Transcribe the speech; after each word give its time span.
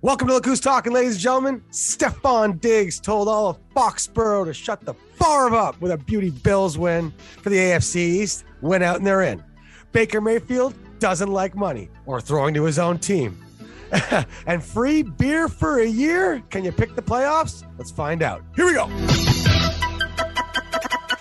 Welcome 0.00 0.28
to 0.28 0.34
Look 0.34 0.44
Who's 0.44 0.60
Talking, 0.60 0.92
ladies 0.92 1.14
and 1.14 1.20
gentlemen. 1.20 1.60
Stefon 1.72 2.60
Diggs 2.60 3.00
told 3.00 3.26
all 3.26 3.48
of 3.48 3.58
Foxborough 3.74 4.44
to 4.44 4.54
shut 4.54 4.80
the 4.82 4.94
farm 4.94 5.54
up 5.54 5.80
with 5.80 5.90
a 5.90 5.98
beauty 5.98 6.30
Bills 6.30 6.78
win 6.78 7.12
for 7.42 7.50
the 7.50 7.56
AFC 7.56 7.96
East. 7.96 8.44
Went 8.60 8.84
out 8.84 8.98
and 8.98 9.04
they're 9.06 9.22
in. 9.22 9.42
Baker 9.90 10.20
Mayfield 10.20 10.72
doesn't 11.00 11.32
like 11.32 11.56
money 11.56 11.90
or 12.06 12.20
throwing 12.20 12.54
to 12.54 12.62
his 12.62 12.78
own 12.78 13.00
team. 13.00 13.44
and 14.46 14.62
free 14.62 15.02
beer 15.02 15.48
for 15.48 15.80
a 15.80 15.86
year? 15.86 16.44
Can 16.50 16.62
you 16.62 16.70
pick 16.70 16.94
the 16.94 17.02
playoffs? 17.02 17.64
Let's 17.76 17.90
find 17.90 18.22
out. 18.22 18.44
Here 18.54 18.66
we 18.66 18.74
go. 18.74 18.86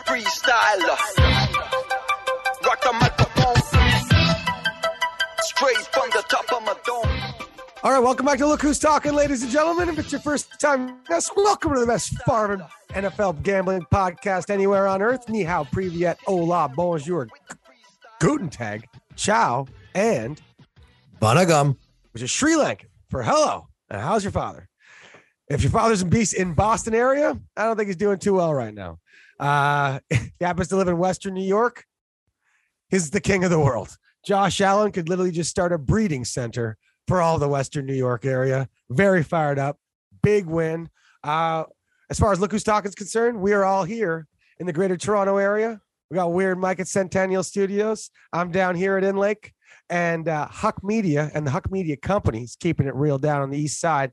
freestyler. 0.05 0.99
Rock 2.63 2.81
the 2.83 2.93
microphone. 2.93 3.55
Straight 5.41 5.77
from 5.77 6.11
the 6.11 6.23
top 6.29 6.53
of 6.53 6.63
my 6.63 6.75
dome. 6.85 7.26
All 7.83 7.91
right, 7.91 7.99
welcome 7.99 8.25
back 8.25 8.39
to 8.39 8.47
Look 8.47 8.63
Who's 8.63 8.79
Talking, 8.79 9.13
ladies 9.13 9.43
and 9.43 9.51
gentlemen. 9.51 9.87
If 9.87 9.99
it's 9.99 10.11
your 10.11 10.19
first 10.19 10.59
time, 10.59 10.97
yes, 11.09 11.29
welcome 11.35 11.75
to 11.75 11.79
the 11.79 11.85
best 11.85 12.11
farm 12.23 12.63
NFL 12.89 13.43
gambling 13.43 13.83
podcast 13.93 14.49
anywhere 14.49 14.87
on 14.87 15.03
earth. 15.03 15.29
Ni 15.29 15.43
hao, 15.43 15.63
privyet, 15.63 16.17
hola, 16.25 16.69
bonjour, 16.75 17.27
guten 18.19 18.49
tag, 18.49 18.87
ciao, 19.15 19.67
and 19.93 20.41
Banagam. 21.21 21.77
which 22.13 22.23
is 22.23 22.31
Sri 22.31 22.53
Lankan 22.53 22.87
for 23.09 23.21
hello. 23.21 23.67
And 23.91 24.01
how's 24.01 24.23
your 24.23 24.31
father? 24.31 24.67
If 25.47 25.61
your 25.61 25.71
father's 25.71 26.01
in, 26.01 26.09
Beast, 26.09 26.33
in 26.33 26.53
Boston 26.55 26.95
area, 26.95 27.39
I 27.55 27.65
don't 27.65 27.77
think 27.77 27.87
he's 27.87 27.95
doing 27.95 28.17
too 28.17 28.33
well 28.33 28.55
right 28.55 28.73
now. 28.73 28.97
Uh, 29.39 29.99
he 30.09 30.31
happens 30.41 30.69
to 30.69 30.77
live 30.77 30.87
in 30.87 30.97
Western 30.97 31.35
New 31.35 31.45
York. 31.45 31.85
He's 32.89 33.11
the 33.11 33.21
king 33.21 33.43
of 33.43 33.51
the 33.51 33.59
world. 33.59 33.95
Josh 34.25 34.61
Allen 34.61 34.91
could 34.91 35.09
literally 35.09 35.31
just 35.31 35.51
start 35.51 35.71
a 35.71 35.77
breeding 35.77 36.25
center 36.25 36.75
for 37.07 37.21
all 37.21 37.39
the 37.39 37.47
Western 37.47 37.85
New 37.85 37.93
York 37.93 38.25
area. 38.25 38.67
Very 38.89 39.23
fired 39.23 39.59
up. 39.59 39.77
Big 40.21 40.45
win. 40.45 40.89
Uh, 41.23 41.63
as 42.09 42.19
far 42.19 42.31
as 42.31 42.39
Look 42.39 42.51
Who's 42.51 42.63
Talking 42.63 42.89
is 42.89 42.95
concerned, 42.95 43.39
we 43.39 43.53
are 43.53 43.63
all 43.63 43.83
here 43.83 44.27
in 44.59 44.65
the 44.65 44.73
greater 44.73 44.97
Toronto 44.97 45.37
area. 45.37 45.79
We 46.09 46.15
got 46.15 46.31
Weird 46.31 46.57
Mike 46.57 46.79
at 46.79 46.87
Centennial 46.87 47.43
Studios. 47.43 48.09
I'm 48.31 48.51
down 48.51 48.75
here 48.75 48.97
at 48.97 49.03
In 49.03 49.17
Lake 49.17 49.53
and 49.89 50.27
uh, 50.27 50.47
Huck 50.47 50.83
Media 50.83 51.31
and 51.33 51.45
the 51.45 51.51
Huck 51.51 51.71
Media 51.71 51.97
Company 51.97 52.43
is 52.43 52.55
keeping 52.57 52.87
it 52.87 52.95
real 52.95 53.17
down 53.17 53.41
on 53.41 53.49
the 53.49 53.59
east 53.59 53.79
side. 53.79 54.11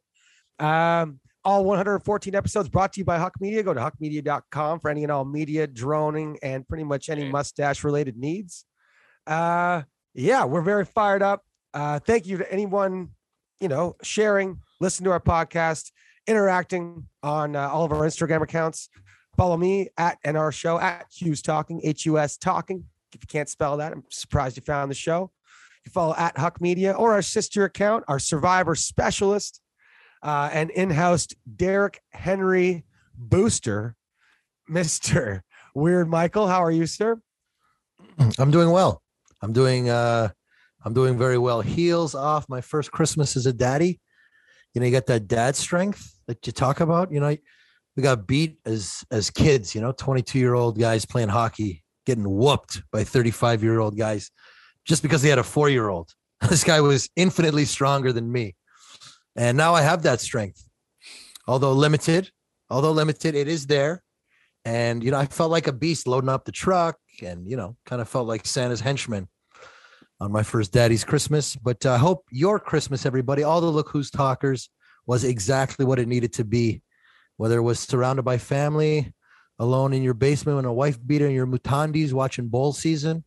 Um, 0.59 1.21
all 1.45 1.65
114 1.65 2.35
episodes 2.35 2.69
brought 2.69 2.95
to 2.95 3.01
you 3.01 3.05
by 3.05 3.19
Huck 3.19 3.35
Media. 3.41 3.63
Go 3.63 3.75
to 3.75 3.81
huckmedia.com 3.81 4.81
for 4.81 4.91
any 4.91 5.03
and 5.03 5.13
all 5.13 5.25
media, 5.25 5.67
droning, 5.67 6.39
and 6.43 6.67
pretty 6.67 6.85
much 6.85 7.11
any 7.11 7.31
mustache 7.31 7.85
related 7.85 8.17
needs. 8.17 8.65
Uh, 9.27 9.83
yeah, 10.15 10.45
we're 10.45 10.63
very 10.63 10.85
fired 10.85 11.23
up. 11.23 11.43
Uh, 11.75 11.99
thank 11.99 12.25
you 12.25 12.39
to 12.39 12.51
anyone, 12.53 13.11
you 13.61 13.69
know, 13.69 13.97
sharing, 14.03 14.61
listening 14.81 15.07
to 15.07 15.11
our 15.11 15.21
podcast, 15.21 15.91
interacting 16.27 17.07
on 17.23 17.57
uh, 17.57 17.69
all 17.69 17.85
of 17.85 17.91
our 17.91 18.03
Instagram 18.03 18.43
accounts. 18.43 18.89
Follow 19.37 19.57
me 19.57 19.89
at 19.99 20.17
NR 20.25 20.53
Show 20.55 20.79
at 20.79 21.07
Hughes 21.13 21.43
Talking, 21.43 21.81
H 21.83 22.07
U 22.07 22.17
S 22.19 22.37
Talking. 22.37 22.85
If 23.13 23.21
you 23.23 23.27
can't 23.27 23.49
spell 23.49 23.77
that, 23.79 23.93
I'm 23.93 24.05
surprised 24.09 24.57
you 24.57 24.63
found 24.63 24.91
the 24.91 24.95
show. 24.95 25.33
You 25.85 25.91
follow 25.91 26.15
at 26.17 26.39
Huck 26.39 26.61
Media 26.61 26.93
or 26.93 27.13
our 27.13 27.23
sister 27.23 27.65
account, 27.65 28.05
our 28.07 28.21
Survivor 28.21 28.77
Specialist, 28.77 29.61
uh, 30.23 30.49
and 30.53 30.71
in-house 30.71 31.27
Derek 31.57 32.01
Henry 32.13 32.85
Booster, 33.17 33.97
Mister 34.69 35.43
Weird 35.75 36.09
Michael. 36.09 36.47
How 36.47 36.63
are 36.63 36.71
you, 36.71 36.87
sir? 36.87 37.21
I'm 38.39 38.53
doing 38.53 38.71
well. 38.71 39.03
I'm 39.43 39.53
doing 39.53 39.91
uh 39.91 40.29
I'm 40.85 40.93
doing 40.93 41.17
very 41.17 41.39
well. 41.39 41.63
Heels 41.63 42.15
off 42.15 42.49
my 42.49 42.61
first 42.61 42.93
Christmas 42.93 43.37
as 43.37 43.47
a 43.47 43.53
daddy. 43.53 44.01
You 44.75 44.81
know, 44.81 44.87
you 44.87 44.93
got 44.93 45.07
that 45.07 45.27
dad 45.27 45.57
strength 45.57 46.19
that 46.27 46.47
you 46.47 46.53
talk 46.53 46.81
about. 46.81 47.11
You 47.11 47.21
know, 47.21 47.37
we 47.97 48.03
got 48.03 48.27
beat 48.27 48.59
as 48.67 49.05
as 49.11 49.31
kids, 49.31 49.75
you 49.75 49.81
know, 49.81 49.93
22 49.93 50.39
year 50.39 50.55
old 50.55 50.79
guys 50.79 51.07
playing 51.07 51.31
hockey, 51.31 51.83
getting 52.05 52.29
whooped 52.29 52.83
by 52.93 53.05
35 53.05 53.63
year 53.63 53.79
old 53.79 53.97
guys 53.97 54.31
just 54.85 55.03
because 55.03 55.23
they 55.23 55.31
had 55.31 55.39
a 55.39 55.45
four 55.45 55.69
year 55.69 55.89
old. 55.89 56.13
This 56.51 56.65
guy 56.65 56.83
was 56.83 57.09
infinitely 57.17 57.65
stronger 57.65 58.13
than 58.13 58.31
me. 58.31 58.55
And 59.35 59.57
now 59.57 59.75
I 59.75 59.81
have 59.81 60.03
that 60.03 60.21
strength. 60.21 60.69
Although 61.47 61.73
limited, 61.73 62.31
although 62.69 62.93
limited, 62.93 63.35
it 63.35 63.49
is 63.49 63.67
there. 63.67 64.03
And 64.67 65.03
you 65.03 65.11
know, 65.11 65.19
I 65.19 65.25
felt 65.25 65.51
like 65.51 65.69
a 65.69 65.73
beast 65.73 66.07
loading 66.07 66.29
up 66.29 66.45
the 66.45 66.53
truck 66.53 66.99
and 67.23 67.49
you 67.49 67.57
know, 67.57 67.77
kind 67.87 68.03
of 68.03 68.09
felt 68.11 68.29
like 68.29 68.45
Santa's 68.45 68.81
henchman 68.81 69.29
on 70.25 70.33
my 70.33 70.43
first 70.43 70.73
daddy's 70.73 71.05
Christmas. 71.05 71.55
But 71.55 71.85
I 71.85 71.99
hope 71.99 72.25
your 72.31 72.59
Christmas, 72.59 73.05
everybody, 73.05 73.43
all 73.43 73.61
the 73.61 73.67
look 73.67 73.91
who's 73.91 74.11
talkers 74.11 74.71
was 75.07 75.23
exactly 75.23 75.85
what 75.85 75.99
it 75.99 76.09
needed 76.09 76.33
to 76.35 76.45
be. 76.45 76.81
Whether 77.37 77.59
it 77.59 77.63
was 77.63 77.79
surrounded 77.79 78.23
by 78.23 78.39
family, 78.39 79.13
alone 79.59 79.93
in 79.93 80.03
your 80.03 80.15
basement 80.15 80.57
with 80.57 80.65
a 80.65 80.73
wife 80.73 80.99
beater 81.05 81.27
and 81.27 81.35
your 81.35 81.47
mutandis 81.47 82.13
watching 82.13 82.49
bowl 82.49 82.73
season, 82.73 83.25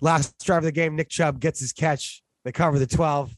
last 0.00 0.42
drive 0.42 0.60
of 0.60 0.64
the 0.64 0.72
game, 0.72 0.96
Nick 0.96 1.10
Chubb 1.10 1.38
gets 1.38 1.60
his 1.60 1.74
catch. 1.74 2.22
They 2.46 2.52
cover 2.52 2.78
the 2.78 2.86
12. 2.86 3.36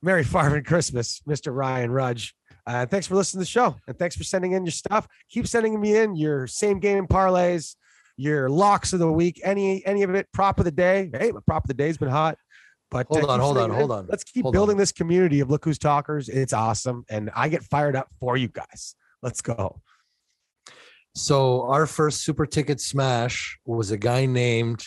Merry 0.00 0.22
Farming 0.22 0.62
Christmas, 0.62 1.20
Mr. 1.28 1.52
Ryan 1.52 1.90
Rudge. 1.90 2.36
Uh, 2.68 2.84
thanks 2.84 3.06
for 3.06 3.14
listening 3.14 3.38
to 3.38 3.44
the 3.44 3.50
show 3.50 3.74
and 3.86 3.98
thanks 3.98 4.14
for 4.14 4.24
sending 4.24 4.52
in 4.52 4.62
your 4.62 4.72
stuff. 4.72 5.08
Keep 5.30 5.46
sending 5.46 5.80
me 5.80 5.96
in 5.96 6.14
your 6.14 6.46
same 6.46 6.80
game 6.80 7.06
parlays, 7.06 7.76
your 8.18 8.50
locks 8.50 8.92
of 8.92 8.98
the 8.98 9.10
week, 9.10 9.40
any 9.42 9.84
any 9.86 10.02
of 10.02 10.14
it, 10.14 10.28
prop 10.34 10.58
of 10.58 10.66
the 10.66 10.70
day. 10.70 11.10
Hey, 11.18 11.32
my 11.32 11.40
prop 11.46 11.64
of 11.64 11.68
the 11.68 11.74
day's 11.74 11.96
been 11.96 12.10
hot. 12.10 12.36
But 12.90 13.06
Hold 13.08 13.30
on, 13.30 13.40
hold 13.40 13.56
on, 13.56 13.70
hold 13.70 13.90
on, 13.90 14.06
Let's 14.06 14.24
keep 14.24 14.42
hold 14.42 14.52
building 14.52 14.74
on. 14.74 14.78
this 14.78 14.92
community 14.92 15.40
of 15.40 15.50
Look 15.50 15.64
Who's 15.64 15.78
Talkers. 15.78 16.28
It's 16.28 16.52
awesome. 16.52 17.04
And 17.08 17.30
I 17.34 17.48
get 17.48 17.62
fired 17.62 17.96
up 17.96 18.08
for 18.20 18.36
you 18.36 18.48
guys. 18.48 18.94
Let's 19.22 19.40
go. 19.40 19.80
So 21.14 21.62
our 21.62 21.86
first 21.86 22.22
super 22.22 22.44
ticket 22.44 22.80
smash 22.80 23.58
was 23.64 23.90
a 23.90 23.96
guy 23.98 24.26
named 24.26 24.86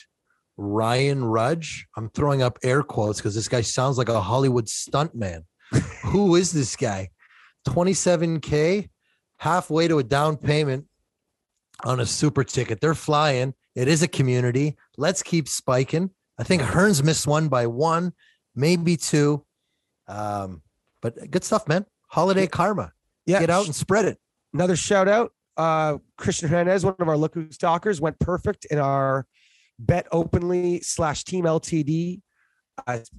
Ryan 0.55 1.23
Rudge. 1.25 1.87
I'm 1.97 2.09
throwing 2.09 2.43
up 2.43 2.59
air 2.63 2.83
quotes 2.83 3.19
because 3.19 3.33
this 3.33 3.47
guy 3.47 3.61
sounds 3.61 3.97
like 3.97 4.09
a 4.09 4.21
Hollywood 4.21 4.65
stuntman. 4.65 5.45
Who 6.03 6.35
is 6.35 6.51
this 6.51 6.75
guy? 6.75 7.09
27k, 7.67 8.89
halfway 9.37 9.87
to 9.87 9.99
a 9.99 10.03
down 10.03 10.37
payment 10.37 10.85
on 11.83 11.99
a 11.99 12.05
super 12.05 12.43
ticket. 12.43 12.81
They're 12.81 12.95
flying. 12.95 13.53
It 13.75 13.87
is 13.87 14.03
a 14.03 14.07
community. 14.07 14.77
Let's 14.97 15.23
keep 15.23 15.47
spiking. 15.47 16.11
I 16.37 16.43
think 16.43 16.61
Hearns 16.61 17.03
missed 17.03 17.27
one 17.27 17.47
by 17.47 17.67
one, 17.67 18.13
maybe 18.55 18.97
two. 18.97 19.45
Um, 20.07 20.61
but 21.01 21.29
good 21.31 21.43
stuff, 21.43 21.67
man. 21.67 21.85
Holiday 22.07 22.47
karma. 22.47 22.91
Yeah. 23.25 23.39
Get 23.39 23.49
out 23.49 23.65
and 23.65 23.75
spread 23.75 24.05
it. 24.05 24.17
another 24.53 24.75
shout 24.75 25.07
out. 25.07 25.31
Uh, 25.57 25.97
Christian 26.17 26.49
Hernandez, 26.49 26.83
one 26.83 26.95
of 26.99 27.07
our 27.07 27.17
Look 27.17 27.35
Who's 27.35 27.57
Talkers, 27.57 28.01
went 28.01 28.19
perfect 28.19 28.65
in 28.65 28.79
our 28.79 29.25
bet 29.79 30.07
openly 30.11 30.81
slash 30.81 31.23
team 31.23 31.45
LTD 31.45 32.21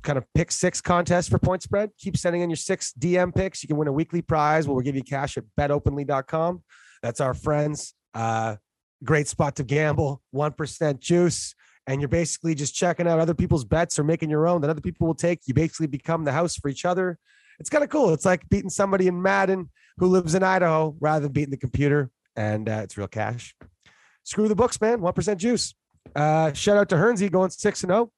kind 0.03 0.19
of 0.19 0.25
pick 0.35 0.51
six 0.51 0.81
contest 0.81 1.31
for 1.31 1.39
point 1.39 1.63
spread. 1.63 1.91
Keep 1.99 2.17
sending 2.17 2.43
in 2.43 2.51
your 2.51 2.57
six 2.57 2.93
DM 2.99 3.35
picks. 3.35 3.63
You 3.63 3.69
can 3.69 3.77
win 3.77 3.89
a 3.89 3.93
weekly 3.93 4.23
prize 4.23 4.67
we'll 4.67 4.81
give 4.81 4.97
you 4.97 5.03
cash 5.03 5.37
at 5.37 5.45
betopenly.com. 5.59 6.63
That's 7.03 7.21
our 7.21 7.35
friends. 7.35 7.95
Uh, 8.15 8.57
great 9.05 9.29
spot 9.29 9.57
to 9.57 9.65
gamble. 9.65 10.23
1% 10.35 11.01
juice. 11.01 11.55
and 11.87 12.01
you're 12.01 12.09
basically 12.09 12.55
just 12.55 12.75
checking 12.75 13.09
out 13.09 13.19
other 13.19 13.35
people's 13.35 13.65
bets 13.65 13.99
or 13.99 14.05
making 14.05 14.31
your 14.31 14.47
own 14.47 14.61
that 14.61 14.71
other 14.71 14.81
people 14.81 15.07
will 15.07 15.15
take. 15.15 15.41
You 15.47 15.55
basically 15.55 15.89
become 15.89 16.25
the 16.25 16.33
house 16.33 16.57
for 16.57 16.69
each 16.69 16.85
other. 16.85 17.19
It's 17.59 17.71
kind 17.71 17.85
of 17.85 17.91
cool. 17.91 18.13
It's 18.13 18.25
like 18.25 18.49
beating 18.49 18.71
somebody 18.71 19.09
in 19.09 19.21
Madden 19.21 19.71
who 19.99 20.07
lives 20.07 20.35
in 20.35 20.43
Idaho 20.43 20.97
rather 21.01 21.25
than 21.25 21.33
beating 21.33 21.51
the 21.51 21.57
computer, 21.57 22.11
and 22.37 22.69
uh, 22.69 22.81
it's 22.83 22.97
real 22.97 23.09
cash. 23.09 23.55
Screw 24.25 24.49
the 24.49 24.55
books, 24.55 24.81
man. 24.81 25.01
One 25.01 25.13
percent 25.13 25.41
juice. 25.41 25.75
Uh, 26.15 26.53
shout 26.53 26.77
out 26.77 26.89
to 26.91 26.97
Hernsey 26.97 27.29
going 27.29 27.51
six 27.51 27.83
and 27.83 27.91
zero. 27.91 28.11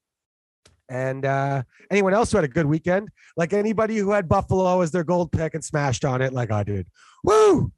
And 0.89 1.25
uh, 1.25 1.63
anyone 1.89 2.13
else 2.13 2.31
who 2.31 2.37
had 2.37 2.45
a 2.45 2.47
good 2.49 2.65
weekend, 2.67 3.09
like 3.35 3.53
anybody 3.53 3.97
who 3.97 4.11
had 4.11 4.27
Buffalo 4.27 4.81
as 4.81 4.91
their 4.91 5.03
gold 5.03 5.31
pick 5.31 5.55
and 5.55 5.63
smashed 5.63 6.05
on 6.05 6.21
it, 6.21 6.31
like 6.33 6.51
I 6.51 6.63
did. 6.63 6.87
Woo, 7.23 7.71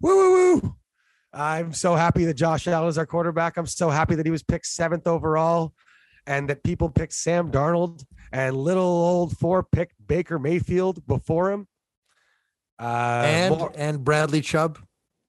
woo, 0.00 0.16
woo, 0.32 0.54
woo. 0.60 0.76
I'm 1.32 1.72
so 1.72 1.94
happy 1.96 2.24
that 2.26 2.34
Josh 2.34 2.68
Allen 2.68 2.88
is 2.88 2.98
our 2.98 3.06
quarterback. 3.06 3.56
I'm 3.56 3.66
so 3.66 3.90
happy 3.90 4.14
that 4.14 4.26
he 4.26 4.30
was 4.30 4.42
picked 4.42 4.66
seventh 4.66 5.06
overall 5.06 5.72
and 6.26 6.48
that 6.50 6.62
people 6.62 6.88
picked 6.88 7.14
Sam 7.14 7.50
Darnold 7.50 8.04
and 8.32 8.56
little 8.56 8.84
old 8.84 9.36
four 9.38 9.62
picked 9.64 9.94
Baker 10.06 10.38
Mayfield 10.38 11.04
before 11.06 11.50
him. 11.50 11.66
Uh, 12.78 13.22
and 13.24 13.58
more- 13.58 13.72
and 13.74 14.04
Bradley 14.04 14.40
Chubb. 14.40 14.78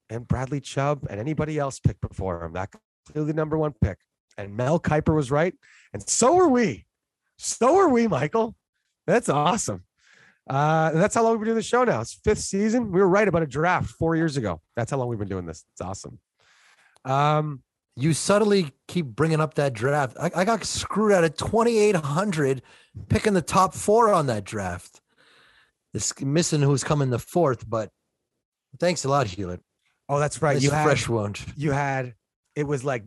and 0.10 0.28
Bradley 0.28 0.60
Chubb 0.62 1.08
and 1.10 1.20
anybody 1.20 1.58
else 1.58 1.80
picked 1.80 2.02
before 2.02 2.44
him. 2.44 2.54
That 2.54 2.70
clearly 3.12 3.32
the 3.32 3.36
number 3.36 3.58
one 3.58 3.74
pick. 3.82 3.98
And 4.38 4.56
Mel 4.56 4.80
Kiper 4.80 5.16
was 5.16 5.32
right. 5.32 5.54
And 5.94 6.08
so 6.08 6.38
are 6.40 6.50
we. 6.50 6.86
So 7.38 7.78
are 7.78 7.90
we, 7.90 8.08
Michael. 8.08 8.56
That's 9.08 9.30
awesome. 9.30 9.84
Uh, 10.50 10.92
and 10.94 11.02
that's 11.02 11.16
how 11.16 11.24
long 11.24 11.34
we've 11.34 11.40
been 11.42 11.48
doing 11.48 11.56
the 11.58 11.62
show 11.64 11.84
now. 11.84 12.02
It's 12.02 12.14
fifth 12.14 12.40
season. 12.40 12.92
We 12.92 13.00
were 13.00 13.08
right 13.08 13.28
about 13.28 13.44
a 13.44 13.48
draft 13.48 13.90
four 13.92 14.16
years 14.16 14.38
ago. 14.38 14.62
That's 14.76 14.92
how 14.92 14.98
long 14.98 15.08
we've 15.08 15.20
been 15.20 15.30
doing 15.30 15.46
this. 15.46 15.64
It's 15.74 15.82
awesome. 15.82 16.20
Um, 17.06 17.64
You 17.96 18.14
subtly 18.14 18.72
keep 18.88 19.06
bringing 19.06 19.40
up 19.40 19.54
that 19.56 19.74
draft. 19.74 20.18
I, 20.20 20.32
I 20.36 20.46
got 20.46 20.64
screwed 20.66 21.12
out 21.12 21.24
of 21.24 21.36
2,800 21.38 22.62
picking 23.10 23.34
the 23.34 23.42
top 23.42 23.74
four 23.74 24.12
on 24.14 24.28
that 24.28 24.44
draft. 24.44 25.00
It's 25.94 26.20
missing 26.22 26.62
who's 26.62 26.84
coming 26.84 27.10
the 27.12 27.20
fourth, 27.20 27.70
but 27.70 27.90
thanks 28.80 29.06
a 29.06 29.10
lot, 29.10 29.28
Hewlett. 29.28 29.62
oh, 30.10 30.20
that's 30.20 30.42
right. 30.42 30.54
Nice 30.56 30.64
You 30.64 30.72
had, 30.72 30.84
fresh 30.84 31.08
wound. 31.08 31.40
you 31.56 31.72
had, 31.72 32.16
it 32.56 32.64
was 32.64 32.84
like, 32.84 33.04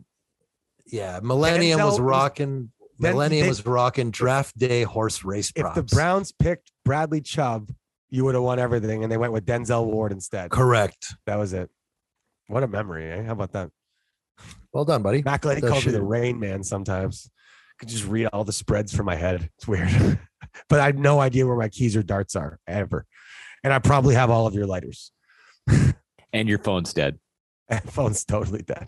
Yeah, 0.85 1.19
Millennium 1.21 1.79
Denzel 1.81 1.85
was- 1.85 1.99
rocking. 1.99 2.71
Then 2.99 3.13
Millennium 3.13 3.43
they- 3.43 3.49
was 3.49 3.65
rocking 3.65 4.11
draft 4.11 4.57
day 4.57 4.83
horse 4.83 5.23
race 5.23 5.51
if 5.55 5.73
the 5.75 5.83
Browns 5.83 6.31
picked 6.31 6.71
Bradley 6.83 7.21
Chubb, 7.21 7.71
you 8.09 8.23
would 8.25 8.35
have 8.35 8.43
won 8.43 8.59
everything. 8.59 9.03
And 9.03 9.11
they 9.11 9.17
went 9.17 9.33
with 9.33 9.45
Denzel 9.45 9.85
Ward 9.85 10.11
instead. 10.11 10.49
correct. 10.51 11.15
That 11.25 11.37
was 11.37 11.53
it. 11.53 11.69
What 12.47 12.63
a 12.63 12.67
memory, 12.67 13.11
eh? 13.11 13.23
How 13.23 13.33
about 13.33 13.51
that? 13.51 13.69
Well 14.71 14.85
done, 14.85 15.01
buddy. 15.03 15.21
Mac 15.21 15.43
Lady 15.45 15.61
That 15.61 15.69
calls 15.69 15.85
me 15.85 15.91
the 15.91 16.01
rain 16.01 16.39
man 16.39 16.63
sometimes. 16.63 17.29
I 17.29 17.73
could 17.79 17.89
just 17.89 18.05
read 18.05 18.27
all 18.27 18.43
the 18.43 18.53
spreads 18.53 18.95
from 18.95 19.05
my 19.05 19.15
head. 19.15 19.49
It's 19.57 19.67
weird. 19.67 20.19
but 20.69 20.79
I 20.79 20.85
have 20.85 20.97
no 20.97 21.19
idea 21.19 21.45
where 21.45 21.57
my 21.57 21.69
keys 21.69 21.95
or 21.95 22.03
darts 22.03 22.35
are 22.35 22.59
ever. 22.67 23.05
And 23.63 23.73
I 23.73 23.79
probably 23.79 24.15
have 24.15 24.29
all 24.29 24.47
of 24.47 24.53
your 24.53 24.65
lighters. 24.65 25.11
And 26.33 26.47
your 26.49 26.59
phone's 26.59 26.93
dead. 26.93 27.19
And 27.69 27.83
phone's 27.91 28.23
totally 28.23 28.61
dead. 28.61 28.85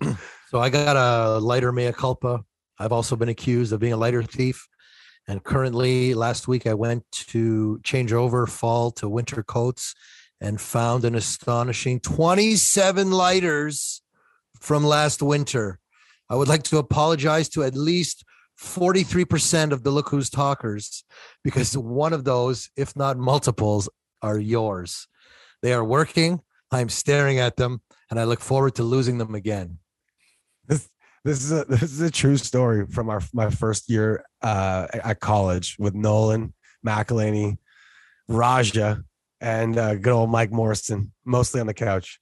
So 0.48 0.60
I 0.60 0.70
got 0.70 0.96
a 0.96 1.38
lighter 1.40 1.74
mea 1.74 1.92
culpa. 1.92 2.46
I've 2.80 2.92
also 2.92 3.16
been 3.16 3.30
accused 3.30 3.74
of 3.74 3.80
being 3.80 3.94
a 3.94 3.98
lighter 3.98 4.24
thief. 4.24 4.68
And 5.28 5.44
currently, 5.44 6.14
last 6.14 6.48
week, 6.48 6.66
I 6.66 6.74
went 6.74 7.04
to 7.12 7.80
change 7.84 8.14
over 8.14 8.48
fall 8.48 8.90
to 8.92 9.10
winter 9.10 9.44
coats 9.44 9.94
and 10.42 10.60
found 10.60 11.04
an 11.04 11.16
astonishing 11.16 12.00
27 12.00 13.12
lighters 13.12 14.02
from 14.60 14.84
last 14.86 15.22
winter. 15.22 15.80
I 16.30 16.36
would 16.36 16.48
like 16.48 16.64
to 16.64 16.78
apologize 16.78 17.50
to 17.50 17.64
at 17.64 17.76
least 17.76 18.24
43% 18.60 19.72
of 19.72 19.84
the 19.84 19.92
Look 19.92 20.10
Who's 20.10 20.30
Talkers 20.30 21.04
because 21.44 21.78
one 21.78 22.14
of 22.14 22.24
those, 22.24 22.70
if 22.76 22.96
not 22.96 23.18
multiples, 23.18 23.90
are 24.22 24.38
yours. 24.38 25.08
They 25.62 25.74
are 25.74 25.84
working. 25.84 26.42
I'm 26.72 26.90
staring 26.90 27.40
at 27.40 27.58
them 27.58 27.82
and 28.10 28.20
I 28.20 28.26
look 28.26 28.42
forward 28.42 28.76
to 28.76 28.84
losing 28.84 29.18
them 29.18 29.36
again. 29.36 29.80
This 31.24 31.44
is 31.44 31.52
a 31.52 31.66
this 31.70 31.84
is 31.84 32.02
a 32.02 32.12
true 32.12 32.38
story 32.38 32.86
from 32.88 33.10
our 33.10 33.22
my 33.34 33.50
first 33.50 33.90
year 33.90 34.24
uh, 34.42 34.88
at 34.92 35.20
college 35.20 35.76
with 35.80 35.96
Nolan, 35.96 36.54
McElhaney, 36.86 37.58
Raja, 38.28 39.04
and 39.42 39.78
uh, 39.78 39.96
good 39.96 40.14
old 40.14 40.30
Mike 40.30 40.52
Morrison, 40.52 41.12
mostly 41.26 41.62
on 41.62 41.68
the 41.68 41.74
couch. 41.74 42.20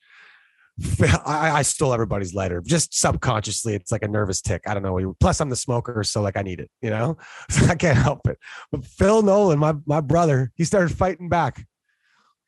I, 1.01 1.51
I 1.51 1.61
stole 1.63 1.91
everybody's 1.91 2.35
lighter 2.35 2.61
just 2.63 2.93
subconsciously. 2.93 3.73
It's 3.73 3.91
like 3.91 4.03
a 4.03 4.07
nervous 4.07 4.41
tick. 4.41 4.61
I 4.67 4.75
don't 4.75 4.83
know. 4.83 5.15
Plus, 5.19 5.41
I'm 5.41 5.49
the 5.49 5.55
smoker, 5.55 6.03
so 6.03 6.21
like 6.21 6.37
I 6.37 6.43
need 6.43 6.59
it. 6.59 6.69
You 6.81 6.91
know, 6.91 7.17
so 7.49 7.65
I 7.65 7.75
can't 7.75 7.97
help 7.97 8.27
it. 8.27 8.37
But 8.71 8.85
Phil 8.85 9.21
Nolan, 9.21 9.59
my 9.59 9.75
my 9.85 10.01
brother, 10.01 10.51
he 10.55 10.63
started 10.63 10.95
fighting 10.95 11.29
back. 11.29 11.65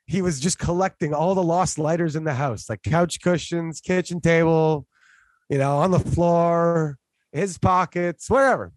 He 0.06 0.24
was 0.24 0.40
just 0.40 0.57
collecting 0.57 1.13
all 1.13 1.36
the 1.36 1.44
lost 1.44 1.78
lighters 1.78 2.16
in 2.16 2.24
the 2.24 2.34
house, 2.34 2.68
like 2.68 2.81
couch 2.81 3.22
cushions, 3.22 3.80
kitchen 3.80 4.19
table, 4.19 4.88
you 5.50 5.57
know, 5.57 5.78
on 5.78 5.92
the 5.92 6.00
floor, 6.00 6.98
his 7.31 7.57
pockets, 7.57 8.30
wherever. 8.30 8.72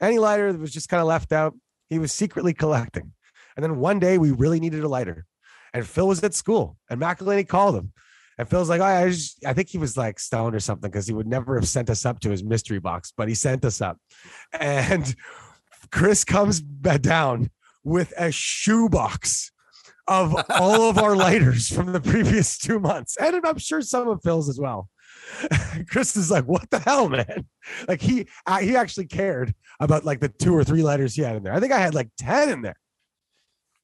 Any 0.00 0.18
lighter 0.18 0.52
that 0.52 0.60
was 0.60 0.72
just 0.72 0.88
kind 0.88 1.00
of 1.00 1.06
left 1.06 1.32
out, 1.32 1.54
he 1.88 1.98
was 1.98 2.12
secretly 2.12 2.54
collecting. 2.54 3.12
And 3.56 3.62
then 3.62 3.76
one 3.76 3.98
day 3.98 4.18
we 4.18 4.30
really 4.30 4.60
needed 4.60 4.82
a 4.82 4.88
lighter. 4.88 5.26
And 5.74 5.86
Phil 5.86 6.08
was 6.08 6.22
at 6.22 6.34
school 6.34 6.76
and 6.88 7.00
McElhaney 7.00 7.46
called 7.46 7.76
him. 7.76 7.92
And 8.38 8.48
Phil's 8.48 8.68
like, 8.68 8.80
oh, 8.80 8.84
I, 8.84 9.08
just, 9.10 9.44
I 9.44 9.52
think 9.52 9.68
he 9.68 9.78
was 9.78 9.96
like 9.96 10.18
stoned 10.18 10.54
or 10.54 10.60
something 10.60 10.90
because 10.90 11.06
he 11.06 11.12
would 11.12 11.26
never 11.26 11.54
have 11.54 11.68
sent 11.68 11.90
us 11.90 12.06
up 12.06 12.20
to 12.20 12.30
his 12.30 12.42
mystery 12.42 12.78
box, 12.78 13.12
but 13.16 13.28
he 13.28 13.34
sent 13.34 13.64
us 13.64 13.80
up. 13.80 13.98
And 14.52 15.14
Chris 15.90 16.24
comes 16.24 16.60
down 16.60 17.50
with 17.84 18.12
a 18.16 18.32
shoebox 18.32 19.52
of 20.08 20.34
all 20.50 20.88
of 20.88 20.98
our 20.98 21.14
lighters 21.28 21.68
from 21.68 21.92
the 21.92 22.00
previous 22.00 22.58
two 22.58 22.80
months. 22.80 23.16
And 23.16 23.44
I'm 23.44 23.58
sure 23.58 23.82
some 23.82 24.08
of 24.08 24.22
Phil's 24.22 24.48
as 24.48 24.58
well. 24.58 24.88
Chris 25.88 26.16
is 26.16 26.30
like, 26.30 26.44
what 26.44 26.68
the 26.70 26.78
hell, 26.78 27.08
man? 27.08 27.46
Like 27.86 28.00
he 28.00 28.26
uh, 28.44 28.58
he 28.58 28.74
actually 28.74 29.06
cared 29.06 29.54
about 29.78 30.04
like 30.04 30.18
the 30.18 30.28
two 30.28 30.52
or 30.52 30.64
three 30.64 30.82
lighters 30.82 31.14
he 31.14 31.22
had 31.22 31.36
in 31.36 31.44
there. 31.44 31.52
I 31.52 31.60
think 31.60 31.72
I 31.72 31.78
had 31.78 31.94
like 31.94 32.08
10 32.18 32.48
in 32.48 32.62
there. 32.62 32.74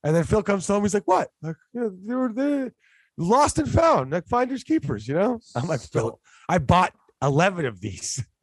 And 0.02 0.16
then 0.16 0.24
Phil 0.24 0.42
comes 0.42 0.66
home. 0.66 0.82
He's 0.82 0.94
like, 0.94 1.06
what? 1.06 1.28
Like, 1.42 1.54
yeah, 1.72 1.88
they 1.92 2.14
were 2.14 2.32
they 2.32 2.70
lost 3.16 3.58
and 3.58 3.70
found, 3.70 4.10
like 4.10 4.26
finders 4.26 4.64
keepers, 4.64 5.06
you 5.06 5.14
know? 5.14 5.38
I'm 5.54 5.68
like, 5.68 5.80
Phil, 5.80 6.18
I 6.48 6.58
bought 6.58 6.92
11 7.22 7.66
of 7.66 7.80
these. 7.80 8.24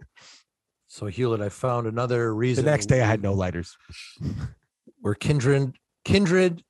So 0.87 1.07
Hewlett, 1.07 1.41
I 1.41 1.49
found 1.49 1.87
another 1.87 2.33
reason. 2.33 2.63
The 2.63 2.71
next 2.71 2.85
day 2.85 3.01
I 3.01 3.05
had 3.05 3.21
no 3.21 3.33
lighters. 3.33 3.75
We're 5.01 5.13
kindred, 5.13 5.75
kindred, 6.05 6.63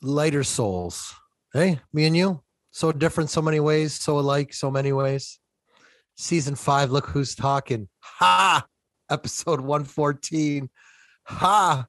lighter 0.00 0.44
souls. 0.44 1.12
Hey, 1.52 1.80
me 1.92 2.04
and 2.04 2.16
you, 2.16 2.44
so 2.70 2.92
different, 2.92 3.30
so 3.30 3.42
many 3.42 3.58
ways, 3.58 3.94
so 3.94 4.20
alike, 4.20 4.54
so 4.54 4.70
many 4.70 4.92
ways. 4.92 5.40
Season 6.22 6.54
five, 6.54 6.92
look 6.92 7.06
who's 7.06 7.34
talking. 7.34 7.88
Ha! 8.00 8.64
Episode 9.10 9.60
one 9.60 9.82
fourteen. 9.82 10.70
Ha! 11.24 11.84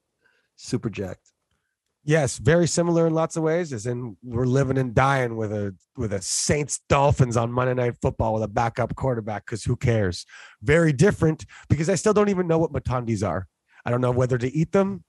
Super 0.56 0.90
jacked. 0.90 1.30
Yes, 2.04 2.40
very 2.40 2.66
similar 2.66 3.06
in 3.06 3.13
lots 3.13 3.38
of 3.38 3.44
ways. 3.44 3.72
As 3.72 3.86
in, 3.86 4.18
we're 4.24 4.48
living 4.48 4.80
and 4.80 4.96
dying 4.96 5.38
with 5.38 5.54
a 5.54 5.75
with 5.98 6.13
a 6.13 6.22
Saints 6.24 6.80
Dolphins 6.90 7.38
on 7.38 7.52
Monday 7.52 7.75
Night 7.75 7.94
Football 8.02 8.34
with 8.34 8.42
a 8.42 8.48
backup 8.48 8.96
quarterback. 8.96 9.46
Because 9.46 9.63
who 9.63 9.75
cares? 9.75 10.25
Very 10.63 10.94
different 10.94 11.46
because 11.70 11.88
I 11.88 11.94
still 11.94 12.13
don't 12.13 12.30
even 12.30 12.48
know 12.48 12.58
what 12.58 12.74
matandis 12.74 13.25
are. 13.25 13.46
I 13.86 13.92
don't 13.92 14.02
know 14.02 14.10
whether 14.10 14.40
to 14.40 14.52
eat 14.52 14.72
them 14.72 15.04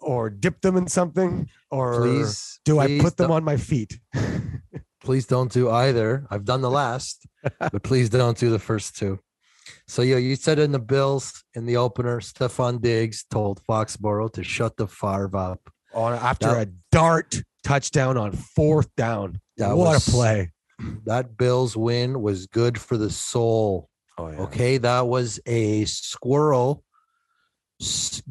or 0.00 0.30
dip 0.30 0.60
them 0.60 0.76
in 0.76 0.86
something 0.86 1.48
or 1.70 2.00
Please, 2.02 2.60
do 2.64 2.78
I 2.78 2.98
put 3.00 3.16
them 3.16 3.30
on 3.30 3.44
my 3.44 3.56
feet. 3.56 3.98
Please 5.02 5.26
don't 5.26 5.52
do 5.52 5.70
either. 5.70 6.26
I've 6.30 6.44
done 6.44 6.62
the 6.62 6.70
last, 6.70 7.26
but 7.58 7.82
please 7.82 8.08
don't 8.08 8.38
do 8.38 8.48
the 8.48 8.58
first 8.58 8.96
two. 8.96 9.20
So 9.86 10.00
yeah, 10.02 10.16
you 10.16 10.34
said 10.34 10.58
in 10.58 10.72
the 10.72 10.78
Bills 10.78 11.44
in 11.54 11.66
the 11.66 11.76
opener, 11.76 12.20
Stefon 12.20 12.80
Diggs 12.80 13.24
told 13.30 13.60
Foxborough 13.68 14.32
to 14.32 14.42
shut 14.42 14.76
the 14.78 14.86
Favre 14.86 15.36
up. 15.36 15.60
on 15.92 16.14
after 16.14 16.46
That- 16.48 16.68
a 16.68 16.72
dart 16.90 17.42
touchdown 17.64 18.16
on 18.16 18.32
fourth 18.32 18.88
down. 18.96 19.40
That 19.58 19.76
what 19.76 19.88
was- 19.94 20.08
a 20.08 20.10
play! 20.10 20.52
That 21.06 21.36
Bills 21.36 21.76
win 21.76 22.20
was 22.22 22.46
good 22.46 22.78
for 22.80 22.96
the 22.96 23.10
soul. 23.10 23.88
Oh 24.18 24.28
yeah. 24.28 24.38
Okay, 24.42 24.78
that 24.78 25.06
was 25.06 25.40
a 25.46 25.84
squirrel 25.86 26.83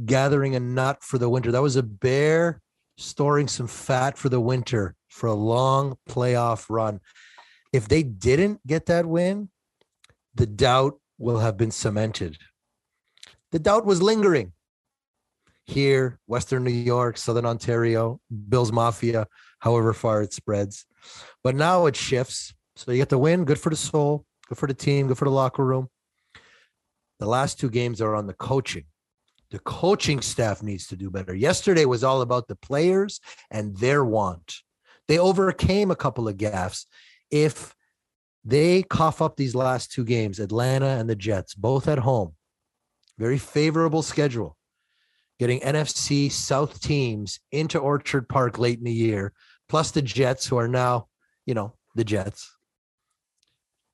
gathering 0.06 0.56
a 0.56 0.60
nut 0.60 1.04
for 1.04 1.18
the 1.18 1.30
winter. 1.30 1.52
That 1.52 1.62
was 1.62 1.76
a 1.76 1.84
bear 1.84 2.62
storing 2.98 3.48
some 3.48 3.68
fat 3.68 4.18
for 4.18 4.30
the 4.30 4.40
winter 4.40 4.96
for 5.10 5.28
a 5.28 5.34
long 5.34 5.98
playoff 6.10 6.66
run. 6.70 7.00
If 7.72 7.88
they 7.88 8.04
didn't 8.04 8.66
get 8.66 8.86
that 8.88 9.06
win, 9.06 9.50
the 10.36 10.46
doubt 10.46 11.00
will 11.18 11.40
have 11.40 11.58
been 11.58 11.72
cemented. 11.72 12.38
The 13.52 13.60
doubt 13.60 13.86
was 13.86 14.02
lingering 14.02 14.54
here, 15.66 16.20
Western 16.28 16.64
New 16.64 16.72
York, 16.72 17.18
Southern 17.18 17.46
Ontario, 17.46 18.20
Bills 18.50 18.72
Mafia, 18.72 19.28
however 19.60 19.94
far 19.94 20.22
it 20.22 20.34
spreads. 20.34 20.86
But 21.44 21.56
now 21.56 21.86
it 21.86 21.96
shifts. 21.96 22.54
So 22.76 22.92
you 22.92 22.98
get 22.98 23.10
the 23.10 23.18
win, 23.18 23.46
good 23.46 23.60
for 23.60 23.70
the 23.70 23.76
soul, 23.76 24.26
good 24.48 24.58
for 24.58 24.68
the 24.68 24.74
team, 24.74 25.08
good 25.08 25.18
for 25.18 25.26
the 25.26 25.32
locker 25.32 25.64
room. 25.64 25.90
The 27.20 27.28
last 27.28 27.60
two 27.60 27.70
games 27.70 28.02
are 28.02 28.16
on 28.16 28.28
the 28.28 28.34
coaching. 28.34 28.86
The 29.54 29.60
coaching 29.60 30.22
staff 30.22 30.64
needs 30.64 30.88
to 30.88 30.96
do 30.96 31.12
better. 31.12 31.36
Yesterday 31.36 31.86
was 31.86 32.04
all 32.04 32.22
about 32.22 32.48
the 32.48 32.56
players 32.56 33.22
and 33.52 33.78
their 33.78 34.04
want. 34.04 34.56
They 35.08 35.20
overcame 35.20 35.92
a 35.92 35.96
couple 35.96 36.28
of 36.28 36.38
gaffes. 36.38 36.88
If 37.30 37.76
they 38.44 38.82
cough 38.82 39.22
up 39.22 39.38
these 39.38 39.54
last 39.54 39.92
two 39.92 40.06
games, 40.06 40.40
Atlanta 40.40 40.88
and 40.88 41.08
the 41.08 41.16
Jets, 41.16 41.54
both 41.54 41.88
at 41.88 42.00
home, 42.00 42.34
very 43.20 43.38
favorable 43.38 44.02
schedule. 44.02 44.58
Getting 45.38 45.60
NFC 45.60 46.32
South 46.32 46.82
teams 46.82 47.40
into 47.52 47.78
Orchard 47.78 48.28
Park 48.28 48.58
late 48.58 48.80
in 48.80 48.86
the 48.86 48.92
year, 48.92 49.34
plus 49.70 49.92
the 49.92 50.02
Jets, 50.02 50.48
who 50.48 50.58
are 50.58 50.68
now, 50.68 51.10
you 51.46 51.54
know, 51.54 51.76
the 51.94 52.04
Jets. 52.04 52.58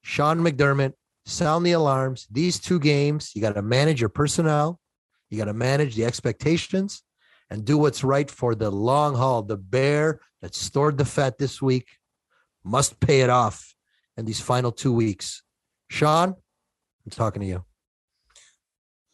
Sean 0.04 0.40
McDermott, 0.40 0.94
sound 1.26 1.66
the 1.66 1.74
alarms. 1.74 2.28
These 2.32 2.60
two 2.60 2.80
games, 2.80 3.32
you 3.36 3.42
got 3.42 3.56
to 3.56 3.62
manage 3.62 4.00
your 4.00 4.08
personnel, 4.08 4.80
you 5.30 5.38
got 5.38 5.46
to 5.46 5.54
manage 5.54 5.96
the 5.96 6.06
expectations, 6.06 7.04
and 7.50 7.66
do 7.66 7.78
what's 7.78 8.04
right 8.04 8.30
for 8.30 8.56
the 8.56 8.70
long 8.70 9.16
haul. 9.16 9.42
The 9.44 9.58
bear 9.58 10.22
that 10.42 10.56
stored 10.56 10.98
the 10.98 11.06
fat 11.06 11.38
this 11.38 11.62
week 11.62 11.88
must 12.64 13.00
pay 13.00 13.22
it 13.22 13.30
off 13.30 13.74
in 14.18 14.26
these 14.26 14.40
final 14.40 14.72
two 14.72 14.94
weeks. 14.94 15.42
Sean, 15.90 16.30
I'm 16.30 17.12
talking 17.12 17.42
to 17.42 17.48
you. 17.48 17.66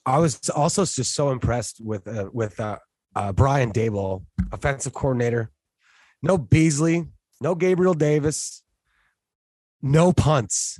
I 0.06 0.20
was 0.20 0.50
also 0.50 0.86
just 0.86 1.16
so 1.16 1.32
impressed 1.32 1.84
with 1.84 2.08
uh, 2.08 2.30
with 2.32 2.60
uh, 2.60 2.78
uh, 3.16 3.32
Brian 3.32 3.72
Daboll, 3.72 4.26
offensive 4.52 4.94
coordinator. 4.94 5.52
No 6.22 6.38
Beasley, 6.38 7.08
no 7.42 7.56
Gabriel 7.56 7.94
Davis, 7.94 8.64
no 9.82 10.14
punts. 10.14 10.80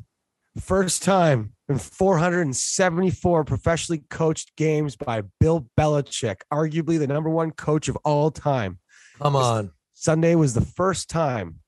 First 0.60 1.04
time 1.04 1.54
in 1.68 1.78
474 1.80 3.44
professionally 3.44 4.04
coached 4.10 4.56
games 4.56 4.96
by 4.96 5.24
Bill 5.40 5.68
Belichick, 5.78 6.38
arguably 6.52 6.98
the 6.98 7.08
number 7.08 7.30
one 7.30 7.52
coach 7.52 7.90
of 7.90 7.98
all 8.06 8.32
time. 8.32 8.80
Come 9.22 9.36
on. 9.36 9.72
Sunday 9.94 10.36
was 10.36 10.54
the 10.54 10.62
first 10.62 11.10
time 11.10 11.60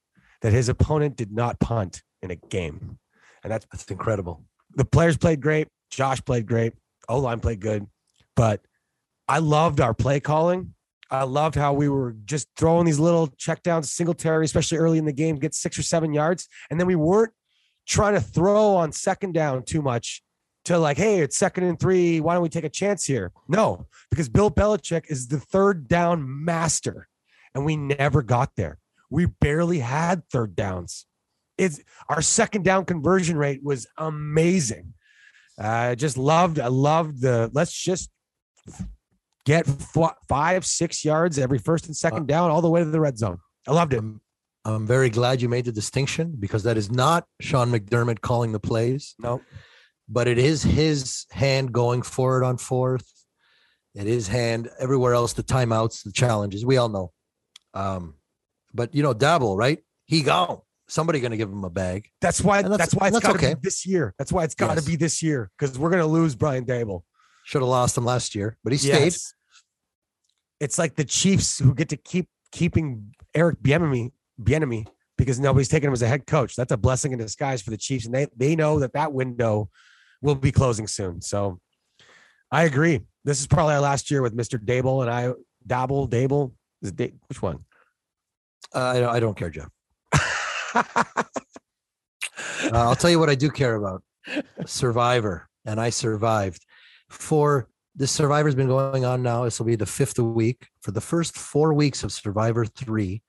that 0.41 0.53
his 0.53 0.69
opponent 0.69 1.15
did 1.17 1.31
not 1.31 1.59
punt 1.59 2.01
in 2.21 2.31
a 2.31 2.35
game. 2.35 2.97
And 3.43 3.51
that's 3.51 3.65
That's 3.71 3.85
incredible. 3.91 4.43
the 4.75 4.85
players 4.85 5.17
played 5.17 5.41
great. 5.41 5.67
Josh 5.89 6.23
played 6.23 6.45
great. 6.45 6.73
O 7.09 7.19
line 7.19 7.39
played 7.39 7.59
good. 7.59 7.87
But 8.35 8.61
I 9.27 9.39
loved 9.39 9.81
our 9.81 9.93
play 9.93 10.19
calling. 10.19 10.73
I 11.09 11.23
loved 11.23 11.55
how 11.55 11.73
we 11.73 11.87
were 11.87 12.15
just 12.25 12.47
throwing 12.57 12.85
these 12.85 12.99
little 12.99 13.27
checkdowns, 13.29 13.85
Singletary, 13.85 14.45
especially 14.45 14.77
early 14.77 14.97
in 14.97 15.05
the 15.05 15.13
game, 15.13 15.37
get 15.37 15.53
six 15.53 15.79
or 15.79 15.83
seven 15.83 16.13
yards. 16.13 16.47
And 16.69 16.79
then 16.79 16.87
we 16.87 16.95
weren't 16.95 17.31
trying 17.87 18.13
to 18.13 18.21
throw 18.21 18.75
on 18.75 18.91
second 18.91 19.33
down 19.33 19.63
too 19.63 19.81
much 19.81 20.21
to 20.65 20.77
like, 20.77 20.97
hey, 20.97 21.21
it's 21.21 21.37
second 21.37 21.63
and 21.63 21.79
three. 21.79 22.19
Why 22.19 22.33
don't 22.33 22.43
we 22.43 22.49
take 22.49 22.65
a 22.65 22.69
chance 22.69 23.05
here? 23.05 23.31
No, 23.47 23.87
because 24.11 24.27
Bill 24.27 24.51
Belichick 24.51 25.05
is 25.09 25.27
the 25.27 25.39
third 25.39 25.87
down 25.87 26.25
master. 26.45 27.07
And 27.55 27.65
we 27.65 27.77
never 27.77 28.21
got 28.21 28.51
there. 28.55 28.77
We 29.09 29.25
barely 29.25 29.79
had 29.79 30.27
third 30.29 30.55
downs. 30.55 31.05
It's 31.57 31.81
our 32.09 32.21
second 32.21 32.65
down 32.65 32.85
conversion 32.85 33.37
rate 33.37 33.63
was 33.63 33.87
amazing. 33.97 34.93
I 35.57 35.95
just 35.95 36.17
loved, 36.17 36.59
I 36.59 36.67
loved 36.67 37.21
the 37.21 37.49
let's 37.53 37.73
just 37.73 38.11
get 39.45 39.67
f- 39.67 40.15
five, 40.27 40.65
six 40.65 41.03
yards 41.03 41.39
every 41.39 41.57
first 41.57 41.87
and 41.87 41.95
second 41.95 42.23
uh, 42.23 42.25
down 42.25 42.51
all 42.51 42.61
the 42.61 42.69
way 42.69 42.81
to 42.81 42.85
the 42.85 42.99
red 42.99 43.17
zone. 43.17 43.39
I 43.67 43.71
loved 43.71 43.93
it. 43.93 43.99
Um, 43.99 44.21
I'm, 44.75 44.85
very 44.87 45.09
glad 45.09 45.41
you 45.41 45.49
made 45.49 45.65
the 45.65 45.71
distinction 45.71 46.35
because 46.39 46.63
that 46.63 46.77
is 46.77 46.91
not 46.91 47.25
Sean 47.39 47.71
McDermott 47.71 48.21
calling 48.21 48.51
the 48.51 48.59
plays, 48.59 49.15
No, 49.19 49.41
but 50.09 50.27
it 50.27 50.37
is 50.37 50.63
his 50.63 51.25
hand 51.31 51.71
going 51.71 52.01
forward 52.01 52.43
on 52.43 52.57
fourth. 52.57 53.11
It 53.95 54.07
is 54.07 54.27
hand 54.27 54.69
everywhere 54.79 55.13
else, 55.13 55.33
the 55.33 55.43
timeouts, 55.43 56.03
the 56.03 56.11
challenges. 56.11 56.65
We 56.65 56.77
all 56.77 56.89
know. 56.89 57.11
Um, 57.73 58.15
but 58.73 58.93
you 58.93 59.01
know, 59.03 59.13
Daboll, 59.13 59.57
right? 59.57 59.79
He 60.05 60.21
gone. 60.21 60.59
Somebody 60.89 61.19
gonna 61.19 61.37
give 61.37 61.49
him 61.49 61.63
a 61.63 61.69
bag. 61.69 62.07
that's 62.21 62.41
why. 62.41 62.61
That's, 62.61 62.71
that's- 62.77 62.95
why 62.95 63.07
it's 63.07 63.15
that's 63.15 63.25
got 63.25 63.33
to 63.33 63.45
okay. 63.45 63.53
be 63.55 63.59
this 63.63 63.85
year. 63.85 64.13
That's 64.17 64.31
why 64.31 64.43
it's 64.43 64.55
got 64.55 64.69
to 64.69 64.75
Yes. 64.75 64.85
be 64.85 64.95
this 64.95 65.21
year 65.23 65.49
because 65.57 65.77
we're 65.77 65.89
gonna 65.89 66.05
lose 66.05 66.35
Brian 66.35 66.65
Daboll. 66.65 67.01
Should 67.45 67.61
have 67.61 67.69
lost 67.69 67.97
him 67.97 68.05
last 68.05 68.35
year, 68.35 68.57
but 68.63 68.71
he 68.73 68.77
stayed. 68.77 69.05
Yes. 69.05 69.33
It's 70.59 70.77
like 70.77 70.95
the 70.95 71.03
Chiefs 71.05 71.59
who 71.59 71.73
get 71.73 71.89
to 71.89 71.97
keep 71.97 72.29
keeping 72.51 73.13
Eric 73.35 73.61
Bieniemy, 73.61 74.11
Bieniemy 74.41 74.87
because 75.17 75.39
nobody's 75.39 75.67
taking 75.67 75.87
him 75.87 75.93
as 75.93 76.01
a 76.01 76.07
head 76.07 76.27
coach. 76.27 76.55
That's 76.55 76.71
a 76.71 76.77
blessing 76.77 77.11
in 77.11 77.19
disguise 77.19 77.61
for 77.61 77.71
the 77.71 77.77
Chiefs, 77.77 78.05
and 78.05 78.13
they 78.13 78.27
they 78.35 78.55
know 78.55 78.79
that 78.79 78.93
that 78.93 79.13
window 79.13 79.69
will 80.21 80.35
be 80.35 80.51
closing 80.51 80.87
soon. 80.87 81.21
So 81.21 81.59
I 82.51 82.63
agree. 82.63 83.01
This 83.23 83.39
is 83.39 83.47
probably 83.47 83.75
our 83.75 83.81
last 83.81 84.09
year 84.09 84.21
with 84.21 84.35
Mr. 84.35 84.57
Daboll 84.59 85.01
and 85.01 85.11
I. 85.11 85.33
Dabble, 85.65 86.07
Dable, 86.07 86.53
is 86.81 86.93
it 86.97 87.13
which 87.27 87.41
one? 87.41 87.65
Uh, 88.73 88.79
I, 88.79 88.99
don't, 89.01 89.15
I 89.15 89.19
don't 89.19 89.37
care, 89.37 89.49
Jeff. 89.49 89.69
Uh, 92.63 92.69
I'll 92.73 92.95
tell 92.95 93.09
you 93.09 93.19
what 93.19 93.29
I 93.29 93.35
do 93.35 93.49
care 93.49 93.75
about 93.75 94.03
Survivor, 94.65 95.47
and 95.65 95.79
I 95.79 95.89
survived. 95.89 96.65
For 97.09 97.69
the 97.95 98.07
Survivor's 98.07 98.55
been 98.55 98.67
going 98.67 99.05
on 99.05 99.23
now. 99.23 99.43
This 99.45 99.59
will 99.59 99.67
be 99.67 99.75
the 99.75 99.85
fifth 99.85 100.19
week. 100.19 100.67
For 100.81 100.91
the 100.91 101.01
first 101.01 101.37
four 101.37 101.73
weeks 101.73 102.03
of 102.03 102.11
Survivor 102.11 102.65
3, 102.65 103.21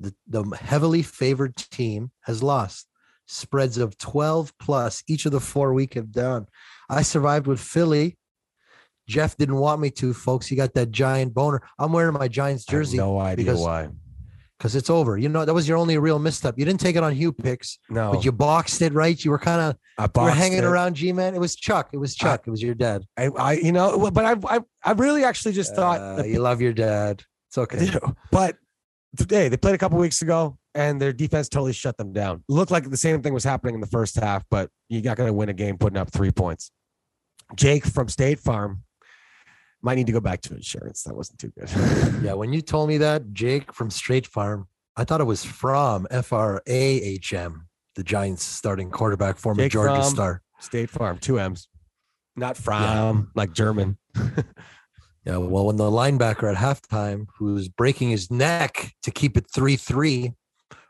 the, 0.00 0.14
the 0.26 0.42
heavily 0.56 1.02
favored 1.02 1.54
team 1.56 2.10
has 2.22 2.42
lost. 2.42 2.86
Spreads 3.26 3.78
of 3.78 3.96
12 3.98 4.52
plus 4.58 5.04
each 5.06 5.26
of 5.26 5.32
the 5.32 5.40
four 5.40 5.72
week 5.72 5.94
have 5.94 6.10
done. 6.10 6.46
I 6.88 7.02
survived 7.02 7.46
with 7.46 7.60
Philly. 7.60 8.16
Jeff 9.08 9.36
didn't 9.36 9.56
want 9.56 9.80
me 9.80 9.90
to, 9.90 10.12
folks. 10.14 10.46
He 10.46 10.56
got 10.56 10.74
that 10.74 10.90
giant 10.90 11.34
boner. 11.34 11.62
I'm 11.78 11.92
wearing 11.92 12.14
my 12.14 12.28
Giants 12.28 12.64
I 12.68 12.72
jersey 12.72 12.96
no 12.96 13.18
idea 13.18 13.44
because- 13.46 13.60
why. 13.60 13.88
because 14.58 14.76
it's 14.76 14.90
over. 14.90 15.16
You 15.18 15.28
know, 15.28 15.44
that 15.44 15.54
was 15.54 15.66
your 15.68 15.78
only 15.78 15.96
real 15.98 16.18
misstep. 16.18 16.54
You 16.58 16.64
didn't 16.64 16.80
take 16.80 16.94
it 16.96 17.02
on 17.02 17.12
Hugh 17.14 17.32
picks, 17.32 17.78
No, 17.88 18.12
but 18.12 18.24
you 18.24 18.30
boxed 18.30 18.82
it 18.82 18.92
right. 18.92 19.22
You 19.24 19.30
were 19.32 19.38
kind 19.38 19.60
of 19.62 19.76
I 19.98 20.02
you 20.02 20.04
were 20.04 20.08
boxed 20.08 20.36
hanging 20.38 20.58
it. 20.58 20.64
around 20.64 20.94
G 20.94 21.12
Man. 21.12 21.34
It 21.34 21.40
was 21.40 21.56
Chuck. 21.56 21.90
It 21.92 21.96
was 21.98 22.14
Chuck. 22.14 22.42
it 22.46 22.50
was 22.50 22.62
your 22.62 22.74
dad. 22.74 23.04
I, 23.16 23.26
I, 23.36 23.52
you 23.54 23.72
know, 23.72 24.10
but 24.10 24.24
I, 24.24 24.56
I, 24.56 24.60
I 24.84 24.92
really 24.92 25.24
actually 25.24 25.52
just 25.54 25.74
thought 25.74 26.00
Uh, 26.00 26.16
the 26.22 26.28
you 26.28 26.38
love 26.40 26.60
your 26.60 26.72
dad. 26.72 27.22
It's 27.48 27.58
I 27.58 27.62
okay. 27.62 27.90
do. 27.90 27.98
But 28.30 28.56
today 29.16 29.48
they 29.48 29.56
played 29.56 29.74
a 29.74 29.78
couple 29.78 29.98
weeks 29.98 30.22
ago 30.22 30.58
and 30.74 31.00
their 31.00 31.12
defense 31.12 31.48
totally 31.48 31.72
shut 31.72 31.96
them 31.96 32.12
down. 32.12 32.44
Looked 32.48 32.70
like 32.70 32.88
the 32.88 32.96
same 32.96 33.22
thing 33.22 33.34
was 33.34 33.44
happening 33.44 33.74
in 33.74 33.80
the 33.80 33.86
first 33.86 34.16
half, 34.16 34.44
but 34.50 34.70
you're 34.88 35.02
not 35.02 35.16
going 35.16 35.26
to 35.28 35.32
win 35.32 35.48
a 35.48 35.54
game 35.54 35.78
putting 35.78 35.96
up 35.96 36.10
three 36.10 36.30
points. 36.30 36.70
Jake 37.56 37.84
from 37.84 38.08
State 38.08 38.38
Farm 38.38 38.84
might 39.82 39.96
need 39.96 40.06
to 40.06 40.12
go 40.12 40.20
back 40.20 40.40
to 40.42 40.54
insurance. 40.54 41.02
That 41.02 41.14
wasn't 41.14 41.38
too 41.38 41.52
good. 41.58 41.70
Yeah, 42.22 42.34
when 42.34 42.52
you 42.52 42.60
told 42.60 42.88
me 42.88 42.98
that, 42.98 43.32
Jake 43.32 43.72
from 43.72 43.90
Straight 43.90 44.26
Farm, 44.26 44.68
I 44.96 45.04
thought 45.04 45.20
it 45.20 45.24
was 45.24 45.42
from 45.42 46.06
F 46.10 46.32
R 46.32 46.62
A 46.66 46.72
H 46.72 47.32
M, 47.32 47.66
the 47.94 48.04
Giants 48.04 48.44
starting 48.44 48.90
quarterback, 48.90 49.38
former 49.38 49.62
Jake 49.62 49.72
Georgia 49.72 50.02
star. 50.04 50.42
State 50.60 50.90
Farm, 50.90 51.16
two 51.16 51.38
M's, 51.38 51.68
not 52.36 52.56
from 52.58 53.30
like 53.34 53.52
German. 53.54 53.96
Yeah, 55.24 55.36
well, 55.36 55.66
when 55.66 55.76
the 55.76 55.84
linebacker 55.84 56.50
at 56.50 56.56
halftime, 56.56 57.26
who's 57.38 57.68
breaking 57.68 58.10
his 58.10 58.30
neck 58.30 58.94
to 59.02 59.10
keep 59.10 59.36
it 59.36 59.46
3 59.54 59.76
3, 59.76 60.32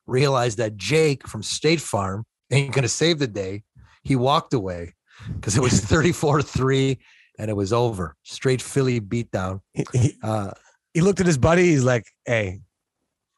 realized 0.06 0.58
that 0.58 0.76
Jake 0.76 1.26
from 1.26 1.42
State 1.42 1.80
Farm 1.80 2.25
ain't 2.50 2.72
going 2.72 2.82
to 2.82 2.88
save 2.88 3.18
the 3.18 3.26
day, 3.26 3.64
he 4.02 4.14
walked 4.16 4.54
away 4.54 4.94
because 5.34 5.56
it 5.56 5.60
was 5.62 5.80
34 5.84 6.42
3 6.42 6.99
and 7.38 7.50
it 7.50 7.54
was 7.54 7.72
over. 7.72 8.16
Straight 8.22 8.62
Philly 8.62 9.00
beatdown. 9.00 9.60
He, 9.72 9.84
he, 9.92 10.14
Uh, 10.22 10.52
he 10.94 11.00
looked 11.00 11.20
at 11.20 11.26
his 11.26 11.38
buddy. 11.38 11.66
He's 11.66 11.84
like, 11.84 12.04
"Hey, 12.25 12.60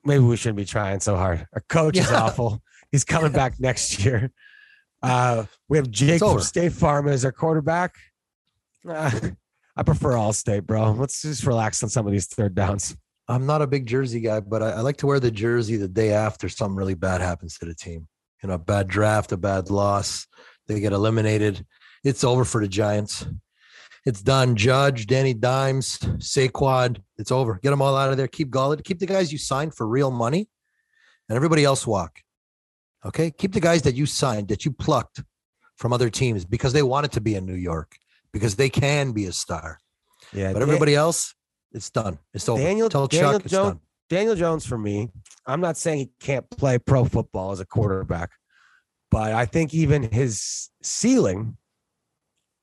maybe 0.05 0.25
we 0.25 0.37
shouldn't 0.37 0.57
be 0.57 0.65
trying 0.65 1.01
so 1.01 1.17
hard. 1.17 1.47
Our 1.53 1.63
coach 1.69 1.97
is 1.99 2.11
awful. 2.13 2.63
He's 2.91 3.05
coming 3.05 3.33
back 3.33 3.61
next 3.61 4.05
year." 4.05 4.31
Uh, 5.03 5.45
we 5.69 5.77
have 5.79 5.91
Jake 5.91 6.21
from. 6.21 6.41
State 6.41 6.73
Farm 6.73 7.09
as 7.09 7.25
our 7.25 7.33
quarterback. 7.33 7.95
Uh, 8.89 9.11
I 9.77 9.83
prefer 9.83 10.17
all 10.17 10.33
state, 10.33 10.67
bro. 10.67 10.93
Let's 10.93 11.23
just 11.23 11.47
relax 11.47 11.83
on 11.83 11.89
some 11.89 12.07
of 12.07 12.13
these 12.13 12.27
third 12.27 12.55
downs. 12.55 12.97
I'm 13.29 13.47
not 13.47 13.63
a 13.63 13.67
big 13.67 13.87
jersey 13.87 14.21
guy, 14.21 14.41
but 14.41 14.63
I, 14.63 14.71
I 14.71 14.81
like 14.81 14.99
to 14.99 15.07
wear 15.07 15.21
the 15.21 15.31
jersey 15.31 15.77
the 15.77 15.89
day 15.89 16.13
after 16.13 16.49
something 16.49 16.77
really 16.77 16.95
bad 16.95 17.21
happens 17.21 17.57
to 17.59 17.67
the 17.67 17.75
team. 17.75 18.09
You 18.43 18.49
know, 18.49 18.55
a 18.55 18.59
bad 18.59 18.89
draft, 18.89 19.33
a 19.33 19.37
bad 19.37 19.71
loss, 19.71 20.27
they 20.67 20.81
get 20.81 20.93
eliminated. 20.93 21.65
It's 22.05 22.25
over 22.25 22.45
for 22.45 22.61
the 22.61 22.69
Giants. 22.69 23.27
It's 24.05 24.21
done. 24.21 24.57
Judge, 24.57 25.07
Danny 25.07 25.33
Dimes, 25.33 25.99
Saquon, 25.99 27.01
it's 27.17 27.31
over. 27.31 27.61
Get 27.63 27.71
them 27.71 27.81
all 27.81 27.97
out 27.97 28.11
of 28.11 28.17
there. 28.17 28.27
Keep 28.27 28.51
Gullet. 28.51 28.85
Keep 28.85 28.99
the 28.99 29.07
guys 29.07 29.33
you 29.33 29.39
signed 29.39 29.75
for 29.75 29.87
real 29.87 30.11
money, 30.11 30.49
and 31.29 31.37
everybody 31.37 31.65
else 31.65 31.87
walk. 31.87 32.21
Okay, 33.05 33.31
keep 33.31 33.53
the 33.53 33.61
guys 33.61 33.83
that 33.83 33.95
you 33.95 34.07
signed, 34.07 34.49
that 34.49 34.65
you 34.65 34.73
plucked 34.73 35.23
from 35.77 35.93
other 35.93 36.11
teams 36.11 36.45
because 36.45 36.73
they 36.73 36.83
wanted 36.83 37.13
to 37.13 37.21
be 37.21 37.35
in 37.35 37.47
New 37.47 37.55
York, 37.55 37.97
because 38.33 38.57
they 38.57 38.69
can 38.71 39.13
be 39.13 39.27
a 39.27 39.33
star. 39.33 39.79
Yeah, 40.33 40.53
But 40.53 40.63
everybody 40.63 40.95
else, 40.95 41.35
it's 41.73 41.91
done. 41.91 42.19
It's 42.33 42.49
over. 42.49 42.63
Daniel- 42.63 42.89
Tell 42.89 43.07
Daniel 43.07 43.33
Chuck 43.33 43.43
it's 43.45 43.53
Jones- 43.53 43.71
done. 43.75 43.81
Daniel 44.09 44.35
Jones 44.35 44.67
for 44.67 44.77
me. 44.77 45.11
I'm 45.47 45.61
not 45.61 45.77
saying 45.79 45.99
he 45.99 46.11
can't 46.21 46.49
play 46.51 46.79
pro 46.79 47.05
football 47.07 47.51
as 47.53 47.61
a 47.61 47.65
quarterback, 47.65 48.31
but 49.11 49.33
I 49.33 49.47
think 49.47 49.73
even 49.73 50.03
his 50.03 50.69
ceiling 50.83 51.57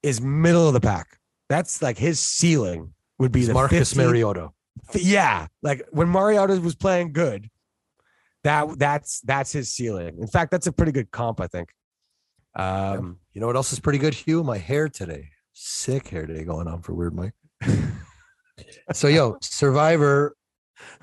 is 0.03 0.21
middle 0.21 0.67
of 0.67 0.73
the 0.73 0.79
pack. 0.79 1.17
That's 1.49 1.81
like 1.81 1.97
his 1.97 2.19
ceiling 2.19 2.93
would 3.17 3.31
be 3.31 3.39
It's 3.41 3.47
the 3.47 3.53
Marcus 3.55 3.93
15th 3.93 3.97
Mariota. 3.97 4.49
Yeah, 4.93 5.47
like 5.63 5.81
when 5.91 6.07
Mariota 6.07 6.59
was 6.61 6.75
playing 6.75 7.13
good, 7.13 7.49
that 8.43 8.77
that's 8.77 9.19
that's 9.21 9.51
his 9.51 9.73
ceiling. 9.73 10.19
In 10.21 10.27
fact, 10.27 10.51
that's 10.51 10.67
a 10.67 10.71
pretty 10.71 10.91
good 10.91 11.09
comp, 11.11 11.41
I 11.41 11.47
think. 11.47 11.73
Um, 12.55 13.19
You 13.33 13.41
know 13.41 13.47
what 13.47 13.55
else 13.55 13.73
is 13.73 13.79
pretty 13.79 13.99
good, 13.99 14.13
Hugh? 14.13 14.43
My 14.43 14.57
hair 14.57 14.87
today. 14.87 15.29
Sick 15.61 16.07
hair 16.07 16.25
day 16.25 16.45
going 16.45 16.69
on 16.69 16.81
for 16.81 16.93
Weird 16.93 17.13
Mike. 17.13 17.33
so, 18.93 19.09
yo, 19.09 19.37
Survivor, 19.41 20.33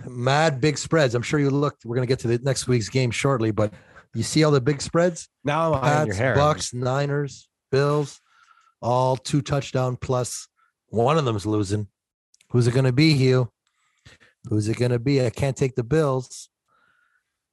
mad 0.07 0.63
big 0.63 0.79
spreads. 0.79 1.15
I'm 1.15 1.21
sure 1.21 1.39
you 1.39 1.51
looked. 1.51 1.85
We're 1.85 1.95
gonna 1.95 2.07
get 2.07 2.21
to 2.21 2.29
the 2.29 2.39
next 2.39 2.67
week's 2.67 2.89
game 2.89 3.11
shortly, 3.11 3.51
but 3.51 3.75
you 4.15 4.23
see 4.23 4.45
all 4.45 4.51
the 4.51 4.63
big 4.63 4.81
spreads? 4.81 5.29
now 5.45 5.75
I'm 5.75 5.85
eyeing 5.85 6.07
your 6.07 6.15
Pats, 6.15 6.19
hair. 6.19 6.35
Bucks, 6.35 6.73
Niners, 6.73 7.51
Bills, 7.71 8.19
all 8.81 9.19
two 9.19 9.43
touchdown 9.43 9.99
plus. 10.01 10.49
One 10.89 11.19
of 11.19 11.27
them's 11.27 11.45
losing. 11.45 11.89
Who's 12.49 12.67
it 12.67 12.73
gonna 12.73 12.93
be, 12.93 13.13
Hugh? 13.13 13.53
Who's 14.49 14.69
it 14.69 14.79
gonna 14.79 14.99
be? 14.99 15.23
I 15.23 15.29
can't 15.29 15.57
take 15.57 15.75
the 15.75 15.85
Bills. 15.85 16.49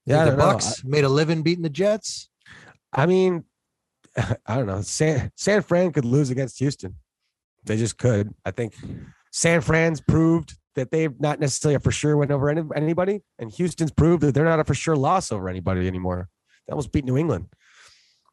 Yeah, 0.05 0.23
the 0.23 0.29
don't 0.31 0.39
know. 0.39 0.45
Bucks 0.45 0.85
made 0.85 1.03
a 1.03 1.09
living 1.09 1.43
beating 1.43 1.63
the 1.63 1.69
Jets. 1.69 2.29
I 2.93 3.07
mean, 3.07 3.43
I 4.45 4.55
don't 4.55 4.67
know. 4.67 4.81
San 4.81 5.31
San 5.35 5.61
Fran 5.61 5.91
could 5.91 6.05
lose 6.05 6.29
against 6.29 6.59
Houston. 6.59 6.95
They 7.65 7.77
just 7.77 7.97
could. 7.97 8.33
I 8.45 8.51
think 8.51 8.75
San 9.31 9.61
Fran's 9.61 10.01
proved 10.01 10.57
that 10.75 10.91
they've 10.91 11.19
not 11.19 11.39
necessarily 11.39 11.75
a 11.75 11.79
for 11.79 11.91
sure 11.91 12.17
win 12.17 12.31
over 12.31 12.49
any, 12.49 12.61
anybody, 12.75 13.21
and 13.39 13.51
Houston's 13.51 13.91
proved 13.91 14.23
that 14.23 14.33
they're 14.33 14.43
not 14.43 14.59
a 14.59 14.63
for 14.63 14.73
sure 14.73 14.95
loss 14.95 15.31
over 15.31 15.49
anybody 15.49 15.87
anymore. 15.87 16.29
They 16.67 16.71
almost 16.71 16.91
beat 16.91 17.05
New 17.05 17.17
England. 17.17 17.47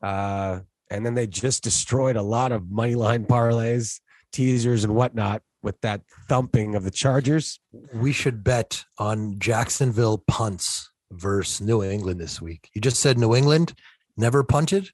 Uh, 0.02 0.60
and 0.90 1.04
then 1.04 1.14
they 1.14 1.26
just 1.26 1.62
destroyed 1.62 2.16
a 2.16 2.22
lot 2.22 2.52
of 2.52 2.70
money 2.70 2.94
line 2.94 3.24
parlays, 3.24 4.00
teasers, 4.32 4.84
and 4.84 4.94
whatnot 4.94 5.42
with 5.62 5.80
that 5.82 6.02
thumping 6.28 6.74
of 6.74 6.84
the 6.84 6.90
Chargers. 6.90 7.60
We 7.92 8.12
should 8.12 8.42
bet 8.42 8.84
on 8.98 9.38
Jacksonville 9.38 10.24
punts 10.26 10.90
versus 11.12 11.60
New 11.60 11.82
England 11.82 12.20
this 12.20 12.40
week. 12.40 12.70
You 12.74 12.80
just 12.80 13.00
said 13.00 13.18
New 13.18 13.34
England 13.34 13.74
never 14.16 14.42
punted, 14.42 14.90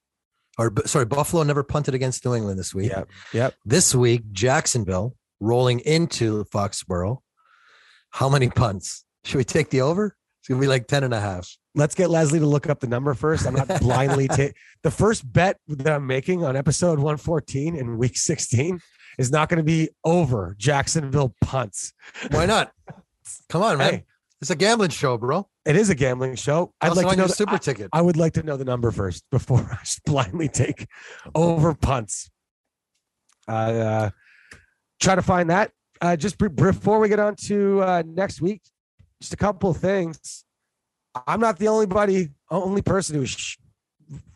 or 0.57 0.73
sorry, 0.85 1.05
Buffalo 1.05 1.43
never 1.43 1.63
punted 1.63 1.93
against 1.93 2.25
New 2.25 2.33
England 2.35 2.57
this 2.59 2.73
week. 2.73 2.89
Yep. 2.91 3.09
Yep. 3.33 3.53
This 3.65 3.93
week, 3.95 4.31
Jacksonville 4.31 5.15
rolling 5.39 5.79
into 5.81 6.43
Foxborough. 6.45 7.17
How 8.11 8.29
many 8.29 8.49
punts? 8.49 9.05
Should 9.25 9.37
we 9.37 9.43
take 9.43 9.69
the 9.69 9.81
over? 9.81 10.15
It's 10.39 10.47
gonna 10.47 10.61
be 10.61 10.67
like 10.67 10.87
10 10.87 11.03
and 11.03 11.13
a 11.13 11.19
half. 11.19 11.49
let's 11.75 11.93
get 11.93 12.09
Leslie 12.09 12.39
to 12.39 12.45
look 12.45 12.69
up 12.69 12.79
the 12.79 12.87
number 12.87 13.13
first. 13.13 13.45
I'm 13.45 13.53
not 13.53 13.67
blindly 13.81 14.27
ta- 14.27 14.53
the 14.83 14.91
first 14.91 15.31
bet 15.31 15.57
that 15.67 15.93
I'm 15.93 16.07
making 16.07 16.43
on 16.43 16.55
episode 16.55 16.97
114 16.99 17.75
in 17.75 17.97
week 17.97 18.17
16 18.17 18.79
is 19.19 19.29
not 19.31 19.49
going 19.49 19.57
to 19.57 19.63
be 19.63 19.89
over 20.03 20.55
Jacksonville 20.57 21.35
punts. 21.41 21.93
Why 22.31 22.45
not? 22.45 22.71
Come 23.49 23.61
on, 23.61 23.77
man. 23.77 23.93
Hey, 23.93 24.03
It's 24.41 24.51
a 24.51 24.55
gambling 24.55 24.91
show, 24.91 25.17
bro. 25.17 25.49
it 25.65 25.75
is 25.75 25.89
a 25.89 25.95
gambling 25.95 26.35
show. 26.35 26.73
I'd 26.79 26.89
Also 26.89 27.01
like 27.01 27.11
to 27.11 27.17
know 27.17 27.27
the, 27.27 27.33
super 27.33 27.55
I, 27.55 27.57
ticket. 27.57 27.89
I 27.91 28.01
would 28.01 28.17
like 28.17 28.33
to 28.33 28.43
know 28.43 28.55
the 28.55 28.65
number 28.65 28.91
first 28.91 29.23
before 29.31 29.67
I 29.71 29.79
blindly 30.05 30.47
take 30.47 30.87
over 31.33 31.73
punts. 31.73 32.29
Uh, 33.47 33.51
uh 33.51 34.09
try 34.99 35.15
to 35.15 35.21
find 35.21 35.49
that. 35.49 35.71
Uh, 36.01 36.15
just 36.15 36.37
be- 36.37 36.47
before 36.47 36.99
we 36.99 37.09
get 37.09 37.19
on 37.19 37.35
to 37.35 37.81
uh, 37.81 38.03
next 38.05 38.41
week, 38.41 38.61
just 39.21 39.33
a 39.33 39.37
couple 39.37 39.71
of 39.71 39.77
things. 39.77 40.43
I'm 41.25 41.39
not 41.39 41.57
the 41.57 41.69
only 41.69 41.87
buddy, 41.87 42.29
only 42.51 42.83
person 42.83 43.15
who's 43.15 43.31
sh- 43.31 43.57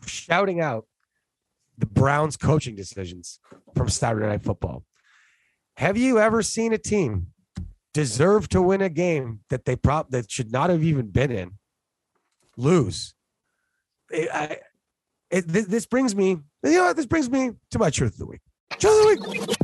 shouting 0.04 0.60
out 0.60 0.86
the 1.78 1.86
Browns 1.86 2.36
coaching 2.36 2.74
decisions 2.74 3.38
from 3.76 3.88
Saturday 3.88 4.26
Night 4.26 4.42
Football. 4.42 4.84
Have 5.76 5.96
you 5.96 6.18
ever 6.18 6.42
seen 6.42 6.72
a 6.72 6.78
team 6.78 7.28
deserve 7.94 8.48
to 8.50 8.62
win 8.62 8.80
a 8.80 8.88
game 8.88 9.40
that 9.50 9.64
they 9.64 9.76
prop 9.76 10.10
that 10.10 10.30
should 10.30 10.50
not 10.50 10.70
have 10.70 10.82
even 10.82 11.08
been 11.08 11.30
in 11.30 11.52
lose? 12.56 13.14
It, 14.10 14.28
I, 14.32 14.58
it, 15.30 15.48
this, 15.48 15.66
this 15.66 15.86
brings 15.86 16.14
me, 16.14 16.30
you 16.30 16.72
know 16.72 16.84
what? 16.84 16.96
This 16.96 17.06
brings 17.06 17.30
me 17.30 17.52
to 17.70 17.78
my 17.78 17.90
truth 17.90 18.12
of 18.12 18.18
the 18.18 18.26
week. 18.26 18.40
Truth 18.78 19.18
of 19.18 19.22
the 19.22 19.30
week. 19.30 19.56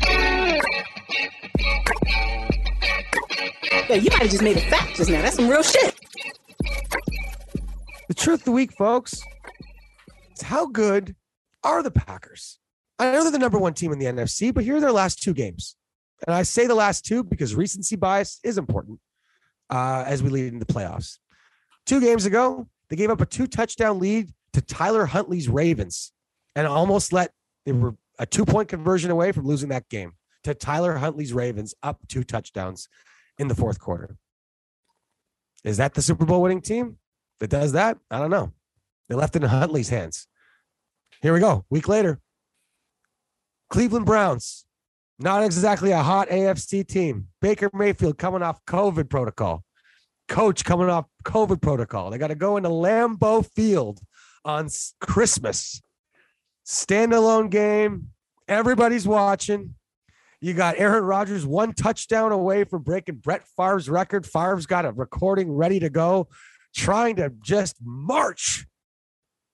Yeah, 3.89 3.97
you 3.97 4.11
might 4.11 4.23
have 4.23 4.31
just 4.31 4.43
made 4.43 4.57
a 4.57 4.61
fact 4.61 4.97
just 4.97 5.11
now. 5.11 5.23
That's 5.23 5.37
some 5.37 5.49
real 5.49 5.63
shit. 5.63 5.95
The 8.09 8.15
truth 8.15 8.41
of 8.41 8.45
the 8.45 8.53
week, 8.53 8.73
folks, 8.73 9.23
is 10.35 10.43
how 10.43 10.67
good 10.67 11.17
are 11.65 11.83
the 11.83 11.91
Packers? 11.91 12.59
I 12.99 13.13
know 13.13 13.23
they're 13.23 13.33
the 13.33 13.39
number 13.39 13.59
one 13.59 13.75
team 13.75 13.93
in 13.93 13.99
the 13.99 14.07
NFC, 14.07 14.53
but 14.53 14.65
here 14.65 14.77
are 14.77 14.81
their 14.81 14.93
last 14.93 15.23
two 15.23 15.33
games. 15.33 15.77
And 16.27 16.35
I 16.35 16.43
say 16.43 16.67
the 16.67 16.75
last 16.75 17.05
two 17.05 17.23
because 17.23 17.55
recency 17.55 17.97
bias 17.97 18.41
is 18.43 18.59
important 18.59 19.01
uh, 19.71 20.05
as 20.07 20.23
we 20.23 20.31
lead 20.31 20.53
into 20.53 20.65
the 20.65 20.73
playoffs. 20.73 21.19
Two 21.87 22.01
games 22.01 22.27
ago, 22.27 22.69
they 22.91 22.97
gave 22.97 23.11
up 23.11 23.21
a 23.21 23.27
two 23.27 23.47
touchdown 23.47 23.99
lead 23.99 24.31
to 24.53 24.61
Tyler 24.61 25.07
Huntley's 25.07 25.49
Ravens 25.49 26.13
and 26.57 26.67
almost 26.67 27.13
let, 27.13 27.33
they 27.65 27.73
were 27.73 27.95
a 28.19 28.27
two 28.27 28.45
point 28.45 28.69
conversion 28.69 29.11
away 29.11 29.33
from 29.33 29.47
losing 29.47 29.69
that 29.69 29.89
game 29.89 30.13
to 30.45 30.55
Tyler 30.55 30.97
Huntley's 30.97 31.33
Ravens 31.33 31.75
up 31.83 32.01
two 32.09 32.25
touchdowns 32.25 32.89
in 33.39 33.49
the 33.49 33.55
fourth 33.55 33.79
quarter. 33.79 34.17
Is 35.65 35.77
that 35.77 35.95
the 35.95 36.03
Super 36.03 36.25
Bowl 36.25 36.43
winning 36.43 36.63
team? 36.63 36.99
that 37.41 37.51
does 37.51 37.73
that? 37.73 37.99
I 38.11 38.19
don't 38.19 38.31
know. 38.31 38.53
They 39.09 39.15
left 39.15 39.37
it 39.37 39.43
in 39.43 39.49
Huntley's 39.49 39.89
hands. 39.89 40.27
Here 41.23 41.33
we 41.33 41.41
go. 41.41 41.65
Week 41.71 41.89
later, 41.89 42.21
Cleveland 43.71 44.07
Browns, 44.07 44.65
not 45.19 45.45
exactly 45.45 45.91
a 45.91 46.03
hot 46.03 46.29
AFC 46.29 46.87
team. 46.87 47.29
Baker 47.41 47.71
Mayfield 47.73 48.19
coming 48.19 48.43
off 48.43 48.65
COVID 48.67 49.11
protocol. 49.11 49.65
Coach 50.29 50.65
coming 50.65 50.89
off 50.89 51.07
COVID 51.25 51.61
protocol. 51.61 52.11
They 52.11 52.19
got 52.19 52.29
to 52.29 52.35
go 52.35 52.57
into 52.57 52.69
Lambeau 52.69 53.45
Field 53.45 54.01
on 54.45 54.69
Christmas. 55.01 55.81
Standalone 56.67 57.51
game. 57.51 58.09
Everybody's 58.47 59.09
watching. 59.09 59.75
You 60.41 60.55
got 60.55 60.79
Aaron 60.79 61.05
Rodgers 61.05 61.45
one 61.45 61.73
touchdown 61.73 62.31
away 62.31 62.65
from 62.65 62.83
breaking 62.83 63.17
Brett 63.17 63.45
Favre's 63.57 63.89
record. 63.89 64.25
Favre's 64.25 64.67
got 64.67 64.85
a 64.85 64.93
recording 64.93 65.51
ready 65.51 65.81
to 65.81 65.91
go 65.91 66.29
trying 66.77 67.17
to 67.17 67.33
just 67.43 67.77
march 67.83 68.67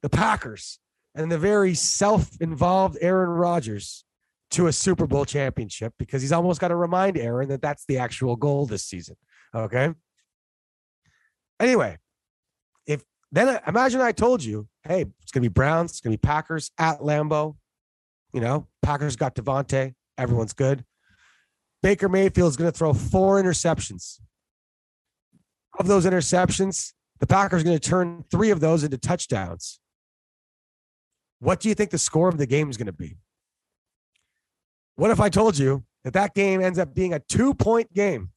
the 0.02 0.10
Packers 0.10 0.78
and 1.14 1.32
the 1.32 1.38
very 1.38 1.74
self-involved 1.74 2.98
Aaron 3.00 3.30
Rodgers 3.30 4.04
to 4.52 4.66
a 4.66 4.72
Super 4.72 5.06
Bowl 5.06 5.24
championship 5.24 5.92
because 5.98 6.22
he's 6.22 6.32
almost 6.32 6.60
got 6.60 6.68
to 6.68 6.76
remind 6.76 7.18
Aaron 7.18 7.48
that 7.48 7.62
that's 7.62 7.84
the 7.86 7.98
actual 7.98 8.36
goal 8.36 8.66
this 8.66 8.84
season. 8.84 9.16
Okay. 9.54 9.92
Anyway, 11.60 11.98
if 12.86 13.02
then 13.32 13.60
imagine 13.66 14.00
I 14.00 14.12
told 14.12 14.42
you, 14.42 14.68
hey, 14.82 15.06
it's 15.22 15.32
gonna 15.32 15.42
be 15.42 15.48
Browns, 15.48 15.92
it's 15.92 16.00
gonna 16.00 16.14
be 16.14 16.18
Packers 16.18 16.70
at 16.78 17.00
Lambeau. 17.00 17.56
You 18.32 18.40
know, 18.40 18.66
Packers 18.82 19.16
got 19.16 19.34
Devontae, 19.34 19.94
everyone's 20.18 20.52
good. 20.52 20.84
Baker 21.82 22.08
Mayfield's 22.08 22.56
gonna 22.56 22.72
throw 22.72 22.92
four 22.92 23.40
interceptions. 23.42 24.20
Of 25.78 25.86
those 25.86 26.06
interceptions, 26.06 26.92
the 27.20 27.26
Packers 27.26 27.62
are 27.62 27.64
going 27.64 27.78
to 27.78 27.88
turn 27.88 28.24
three 28.30 28.50
of 28.50 28.60
those 28.60 28.84
into 28.84 28.98
touchdowns. 28.98 29.80
What 31.38 31.60
do 31.60 31.68
you 31.68 31.74
think 31.74 31.90
the 31.90 31.98
score 31.98 32.28
of 32.28 32.38
the 32.38 32.46
game 32.46 32.70
is 32.70 32.76
going 32.76 32.86
to 32.86 32.92
be? 32.92 33.16
What 34.96 35.10
if 35.10 35.20
I 35.20 35.28
told 35.28 35.58
you 35.58 35.84
that 36.04 36.12
that 36.12 36.34
game 36.34 36.60
ends 36.60 36.78
up 36.78 36.94
being 36.94 37.12
a 37.12 37.18
two 37.18 37.54
point 37.54 37.92
game 37.92 38.30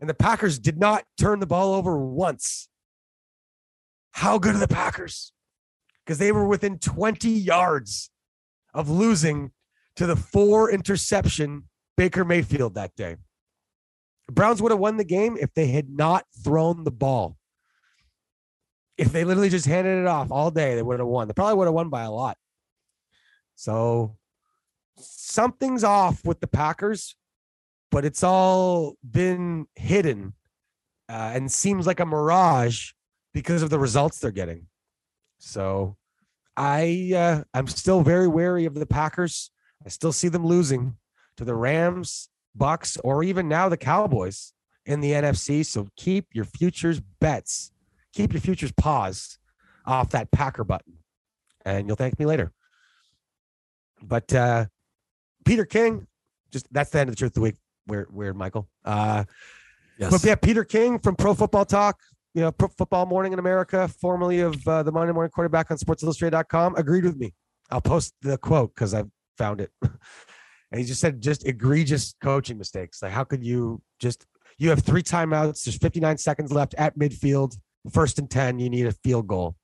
and 0.00 0.08
the 0.08 0.14
Packers 0.14 0.58
did 0.58 0.78
not 0.78 1.04
turn 1.18 1.40
the 1.40 1.46
ball 1.46 1.74
over 1.74 1.98
once? 1.98 2.68
How 4.12 4.38
good 4.38 4.54
are 4.54 4.58
the 4.58 4.68
Packers? 4.68 5.32
Because 6.04 6.18
they 6.18 6.32
were 6.32 6.46
within 6.46 6.78
20 6.78 7.28
yards 7.28 8.10
of 8.72 8.88
losing 8.88 9.52
to 9.96 10.06
the 10.06 10.16
four 10.16 10.70
interception 10.70 11.68
Baker 11.96 12.24
Mayfield 12.24 12.74
that 12.74 12.94
day. 12.96 13.16
The 14.26 14.32
Browns 14.32 14.60
would 14.60 14.72
have 14.72 14.80
won 14.80 14.96
the 14.96 15.04
game 15.04 15.36
if 15.40 15.52
they 15.54 15.68
had 15.68 15.88
not 15.90 16.24
thrown 16.42 16.84
the 16.84 16.90
ball 16.90 17.36
if 18.96 19.12
they 19.12 19.24
literally 19.24 19.48
just 19.48 19.66
handed 19.66 20.00
it 20.00 20.06
off 20.06 20.30
all 20.30 20.50
day, 20.50 20.74
they 20.74 20.82
would 20.82 21.00
have 21.00 21.08
won. 21.08 21.28
They 21.28 21.34
probably 21.34 21.56
would 21.56 21.66
have 21.66 21.74
won 21.74 21.88
by 21.88 22.02
a 22.02 22.10
lot. 22.10 22.36
So 23.56 24.16
something's 24.98 25.84
off 25.84 26.24
with 26.24 26.40
the 26.40 26.46
Packers, 26.46 27.16
but 27.90 28.04
it's 28.04 28.22
all 28.22 28.96
been 29.08 29.66
hidden 29.74 30.34
uh, 31.08 31.32
and 31.34 31.50
seems 31.50 31.86
like 31.86 32.00
a 32.00 32.06
mirage 32.06 32.92
because 33.32 33.62
of 33.62 33.70
the 33.70 33.78
results 33.78 34.20
they're 34.20 34.30
getting. 34.30 34.66
So 35.38 35.96
I 36.56 37.12
uh, 37.14 37.44
I'm 37.52 37.66
still 37.66 38.02
very 38.02 38.28
wary 38.28 38.64
of 38.64 38.74
the 38.74 38.86
Packers. 38.86 39.50
I 39.84 39.88
still 39.88 40.12
see 40.12 40.28
them 40.28 40.46
losing 40.46 40.96
to 41.36 41.44
the 41.44 41.54
Rams, 41.54 42.28
Bucks, 42.54 42.96
or 42.98 43.22
even 43.22 43.48
now 43.48 43.68
the 43.68 43.76
Cowboys 43.76 44.52
in 44.86 45.00
the 45.00 45.12
NFC. 45.12 45.66
So 45.66 45.88
keep 45.96 46.26
your 46.32 46.44
futures 46.44 47.00
bets 47.20 47.72
keep 48.14 48.32
your 48.32 48.40
futures 48.40 48.72
pause 48.72 49.38
off 49.84 50.10
that 50.10 50.30
Packer 50.30 50.64
button, 50.64 50.94
and 51.64 51.86
you'll 51.86 51.96
thank 51.96 52.18
me 52.18 52.24
later. 52.24 52.52
But 54.02 54.32
uh, 54.32 54.66
Peter 55.44 55.64
King, 55.64 56.06
just 56.50 56.66
that's 56.72 56.90
the 56.90 57.00
end 57.00 57.08
of 57.08 57.16
the 57.16 57.18
truth 57.18 57.30
of 57.30 57.34
the 57.34 57.40
week. 57.40 57.56
weird, 57.86 58.14
weird, 58.14 58.36
Michael. 58.36 58.68
Uh, 58.84 59.24
Yes. 59.98 60.10
But 60.10 60.24
yeah, 60.24 60.34
Peter 60.34 60.64
King 60.64 60.98
from 60.98 61.14
Pro 61.16 61.34
Football 61.34 61.64
Talk, 61.64 62.00
you 62.34 62.40
know, 62.40 62.50
Pro 62.50 62.68
Football 62.68 63.06
Morning 63.06 63.32
in 63.32 63.38
America, 63.38 63.86
formerly 63.88 64.40
of 64.40 64.66
uh, 64.66 64.82
the 64.82 64.90
Monday 64.90 65.12
Morning 65.12 65.30
Quarterback 65.30 65.70
on 65.70 65.76
SportsIllustrated.com, 65.76 66.74
agreed 66.76 67.04
with 67.04 67.16
me. 67.16 67.32
I'll 67.70 67.80
post 67.80 68.14
the 68.22 68.36
quote 68.36 68.74
because 68.74 68.92
I 68.92 69.04
found 69.38 69.60
it. 69.60 69.70
and 69.82 70.80
he 70.80 70.84
just 70.84 71.00
said, 71.00 71.20
just 71.20 71.46
egregious 71.46 72.14
coaching 72.20 72.58
mistakes. 72.58 73.02
Like, 73.02 73.12
how 73.12 73.24
could 73.24 73.44
you 73.44 73.82
just, 74.00 74.26
you 74.58 74.70
have 74.70 74.80
three 74.80 75.02
timeouts, 75.02 75.64
there's 75.64 75.78
59 75.78 76.18
seconds 76.18 76.52
left 76.52 76.74
at 76.76 76.98
midfield, 76.98 77.56
first 77.92 78.18
and 78.18 78.28
10, 78.28 78.58
you 78.58 78.68
need 78.68 78.86
a 78.86 78.92
field 78.92 79.28
goal. 79.28 79.54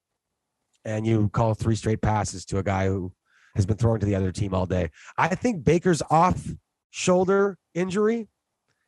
And 0.84 1.06
you 1.06 1.28
call 1.28 1.54
three 1.54 1.76
straight 1.76 2.00
passes 2.00 2.44
to 2.46 2.58
a 2.58 2.62
guy 2.62 2.86
who 2.86 3.12
has 3.54 3.66
been 3.66 3.76
throwing 3.76 4.00
to 4.00 4.06
the 4.06 4.14
other 4.14 4.32
team 4.32 4.54
all 4.54 4.66
day. 4.66 4.90
I 5.16 5.34
think 5.34 5.64
Baker's 5.64 6.02
off 6.10 6.46
shoulder 6.90 7.58
injury 7.74 8.28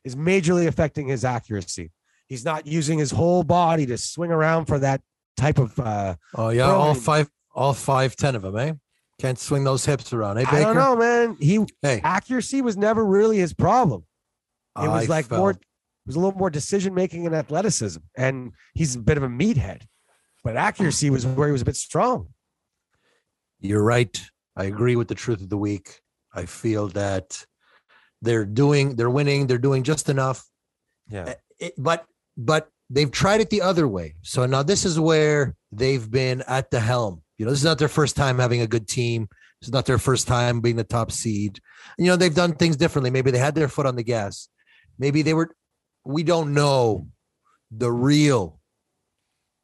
is 0.05 0.16
majorly 0.16 0.66
affecting 0.66 1.09
his 1.09 1.25
accuracy. 1.25 1.90
He's 2.29 2.44
not 2.44 2.66
using 2.66 2.98
his 2.98 3.11
whole 3.11 3.42
body 3.42 3.87
to 3.87 3.98
swing 3.98 4.31
around 4.31 4.66
for 4.66 4.79
that 4.79 5.01
type 5.37 5.59
of. 5.59 5.79
Uh, 5.79 6.16
oh 6.35 6.48
yeah, 6.51 6.70
all 6.70 6.94
five, 6.94 7.29
all 7.55 7.75
five, 7.75 8.16
ten 8.16 8.35
of 8.35 8.42
them, 8.42 8.57
eh? 8.57 8.72
Can't 9.20 9.38
swing 9.38 9.64
those 9.64 9.85
hips 9.85 10.12
around, 10.12 10.38
eh, 10.38 10.44
Baker? 10.44 10.57
I 10.57 10.61
don't 10.62 10.75
know, 10.75 10.96
man. 10.96 11.37
He 11.38 11.64
Hey, 11.83 12.01
accuracy 12.03 12.62
was 12.62 12.77
never 12.77 13.05
really 13.05 13.38
his 13.38 13.53
problem. 13.53 14.05
It 14.77 14.88
was 14.88 15.11
I 15.11 15.14
like 15.14 15.31
more. 15.31 15.51
It 15.51 15.59
was 16.07 16.16
a 16.16 16.18
little 16.18 16.37
more 16.37 16.51
decision 16.51 16.94
making 16.94 17.27
and 17.27 17.35
athleticism, 17.35 18.01
and 18.16 18.53
he's 18.75 18.96
a 18.96 18.98
bit 18.98 19.16
of 19.16 19.22
a 19.22 19.29
meathead. 19.29 19.83
But 20.42 20.57
accuracy 20.57 21.11
was 21.11 21.25
where 21.25 21.46
he 21.46 21.53
was 21.53 21.62
a 21.62 21.66
bit 21.66 21.77
strong. 21.77 22.29
You're 23.61 23.83
right. 23.83 24.20
I 24.57 24.65
agree 24.65 24.97
with 24.97 25.09
the 25.09 25.15
truth 25.15 25.41
of 25.41 25.49
the 25.49 25.57
week. 25.57 26.01
I 26.35 26.47
feel 26.47 26.88
that 26.88 27.45
they're 28.21 28.45
doing, 28.45 28.97
they're 28.97 29.11
winning, 29.11 29.47
they're 29.47 29.59
doing 29.59 29.83
just 29.83 30.09
enough. 30.09 30.47
Yeah. 31.09 31.35
It- 31.59 31.75
but 31.79 32.05
but 32.37 32.69
they've 32.91 33.11
tried 33.11 33.41
it 33.41 33.51
the 33.51 33.62
other 33.62 33.87
way. 33.87 34.15
So 34.23 34.47
now 34.47 34.62
this 34.62 34.85
is 34.85 34.99
where 34.99 35.55
they've 35.71 36.11
been 36.11 36.43
at 36.47 36.71
the 36.71 36.81
helm. 36.81 37.23
You 37.38 37.45
know, 37.45 37.51
this 37.53 37.61
is 37.61 37.65
not 37.65 37.79
their 37.79 37.88
first 37.88 38.17
time 38.17 38.38
having 38.38 38.61
a 38.61 38.67
good 38.67 38.88
team. 38.88 39.29
This 39.61 39.69
is 39.69 39.73
not 39.73 39.87
their 39.87 39.99
first 39.99 40.27
time 40.27 40.61
being 40.61 40.77
the 40.77 40.85
top 40.85 41.12
seed. 41.12 41.61
You 41.99 42.07
know, 42.07 42.17
they've 42.17 42.35
done 42.35 42.55
things 42.55 42.77
differently. 42.77 43.11
Maybe 43.11 43.31
they 43.31 43.38
had 43.38 43.55
their 43.55 43.69
foot 43.69 43.87
on 43.87 43.97
the 43.97 44.03
gas. 44.03 44.49
Maybe 44.99 45.23
they 45.23 45.35
were. 45.35 45.55
We 46.05 46.23
don't 46.23 46.53
know 46.53 47.09
the 47.71 47.93
real, 47.93 48.61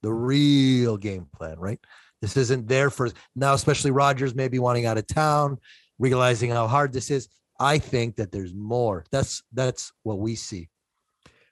the 0.02 0.12
real 0.12 0.96
game 0.96 1.26
plan, 1.34 1.58
right? 1.58 1.80
This 2.20 2.36
isn't 2.36 2.66
there 2.66 2.90
for 2.90 3.10
Now, 3.36 3.54
especially 3.54 3.90
Rodgers 3.90 4.34
maybe 4.34 4.58
wanting 4.58 4.86
out 4.86 4.98
of 4.98 5.06
town, 5.06 5.58
realizing 5.98 6.50
how 6.50 6.66
hard 6.66 6.92
this 6.92 7.10
is. 7.10 7.28
I 7.60 7.78
think 7.78 8.16
that 8.16 8.32
there's 8.32 8.54
more. 8.54 9.04
That's 9.10 9.42
that's 9.52 9.92
what 10.02 10.18
we 10.18 10.34
see. 10.34 10.68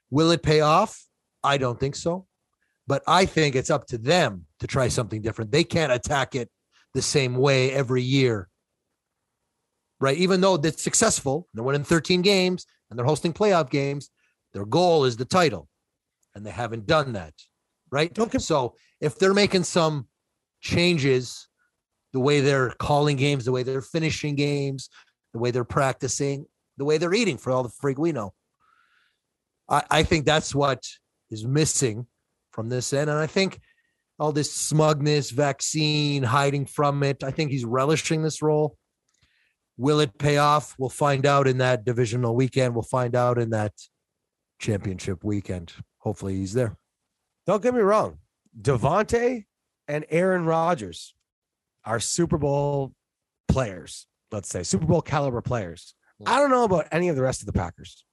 Will 0.09 0.31
it 0.31 0.43
pay 0.43 0.61
off? 0.61 1.05
I 1.43 1.57
don't 1.57 1.79
think 1.79 1.95
so. 1.95 2.27
But 2.87 3.03
I 3.05 3.25
think 3.25 3.55
it's 3.55 3.69
up 3.69 3.85
to 3.87 3.97
them 3.97 4.45
to 4.59 4.67
try 4.67 4.87
something 4.87 5.21
different. 5.21 5.51
They 5.51 5.65
can't 5.65 5.91
attack 5.91 6.35
it 6.35 6.49
the 6.93 7.01
same 7.01 7.35
way 7.35 7.71
every 7.71 8.01
year. 8.01 8.47
Right? 9.99 10.17
Even 10.17 10.39
though 10.39 10.55
it's 10.55 10.83
successful, 10.83 11.47
they're 11.53 11.63
winning 11.63 11.83
13 11.83 12.21
games 12.21 12.65
and 12.89 12.97
they're 12.97 13.05
hosting 13.05 13.33
playoff 13.33 13.69
games, 13.69 14.09
their 14.53 14.65
goal 14.65 15.03
is 15.03 15.17
the 15.17 15.25
title. 15.25 15.67
And 16.33 16.45
they 16.45 16.51
haven't 16.51 16.85
done 16.85 17.13
that. 17.13 17.33
Right? 17.91 18.13
Don't 18.13 18.41
so 18.41 18.75
if 19.01 19.17
they're 19.17 19.33
making 19.33 19.63
some 19.63 20.07
changes, 20.61 21.47
the 22.13 22.19
way 22.19 22.41
they're 22.41 22.69
calling 22.71 23.17
games, 23.17 23.45
the 23.45 23.51
way 23.51 23.63
they're 23.63 23.81
finishing 23.81 24.35
games, 24.35 24.89
the 25.33 25.39
way 25.39 25.51
they're 25.51 25.63
practicing, 25.63 26.45
the 26.77 26.85
way 26.85 26.97
they're 26.97 27.13
eating 27.13 27.37
for 27.37 27.51
all 27.51 27.63
the 27.63 27.69
freak 27.69 27.97
we 27.97 28.11
know. 28.11 28.33
I, 29.69 29.83
I 29.89 30.03
think 30.03 30.25
that's 30.25 30.55
what 30.55 30.83
is 31.29 31.45
missing 31.45 32.07
from 32.51 32.69
this 32.69 32.93
end. 32.93 33.09
And 33.09 33.19
I 33.19 33.27
think 33.27 33.59
all 34.19 34.31
this 34.31 34.51
smugness, 34.51 35.31
vaccine, 35.31 36.23
hiding 36.23 36.65
from 36.65 37.03
it, 37.03 37.23
I 37.23 37.31
think 37.31 37.51
he's 37.51 37.65
relishing 37.65 38.23
this 38.23 38.41
role. 38.41 38.77
Will 39.77 39.99
it 39.99 40.17
pay 40.17 40.37
off? 40.37 40.75
We'll 40.79 40.89
find 40.89 41.25
out 41.25 41.47
in 41.47 41.59
that 41.59 41.85
divisional 41.85 42.35
weekend. 42.35 42.73
We'll 42.73 42.81
find 42.81 43.15
out 43.15 43.37
in 43.37 43.51
that 43.51 43.73
championship 44.59 45.23
weekend. 45.23 45.73
Hopefully 45.99 46.35
he's 46.37 46.53
there. 46.53 46.75
Don't 47.45 47.61
get 47.61 47.75
me 47.75 47.81
wrong. 47.81 48.17
Davante 48.59 49.45
and 49.87 50.05
Aaron 50.09 50.45
Rodgers 50.45 51.13
are 51.85 51.99
Super 51.99 52.37
Bowl 52.37 52.93
players, 53.47 54.07
let's 54.31 54.49
say, 54.49 54.63
Super 54.63 54.85
Bowl 54.85 55.01
caliber 55.01 55.41
players. 55.41 55.95
I 56.25 56.39
don't 56.39 56.49
know 56.49 56.63
about 56.63 56.87
any 56.91 57.09
of 57.09 57.15
the 57.15 57.21
rest 57.21 57.41
of 57.41 57.45
the 57.45 57.53
Packers. 57.53 58.03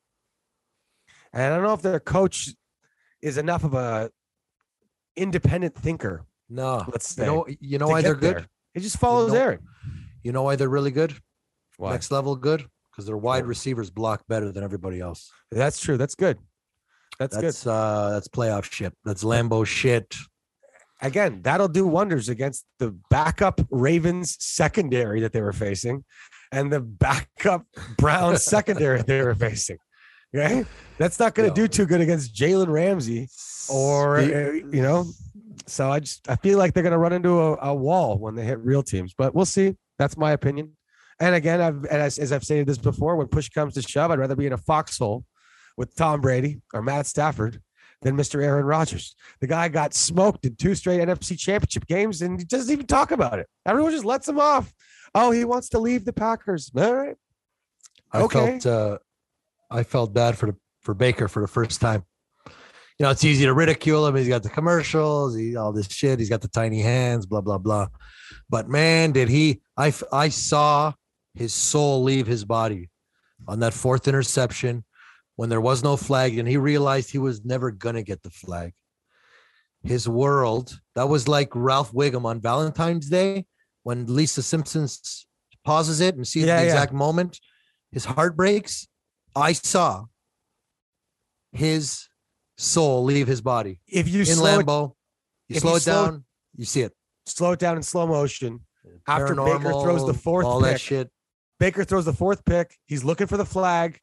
And 1.32 1.42
I 1.42 1.48
don't 1.48 1.62
know 1.64 1.72
if 1.72 1.82
their 1.82 1.98
coach 2.00 2.50
is 3.22 3.38
enough 3.38 3.64
of 3.64 3.74
a 3.74 4.10
independent 5.16 5.74
thinker, 5.74 6.24
No, 6.48 6.84
let's 6.92 7.16
you 7.16 7.22
say. 7.24 7.26
know, 7.26 7.46
you 7.60 7.78
know 7.78 7.88
why 7.88 8.02
they're 8.02 8.14
good? 8.14 8.36
there. 8.36 8.46
He 8.74 8.80
just 8.80 8.98
follows 8.98 9.32
know- 9.32 9.38
Aaron. 9.38 9.60
You 10.22 10.32
know 10.32 10.42
why 10.42 10.56
they're 10.56 10.68
really 10.68 10.90
good? 10.90 11.14
Why? 11.76 11.92
Next 11.92 12.10
level 12.10 12.36
good? 12.36 12.66
Because 12.90 13.06
their 13.06 13.16
wide 13.16 13.46
receivers 13.46 13.90
block 13.90 14.22
better 14.28 14.52
than 14.52 14.62
everybody 14.62 15.00
else. 15.00 15.32
That's 15.50 15.80
true. 15.80 15.96
That's 15.96 16.14
good. 16.14 16.38
That's, 17.18 17.34
good. 17.36 17.44
That's 17.44 17.66
uh 17.66 18.10
that's 18.12 18.28
playoff 18.28 18.64
shit. 18.70 18.92
That's 19.04 19.24
Lambeau 19.24 19.66
shit. 19.66 20.14
Again, 21.02 21.40
that'll 21.42 21.68
do 21.68 21.86
wonders 21.86 22.28
against 22.28 22.64
the 22.78 22.96
backup 23.10 23.60
Ravens 23.70 24.36
secondary 24.40 25.20
that 25.20 25.32
they 25.32 25.40
were 25.40 25.52
facing 25.52 26.04
and 26.52 26.72
the 26.72 26.80
backup 26.80 27.64
Browns 27.98 28.42
secondary 28.42 29.02
they 29.02 29.22
were 29.22 29.34
facing. 29.34 29.78
Okay. 30.34 30.64
That's 30.98 31.18
not 31.18 31.34
going 31.34 31.48
to 31.48 31.60
No. 31.60 31.66
do 31.66 31.68
too 31.68 31.86
good 31.86 32.00
against 32.00 32.34
Jalen 32.34 32.68
Ramsey 32.68 33.28
or, 33.68 34.18
uh, 34.18 34.52
you 34.52 34.82
know, 34.82 35.06
so 35.66 35.90
I 35.90 36.00
just, 36.00 36.28
I 36.28 36.36
feel 36.36 36.58
like 36.58 36.74
they're 36.74 36.82
going 36.82 36.92
to 36.92 36.98
run 36.98 37.12
into 37.12 37.40
a, 37.40 37.56
a 37.68 37.74
wall 37.74 38.18
when 38.18 38.34
they 38.34 38.44
hit 38.44 38.58
real 38.58 38.82
teams, 38.82 39.14
but 39.16 39.34
we'll 39.34 39.44
see. 39.44 39.76
That's 39.98 40.16
my 40.16 40.32
opinion. 40.32 40.72
And 41.20 41.34
again, 41.36 41.60
I've, 41.60 41.84
and 41.84 42.02
as, 42.02 42.18
as 42.18 42.32
I've 42.32 42.42
stated 42.44 42.66
this 42.66 42.78
before, 42.78 43.14
when 43.16 43.28
push 43.28 43.48
comes 43.48 43.74
to 43.74 43.82
shove, 43.82 44.10
I'd 44.10 44.18
rather 44.18 44.34
be 44.34 44.46
in 44.46 44.52
a 44.52 44.58
foxhole 44.58 45.24
with 45.76 45.94
Tom 45.94 46.20
Brady 46.20 46.60
or 46.72 46.82
Matt 46.82 47.06
Stafford 47.06 47.60
than 48.04 48.16
Mr. 48.16 48.42
Aaron 48.42 48.64
Rodgers. 48.66 49.16
The 49.40 49.46
guy 49.48 49.68
got 49.68 49.94
smoked 49.94 50.44
in 50.44 50.54
two 50.54 50.74
straight 50.76 51.00
NFC 51.00 51.36
championship 51.38 51.86
games 51.86 52.22
and 52.22 52.38
he 52.38 52.44
doesn't 52.44 52.72
even 52.72 52.86
talk 52.86 53.10
about 53.10 53.38
it. 53.40 53.48
Everyone 53.66 53.90
just 53.90 54.04
lets 54.04 54.28
him 54.28 54.38
off. 54.38 54.72
Oh, 55.14 55.30
he 55.32 55.44
wants 55.44 55.70
to 55.70 55.78
leave 55.78 56.04
the 56.04 56.12
Packers. 56.12 56.70
All 56.76 56.94
right. 56.94 57.16
I 58.12 58.20
Okay. 58.22 58.58
felt 58.60 58.66
uh 58.66 58.98
I 59.70 59.82
felt 59.82 60.14
bad 60.14 60.36
for 60.38 60.46
the 60.52 60.56
for 60.82 60.94
Baker 60.94 61.26
for 61.26 61.40
the 61.40 61.48
first 61.48 61.80
time. 61.80 62.04
You 62.98 63.04
know, 63.06 63.10
it's 63.10 63.24
easy 63.24 63.44
to 63.46 63.52
ridicule 63.54 64.06
him. 64.06 64.14
He's 64.14 64.28
got 64.28 64.44
the 64.44 64.50
commercials, 64.50 65.34
he 65.34 65.56
all 65.56 65.72
this 65.72 65.88
shit. 65.88 66.20
He's 66.20 66.28
got 66.28 66.42
the 66.42 66.48
tiny 66.48 66.80
hands, 66.80 67.26
blah 67.26 67.40
blah 67.40 67.58
blah. 67.58 67.88
But 68.48 68.68
man, 68.68 69.12
did 69.12 69.28
he? 69.30 69.62
I 69.76 69.92
I 70.12 70.28
saw 70.28 70.92
his 71.34 71.52
soul 71.54 72.02
leave 72.04 72.26
his 72.26 72.44
body 72.44 72.90
on 73.48 73.60
that 73.60 73.72
fourth 73.72 74.06
interception 74.06 74.84
when 75.36 75.48
there 75.48 75.60
was 75.60 75.82
no 75.82 75.96
flag, 75.96 76.38
and 76.38 76.48
he 76.48 76.56
realized 76.56 77.10
he 77.10 77.18
was 77.18 77.44
never 77.44 77.70
gonna 77.70 78.02
get 78.02 78.22
the 78.22 78.30
flag. 78.30 78.72
His 79.82 80.08
world 80.08 80.80
that 80.94 81.08
was 81.08 81.28
like 81.28 81.50
Ralph 81.54 81.92
Wiggum 81.92 82.24
on 82.24 82.40
Valentine's 82.40 83.08
Day 83.08 83.46
when 83.82 84.06
Lisa 84.06 84.42
Simpson 84.42 84.88
pauses 85.64 86.00
it 86.00 86.14
and 86.16 86.26
sees 86.26 86.44
Yeah, 86.46 86.56
the 86.60 86.62
yeah. 86.66 86.72
exact 86.72 86.92
moment 86.92 87.40
his 87.92 88.04
heart 88.04 88.36
breaks. 88.36 88.88
I 89.36 89.52
saw 89.52 90.04
his 91.52 92.08
soul 92.56 93.04
leave 93.04 93.26
his 93.26 93.40
body 93.40 93.80
If 93.86 94.08
you 94.08 94.20
in 94.20 94.26
slow 94.26 94.58
it, 94.60 94.66
You 95.48 95.60
slow 95.60 95.70
you 95.72 95.76
it 95.76 95.80
slow- 95.80 96.04
down, 96.06 96.24
you 96.56 96.64
see 96.64 96.82
it. 96.82 96.92
slow 97.26 97.52
it 97.52 97.58
down 97.58 97.76
in 97.76 97.82
slow 97.82 98.06
motion, 98.06 98.60
After 99.06 99.34
Baker 99.34 99.70
throws 99.72 100.06
the 100.06 100.14
fourth 100.14 100.46
all 100.46 100.60
that 100.60 100.74
pick, 100.74 100.80
shit. 100.80 101.10
Baker 101.58 101.84
throws 101.84 102.04
the 102.04 102.12
fourth 102.12 102.44
pick. 102.44 102.76
He's 102.86 103.04
looking 103.04 103.26
for 103.26 103.36
the 103.36 103.44
flag. 103.44 104.00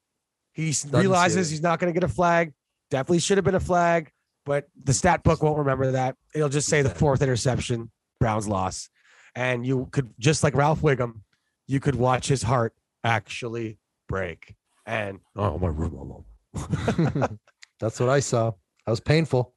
He 0.54 0.74
realizes 0.92 1.50
he's 1.50 1.62
not 1.62 1.80
going 1.80 1.94
to 1.94 2.00
get 2.00 2.04
a 2.04 2.14
flag. 2.14 2.54
Definitely 2.90 3.20
should 3.20 3.38
have 3.38 3.46
been 3.46 3.56
a 3.56 3.60
flag, 3.60 4.12
but 4.46 4.68
the 4.84 4.94
stat 4.94 5.24
book 5.24 5.42
won't 5.42 5.58
remember 5.58 5.92
that. 5.92 6.16
It'll 6.36 6.50
just 6.50 6.68
say 6.68 6.82
the 6.82 6.90
fourth 6.90 7.22
interception, 7.22 7.90
Browns 8.20 8.48
loss. 8.48 8.90
And 9.34 9.66
you 9.66 9.88
could, 9.92 10.14
just 10.20 10.44
like 10.44 10.56
Ralph 10.56 10.82
Wiggum, 10.82 11.22
you 11.68 11.80
could 11.80 11.96
watch 11.96 12.28
his 12.28 12.44
heart 12.44 12.74
actually 13.04 13.78
break. 14.10 14.56
And 14.86 15.20
oh, 15.38 15.58
my 15.58 15.70
room. 15.70 16.26
That's 17.80 18.00
what 18.00 18.10
I 18.10 18.20
saw. 18.20 18.52
That 18.86 18.92
was 18.92 19.00
painful. 19.00 19.54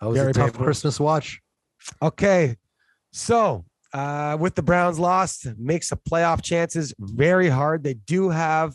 That 0.00 0.08
was 0.08 0.18
Very 0.18 0.30
a 0.30 0.34
tough 0.34 0.46
painful. 0.52 0.64
Christmas 0.64 1.00
watch. 1.00 1.40
Okay. 2.00 2.56
So 3.12 3.64
uh, 3.92 4.36
with 4.38 4.54
the 4.54 4.62
Browns 4.62 4.98
lost, 4.98 5.46
makes 5.58 5.90
the 5.90 5.96
playoff 5.96 6.42
chances 6.42 6.94
very 6.98 7.48
hard. 7.48 7.82
They 7.82 7.94
do 7.94 8.28
have 8.28 8.74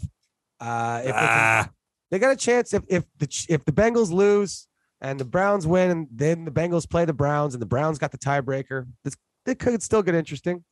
uh, 0.62 1.00
if 1.00 1.08
they, 1.08 1.12
can, 1.12 1.70
they 2.12 2.20
got 2.20 2.32
a 2.32 2.36
chance 2.36 2.74
if 2.74 2.84
if 2.88 3.04
the 3.18 3.46
if 3.50 3.66
the 3.66 3.72
Bengals 3.72 4.12
lose 4.12 4.68
and 5.02 5.20
the 5.20 5.26
Browns 5.26 5.66
win, 5.66 5.90
and 5.90 6.08
then 6.12 6.46
the 6.46 6.52
Bengals 6.52 6.88
play 6.90 7.06
the 7.06 7.14
Browns 7.14 7.56
and 7.56 7.62
the 7.62 7.68
Browns 7.68 7.98
got 7.98 8.12
the 8.12 8.18
tiebreaker. 8.18 8.88
This 9.04 9.18
it 9.46 9.58
could 9.58 9.82
still 9.82 10.04
get 10.04 10.14
interesting, 10.14 10.64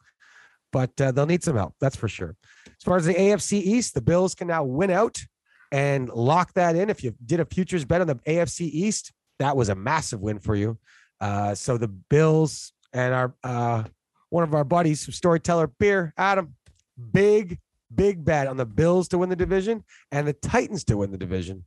but 0.71 0.91
uh, 1.01 1.11
they'll 1.11 1.25
need 1.25 1.43
some 1.43 1.55
help. 1.55 1.73
That's 1.81 1.95
for 1.95 2.07
sure. 2.07 2.35
As 2.67 2.83
far 2.83 2.97
as 2.97 3.05
the 3.05 3.15
AFC 3.15 3.53
East, 3.53 3.95
the 3.95 4.01
Bills 4.01 4.35
can 4.35 4.47
now 4.47 4.63
win 4.63 4.91
out 4.91 5.19
and 5.71 6.07
lock 6.09 6.53
that 6.53 6.75
in. 6.75 6.89
If 6.89 7.03
you 7.03 7.15
did 7.25 7.39
a 7.39 7.45
futures 7.45 7.83
bet 7.83 8.01
on 8.01 8.07
the 8.07 8.15
AFC 8.15 8.61
East, 8.61 9.11
that 9.39 9.57
was 9.57 9.69
a 9.69 9.75
massive 9.75 10.19
win 10.19 10.37
for 10.39 10.55
you. 10.55 10.77
Uh, 11.19 11.55
so 11.55 11.77
the 11.77 11.87
Bills 11.87 12.73
and 12.93 13.13
our 13.13 13.33
uh, 13.43 13.83
one 14.29 14.43
of 14.43 14.53
our 14.53 14.63
buddies 14.63 15.03
from 15.03 15.13
Storyteller 15.13 15.67
Beer, 15.67 16.13
Adam, 16.15 16.53
big 17.11 17.57
big 17.93 18.23
bet 18.23 18.47
on 18.47 18.57
the 18.57 18.65
Bills 18.65 19.07
to 19.09 19.17
win 19.17 19.29
the 19.29 19.35
division 19.35 19.83
and 20.11 20.27
the 20.27 20.33
Titans 20.33 20.83
to 20.85 20.97
win 20.97 21.11
the 21.11 21.17
division. 21.17 21.65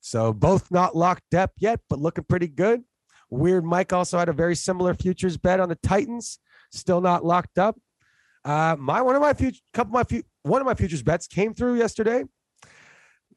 So 0.00 0.32
both 0.32 0.70
not 0.70 0.96
locked 0.96 1.34
up 1.34 1.52
yet, 1.58 1.80
but 1.88 1.98
looking 1.98 2.24
pretty 2.24 2.48
good. 2.48 2.82
Weird 3.30 3.64
Mike 3.64 3.92
also 3.92 4.18
had 4.18 4.28
a 4.28 4.32
very 4.32 4.54
similar 4.56 4.94
futures 4.94 5.36
bet 5.36 5.60
on 5.60 5.68
the 5.68 5.76
Titans, 5.76 6.38
still 6.70 7.00
not 7.00 7.24
locked 7.24 7.58
up. 7.58 7.78
Uh, 8.44 8.76
my 8.78 9.00
one 9.00 9.14
of 9.14 9.22
my 9.22 9.32
future 9.32 9.60
couple 9.72 9.90
of 9.90 9.94
my 9.94 10.04
few, 10.04 10.22
one 10.42 10.60
of 10.60 10.66
my 10.66 10.74
futures 10.74 11.02
bets 11.02 11.26
came 11.26 11.54
through 11.54 11.76
yesterday. 11.76 12.24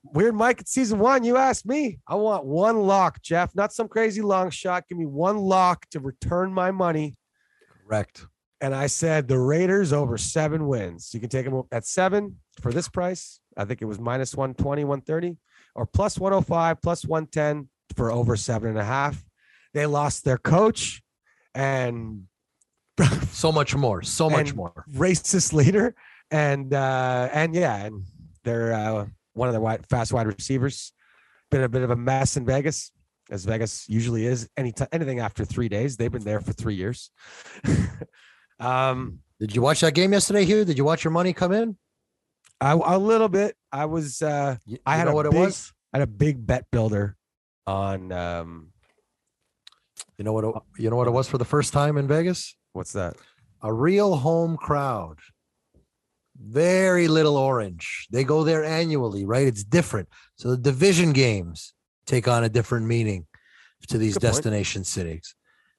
Weird 0.03 0.35
Mike 0.35 0.61
at 0.61 0.67
season 0.67 0.99
one, 0.99 1.23
you 1.23 1.37
asked 1.37 1.65
me. 1.65 1.99
I 2.07 2.15
want 2.15 2.45
one 2.45 2.77
lock, 2.77 3.21
Jeff, 3.21 3.55
not 3.55 3.73
some 3.73 3.87
crazy 3.87 4.21
long 4.21 4.49
shot. 4.49 4.87
Give 4.87 4.97
me 4.97 5.05
one 5.05 5.37
lock 5.37 5.87
to 5.91 5.99
return 5.99 6.53
my 6.53 6.71
money. 6.71 7.15
Correct. 7.87 8.25
And 8.65 8.73
I 8.73 8.87
said 8.87 9.27
the 9.27 9.37
Raiders 9.37 9.93
over 9.93 10.17
seven 10.17 10.67
wins. 10.67 11.13
You 11.13 11.19
can 11.19 11.29
take 11.29 11.45
them 11.45 11.61
at 11.71 11.85
seven 11.85 12.37
for 12.63 12.73
this 12.73 12.89
price. 12.89 13.39
I 13.55 13.63
think 13.63 13.83
it 13.83 13.85
was 13.85 13.99
minus 13.99 14.33
120, 14.33 14.83
130, 14.83 15.37
or 15.75 15.85
plus 15.85 16.17
105, 16.17 16.81
plus 16.81 17.05
110 17.05 17.69
for 17.95 18.11
over 18.11 18.35
seven 18.35 18.69
and 18.69 18.79
a 18.79 18.83
half. 18.83 19.23
They 19.75 19.85
lost 19.85 20.25
their 20.25 20.39
coach 20.39 21.03
and 21.53 22.23
So 23.29 23.51
much 23.51 23.75
more. 23.75 24.01
So 24.01 24.31
much 24.31 24.55
more. 24.55 24.83
racist 24.91 25.53
leader. 25.53 25.93
And 26.31 26.73
uh 26.73 27.29
and 27.31 27.53
yeah, 27.53 27.85
and 27.85 28.01
they're 28.45 28.73
uh 28.73 29.05
one 29.33 29.47
of 29.47 29.53
the 29.53 29.61
wide, 29.61 29.85
fast 29.91 30.11
wide 30.11 30.25
receivers. 30.25 30.91
Been 31.51 31.61
a 31.61 31.69
bit 31.69 31.83
of 31.83 31.91
a 31.91 31.95
mess 31.95 32.35
in 32.35 32.47
Vegas, 32.47 32.91
as 33.29 33.45
Vegas 33.45 33.87
usually 33.87 34.25
is. 34.25 34.49
Any 34.57 34.73
anything 34.91 35.19
after 35.19 35.45
three 35.45 35.69
days, 35.69 35.97
they've 35.97 36.11
been 36.11 36.23
there 36.23 36.41
for 36.41 36.51
three 36.51 36.73
years. 36.73 37.11
um 38.59 39.19
Did 39.39 39.55
you 39.55 39.61
watch 39.61 39.81
that 39.81 39.93
game 39.93 40.13
yesterday, 40.13 40.45
Hugh? 40.45 40.65
Did 40.65 40.77
you 40.77 40.83
watch 40.85 41.03
your 41.03 41.11
money 41.11 41.33
come 41.33 41.51
in? 41.51 41.77
I, 42.61 42.71
a 42.71 42.97
little 42.97 43.27
bit. 43.29 43.55
I 43.71 43.85
was 43.85 44.21
uh 44.21 44.57
You, 44.65 44.77
I 44.85 44.97
had 44.97 45.07
a 45.07 45.13
what 45.13 45.29
big- 45.29 45.35
it 45.35 45.39
was. 45.39 45.73
I 45.93 45.97
had 45.99 46.07
a 46.07 46.11
big 46.11 46.45
bet 46.45 46.65
builder 46.71 47.15
on 47.67 48.11
um 48.11 48.71
You 50.17 50.23
know 50.25 50.33
what? 50.33 50.43
It, 50.45 50.55
you 50.77 50.89
know 50.89 50.95
what 50.95 51.07
it 51.07 51.11
was 51.11 51.27
for 51.27 51.37
the 51.37 51.45
first 51.45 51.73
time 51.73 51.97
in 51.97 52.07
Vegas? 52.07 52.55
what's 52.73 52.91
that? 52.93 53.15
A 53.61 53.71
real 53.73 54.17
home 54.17 54.57
crowd. 54.57 55.19
Very 56.37 57.07
little 57.07 57.37
orange. 57.37 58.07
They 58.11 58.25
go 58.25 58.43
there 58.43 58.63
annually, 58.65 59.23
right? 59.25 59.47
It's 59.47 59.63
different. 59.63 60.09
So 60.35 60.49
the 60.51 60.57
division 60.57 61.13
games 61.13 61.73
take 62.05 62.27
on 62.27 62.43
a 62.43 62.49
different 62.49 62.85
meaning 62.85 63.25
to 63.87 63.97
these 63.97 64.15
Good 64.15 64.21
point. 64.23 64.33
destination 64.35 64.83
cities. 64.83 65.33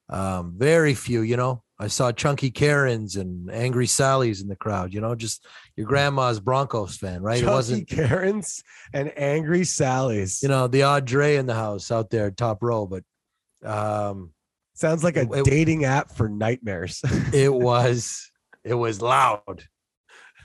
Um, 0.08 0.54
very 0.56 0.94
few, 0.94 1.20
you 1.20 1.36
know. 1.36 1.62
I 1.78 1.88
saw 1.88 2.10
chunky 2.10 2.50
Karens 2.50 3.16
and 3.16 3.50
angry 3.50 3.86
Sally's 3.86 4.40
in 4.40 4.48
the 4.48 4.56
crowd, 4.56 4.94
you 4.94 5.00
know, 5.00 5.14
just 5.14 5.46
your 5.76 5.86
grandma's 5.86 6.40
Broncos 6.40 6.96
fan, 6.96 7.22
right? 7.22 7.34
Chunky 7.40 7.46
it 7.46 7.54
wasn't, 7.54 7.88
Karens 7.88 8.62
and 8.94 9.12
angry 9.18 9.64
Sally's. 9.64 10.42
you 10.42 10.48
know, 10.48 10.68
the 10.68 10.84
odd 10.84 11.04
Dre 11.04 11.36
in 11.36 11.44
the 11.46 11.54
house 11.54 11.90
out 11.90 12.08
there, 12.10 12.30
top 12.30 12.62
row, 12.62 12.86
but 12.86 13.04
um 13.68 14.32
sounds 14.74 15.02
like 15.04 15.16
a 15.16 15.22
it- 15.22 15.28
it- 15.32 15.44
dating 15.44 15.84
app 15.84 16.10
for 16.10 16.28
nightmares. 16.28 17.00
it 17.32 17.52
was 17.52 18.30
it 18.64 18.74
was 18.74 19.00
loud. 19.02 19.64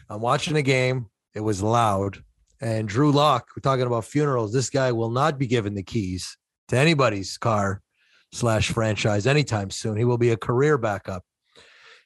I'm 0.09 0.21
watching 0.21 0.57
a 0.57 0.61
game. 0.61 1.07
It 1.33 1.39
was 1.41 1.63
loud. 1.63 2.21
And 2.59 2.87
Drew 2.87 3.11
Lock, 3.11 3.47
we're 3.55 3.61
talking 3.61 3.87
about 3.87 4.05
funerals. 4.05 4.53
This 4.53 4.69
guy 4.69 4.91
will 4.91 5.09
not 5.09 5.39
be 5.39 5.47
given 5.47 5.73
the 5.73 5.81
keys 5.83 6.37
to 6.67 6.77
anybody's 6.77 7.37
car 7.37 7.81
slash 8.31 8.71
franchise 8.71 9.27
anytime 9.27 9.69
soon. 9.69 9.97
He 9.97 10.05
will 10.05 10.17
be 10.17 10.29
a 10.29 10.37
career 10.37 10.77
backup. 10.77 11.23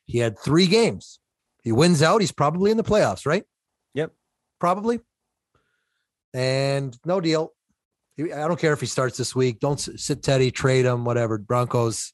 He 0.05 0.19
had 0.19 0.39
three 0.39 0.67
games. 0.67 1.19
He 1.63 1.71
wins 1.71 2.01
out. 2.01 2.21
He's 2.21 2.31
probably 2.31 2.71
in 2.71 2.77
the 2.77 2.83
playoffs, 2.83 3.25
right? 3.25 3.43
Yep. 3.95 4.11
Probably. 4.59 4.99
And 6.33 6.97
no 7.05 7.21
deal. 7.21 7.53
I 8.19 8.47
don't 8.47 8.59
care 8.59 8.73
if 8.73 8.79
he 8.79 8.85
starts 8.85 9.17
this 9.17 9.35
week. 9.35 9.59
Don't 9.59 9.79
sit 9.79 10.23
Teddy, 10.23 10.51
trade 10.51 10.85
him, 10.85 11.05
whatever. 11.05 11.37
Broncos, 11.37 12.13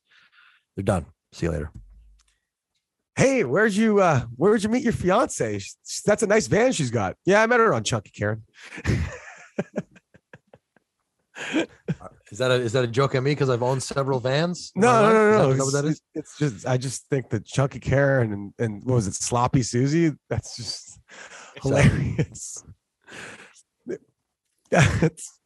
they're 0.76 0.84
done. 0.84 1.06
See 1.34 1.46
you 1.46 1.52
later. 1.52 1.72
hey, 3.16 3.44
where'd 3.44 3.74
you 3.74 4.02
uh 4.02 4.22
where'd 4.36 4.64
you 4.64 4.70
meet 4.70 4.84
your 4.84 4.94
fiance? 4.94 5.62
That's 6.06 6.24
a 6.24 6.28
nice 6.28 6.48
van 6.48 6.72
she's 6.72 6.92
got. 6.92 7.16
Yeah, 7.26 7.44
I 7.44 7.46
met 7.46 7.60
her 7.60 7.74
on 7.74 7.84
Chunky 7.84 8.12
Karen. 8.12 8.44
Is 12.32 12.38
that 12.38 12.50
a 12.50 12.56
is 12.56 12.72
that 12.74 12.84
a 12.84 12.88
joke 12.88 13.14
at 13.16 13.24
me 13.24 13.32
because 13.32 13.50
I've 13.50 13.62
owned 13.64 13.84
several 13.84 14.20
vans? 14.22 14.72
in 14.76 14.82
No, 14.82 15.02
no, 15.04 15.32
no, 15.32 15.50
Is 15.52 15.58
no. 15.58 15.58
that- 15.58 15.58
is 15.58 15.58
that 15.58 15.64
what 15.66 15.84
that 15.84 15.90
It's, 15.90 16.02
it's 16.16 16.38
just 16.38 16.66
I 16.68 16.78
just 16.78 17.08
think 17.10 17.30
that 17.30 17.46
Chunky 17.46 17.80
Karen 17.80 18.32
and 18.32 18.54
and 18.58 18.84
what 18.86 18.96
was 18.96 19.08
it, 19.08 19.16
Sloppy 19.16 19.64
Susie? 19.64 20.14
That's 20.30 20.56
just 20.56 21.00
hilarious. 21.62 22.64
Yeah, 24.72 24.88
it's 25.02 25.40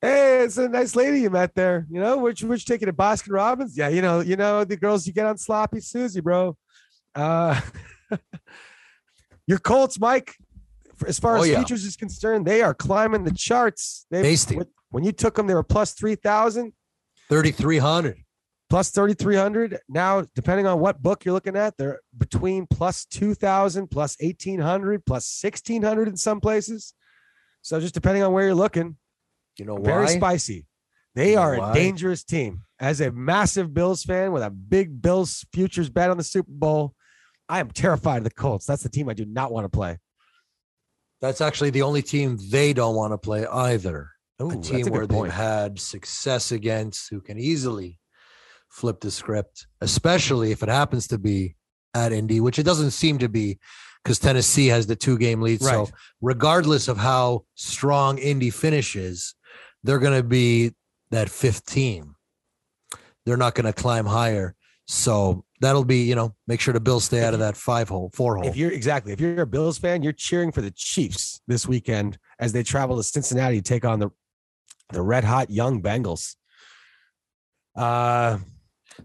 hey, 0.00 0.42
it's 0.44 0.56
a 0.56 0.68
nice 0.68 0.96
lady 0.96 1.20
you 1.20 1.28
met 1.30 1.54
there. 1.54 1.86
You 1.90 2.00
know, 2.00 2.16
which 2.16 2.42
which 2.42 2.64
ticket 2.64 2.88
at 2.88 2.96
Baskin 2.96 3.32
Robbins? 3.32 3.76
Yeah, 3.76 3.88
you 3.88 4.00
know, 4.00 4.20
you 4.20 4.36
know 4.36 4.64
the 4.64 4.76
girls 4.78 5.06
you 5.06 5.12
get 5.12 5.26
on 5.26 5.36
Sloppy 5.36 5.80
Susie, 5.80 6.20
bro. 6.22 6.56
Uh 7.14 7.60
your 9.46 9.58
Colts, 9.58 10.00
Mike. 10.00 10.34
As 11.06 11.18
far 11.18 11.36
Oh, 11.36 11.42
as 11.42 11.48
yeah. 11.48 11.56
futures 11.58 11.84
is 11.84 11.94
concerned, 11.96 12.46
they 12.46 12.62
are 12.62 12.72
climbing 12.72 13.24
the 13.24 13.32
charts. 13.34 14.06
They 14.10 14.22
Tasty. 14.22 14.58
When 14.90 15.04
you 15.04 15.12
took 15.12 15.34
them, 15.34 15.46
they 15.46 15.54
were 15.54 15.62
plus 15.62 15.92
three 15.92 16.14
thousand 16.14 16.72
Thirty 17.28 17.50
three 17.50 17.78
hundred. 17.78 18.18
plus 18.70 18.90
3300 18.90 19.70
3,300. 19.70 19.80
now 19.88 20.24
depending 20.34 20.66
on 20.66 20.78
what 20.80 21.02
book 21.02 21.24
you're 21.24 21.34
looking 21.34 21.56
at 21.56 21.76
they're 21.76 22.00
between 22.16 22.66
plus 22.68 23.04
2000 23.06 23.88
plus 23.88 24.16
1800 24.20 25.04
plus 25.04 25.40
1600 25.42 26.08
in 26.08 26.16
some 26.16 26.40
places 26.40 26.94
so 27.62 27.80
just 27.80 27.94
depending 27.94 28.22
on 28.22 28.32
where 28.32 28.44
you're 28.44 28.54
looking 28.54 28.96
You 29.58 29.64
know 29.64 29.76
very 29.76 30.04
why? 30.04 30.16
spicy 30.16 30.66
they 31.16 31.32
You 31.32 31.38
are 31.38 31.54
a 31.54 31.58
why? 31.58 31.74
dangerous 31.74 32.22
team 32.22 32.62
as 32.78 33.00
a 33.00 33.10
massive 33.10 33.72
bills 33.74 34.04
fan 34.04 34.30
with 34.32 34.42
a 34.44 34.50
big 34.50 35.00
bills 35.02 35.44
futures 35.52 35.88
bet 35.90 36.10
on 36.10 36.16
the 36.16 36.24
super 36.24 36.50
bowl 36.52 36.94
i 37.48 37.58
am 37.58 37.70
terrified 37.72 38.18
of 38.18 38.24
the 38.24 38.30
colts 38.30 38.66
that's 38.66 38.82
the 38.84 38.88
team 38.88 39.08
i 39.08 39.14
do 39.14 39.24
not 39.24 39.50
want 39.52 39.64
to 39.64 39.68
play 39.68 39.98
That's 41.20 41.40
actually 41.40 41.70
the 41.70 41.82
only 41.82 42.02
team 42.02 42.38
they 42.50 42.72
don't 42.72 42.94
want 42.94 43.12
to 43.14 43.18
play 43.18 43.46
either. 43.46 44.10
Ooh, 44.42 44.50
a 44.50 44.56
team 44.56 44.82
good 44.84 44.92
where 44.92 45.06
they've 45.06 45.32
had 45.32 45.78
success 45.78 46.52
against 46.52 47.10
who 47.10 47.20
can 47.20 47.38
easily 47.38 47.98
flip 48.68 49.00
the 49.00 49.10
script, 49.10 49.66
especially 49.80 50.52
if 50.52 50.62
it 50.62 50.68
happens 50.68 51.06
to 51.08 51.18
be 51.18 51.56
at 51.94 52.12
Indy, 52.12 52.40
which 52.40 52.58
it 52.58 52.64
doesn't 52.64 52.90
seem 52.90 53.18
to 53.18 53.28
be 53.28 53.58
because 54.04 54.18
Tennessee 54.18 54.66
has 54.68 54.86
the 54.86 54.96
two 54.96 55.18
game 55.18 55.40
lead. 55.40 55.62
So 55.62 55.88
regardless 56.20 56.88
of 56.88 56.98
how 56.98 57.44
strong 57.54 58.18
Indy 58.18 58.50
finishes, 58.50 59.34
they're 59.82 59.98
going 59.98 60.16
to 60.16 60.26
be 60.26 60.72
that 61.10 61.30
fifth 61.30 61.64
team. 61.64 62.16
They're 63.24 63.36
not 63.36 63.54
going 63.54 63.66
to 63.66 63.72
climb 63.72 64.06
higher. 64.06 64.54
So 64.86 65.44
that'll 65.60 65.84
be, 65.84 66.02
you 66.02 66.14
know, 66.14 66.34
make 66.46 66.60
sure 66.60 66.74
the 66.74 66.80
Bills 66.80 67.04
stay 67.04 67.24
out 67.24 67.34
of 67.34 67.40
that 67.40 67.56
five 67.56 67.88
hole, 67.88 68.10
four 68.14 68.36
hole. 68.36 68.46
if 68.46 68.56
you're 68.56 68.70
exactly 68.70 69.12
if 69.12 69.20
you're 69.20 69.40
a 69.40 69.46
bills 69.46 69.78
fan 69.78 70.02
you're 70.02 70.12
cheering 70.12 70.52
for 70.52 70.60
the 70.60 70.70
chiefs 70.70 71.40
this 71.48 71.66
weekend 71.66 72.18
as 72.38 72.52
they 72.52 72.62
travel 72.62 72.96
to 72.96 73.02
cincinnati 73.02 73.56
to 73.56 73.62
take 73.62 73.84
on 73.84 73.98
the 73.98 74.10
the 74.90 75.02
red 75.02 75.24
hot 75.24 75.50
young 75.50 75.82
bengals 75.82 76.36
uh 77.76 78.38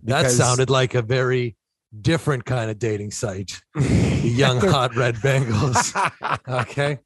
that 0.03 0.31
sounded 0.31 0.69
like 0.69 0.95
a 0.95 1.01
very 1.01 1.55
different 2.01 2.45
kind 2.45 2.71
of 2.71 2.79
dating 2.79 3.11
site. 3.11 3.61
The 3.75 4.21
young 4.23 4.59
hot 4.61 4.95
red 4.95 5.15
Bengals. 5.15 5.91
Okay. 6.47 6.99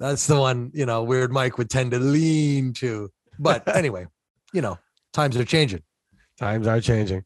That's 0.00 0.26
the 0.26 0.36
one, 0.36 0.72
you 0.74 0.84
know, 0.86 1.04
weird 1.04 1.30
Mike 1.30 1.58
would 1.58 1.70
tend 1.70 1.92
to 1.92 2.00
lean 2.00 2.72
to. 2.74 3.10
But 3.38 3.68
anyway, 3.76 4.06
you 4.52 4.62
know, 4.62 4.78
times 5.12 5.36
are 5.36 5.44
changing. 5.44 5.82
times 6.38 6.66
are 6.66 6.80
changing 6.80 7.22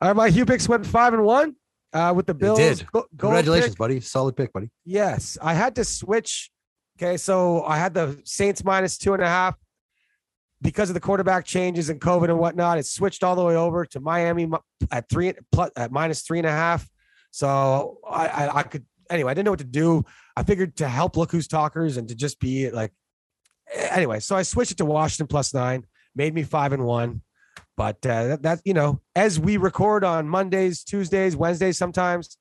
all 0.00 0.08
right 0.08 0.16
my 0.16 0.28
hugh 0.28 0.44
picks 0.46 0.68
went 0.68 0.84
five 0.86 1.12
and 1.14 1.24
one 1.24 1.54
uh 1.92 2.12
with 2.14 2.26
the 2.26 2.34
bills 2.34 2.58
did. 2.58 2.86
Go- 2.92 3.06
Congratulations, 3.18 3.72
pick. 3.74 3.78
buddy. 3.78 4.00
Solid 4.00 4.36
pick, 4.36 4.52
buddy. 4.52 4.70
Yes, 4.84 5.36
I 5.42 5.54
had 5.54 5.74
to 5.76 5.84
switch. 5.84 6.50
Okay, 6.98 7.16
so 7.16 7.64
I 7.64 7.78
had 7.78 7.94
the 7.94 8.20
Saints 8.24 8.62
minus 8.64 8.98
two 8.98 9.14
and 9.14 9.22
a 9.22 9.26
half 9.26 9.56
because 10.62 10.90
of 10.90 10.94
the 10.94 11.00
quarterback 11.00 11.44
changes 11.44 11.90
and 11.90 12.00
COVID 12.00 12.24
and 12.24 12.38
whatnot. 12.38 12.78
It 12.78 12.86
switched 12.86 13.22
all 13.22 13.36
the 13.36 13.44
way 13.44 13.56
over 13.56 13.84
to 13.86 14.00
Miami 14.00 14.48
at 14.90 15.08
three 15.08 15.32
plus 15.52 15.70
at 15.76 15.92
minus 15.92 16.22
three 16.22 16.38
and 16.38 16.46
a 16.46 16.50
half. 16.50 16.88
So 17.30 17.98
I, 18.08 18.26
I, 18.26 18.56
I 18.58 18.62
could 18.62 18.84
anyway. 19.10 19.30
I 19.30 19.34
didn't 19.34 19.46
know 19.46 19.52
what 19.52 19.60
to 19.60 19.64
do. 19.64 20.04
I 20.36 20.42
figured 20.42 20.76
to 20.76 20.88
help 20.88 21.16
look 21.16 21.30
who's 21.32 21.48
talkers 21.48 21.96
and 21.96 22.08
to 22.08 22.14
just 22.14 22.40
be 22.40 22.70
like 22.70 22.92
anyway. 23.90 24.20
So 24.20 24.36
I 24.36 24.42
switched 24.42 24.72
it 24.72 24.78
to 24.78 24.84
Washington 24.84 25.26
plus 25.26 25.52
nine, 25.52 25.84
made 26.14 26.34
me 26.34 26.42
five 26.42 26.72
and 26.72 26.84
one. 26.84 27.22
But 27.76 27.96
uh, 28.06 28.28
that, 28.28 28.42
that 28.42 28.60
you 28.64 28.74
know, 28.74 29.00
as 29.16 29.40
we 29.40 29.56
record 29.56 30.04
on 30.04 30.28
Mondays, 30.28 30.84
Tuesdays, 30.84 31.36
Wednesdays, 31.36 31.76
sometimes 31.76 32.36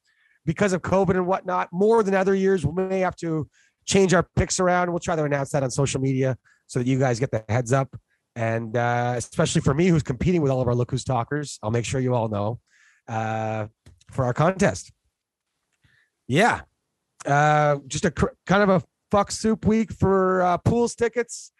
because 0.45 0.73
of 0.73 0.81
COVID 0.81 1.11
and 1.11 1.25
whatnot, 1.25 1.69
more 1.71 2.03
than 2.03 2.13
other 2.13 2.35
years, 2.35 2.65
we 2.65 2.83
may 2.83 2.99
have 2.99 3.15
to 3.17 3.47
change 3.85 4.13
our 4.13 4.27
picks 4.35 4.59
around. 4.59 4.91
We'll 4.91 4.99
try 4.99 5.15
to 5.15 5.23
announce 5.23 5.51
that 5.51 5.63
on 5.63 5.71
social 5.71 6.01
media 6.01 6.37
so 6.73 6.79
that 6.79 6.87
you 6.87 6.97
guys 6.97 7.19
get 7.19 7.29
the 7.29 7.45
heads 7.49 7.71
up. 7.71 7.95
And 8.35 8.75
uh, 8.75 9.13
especially 9.15 9.61
for 9.61 9.75
me, 9.75 9.87
who's 9.87 10.01
competing 10.01 10.41
with 10.41 10.51
all 10.51 10.59
of 10.59 10.67
our 10.67 10.73
Look 10.73 10.89
Who's 10.89 11.03
Talkers, 11.03 11.59
I'll 11.61 11.69
make 11.69 11.85
sure 11.85 12.01
you 12.01 12.15
all 12.15 12.29
know 12.29 12.59
uh, 13.07 13.67
for 14.11 14.25
our 14.25 14.33
contest. 14.33 14.91
Yeah. 16.27 16.61
Uh, 17.27 17.77
just 17.85 18.05
a 18.05 18.11
cr- 18.11 18.33
kind 18.47 18.63
of 18.63 18.69
a 18.69 18.83
fuck 19.11 19.29
soup 19.29 19.67
week 19.67 19.93
for 19.93 20.41
uh, 20.41 20.57
pools 20.57 20.95
tickets. 20.95 21.51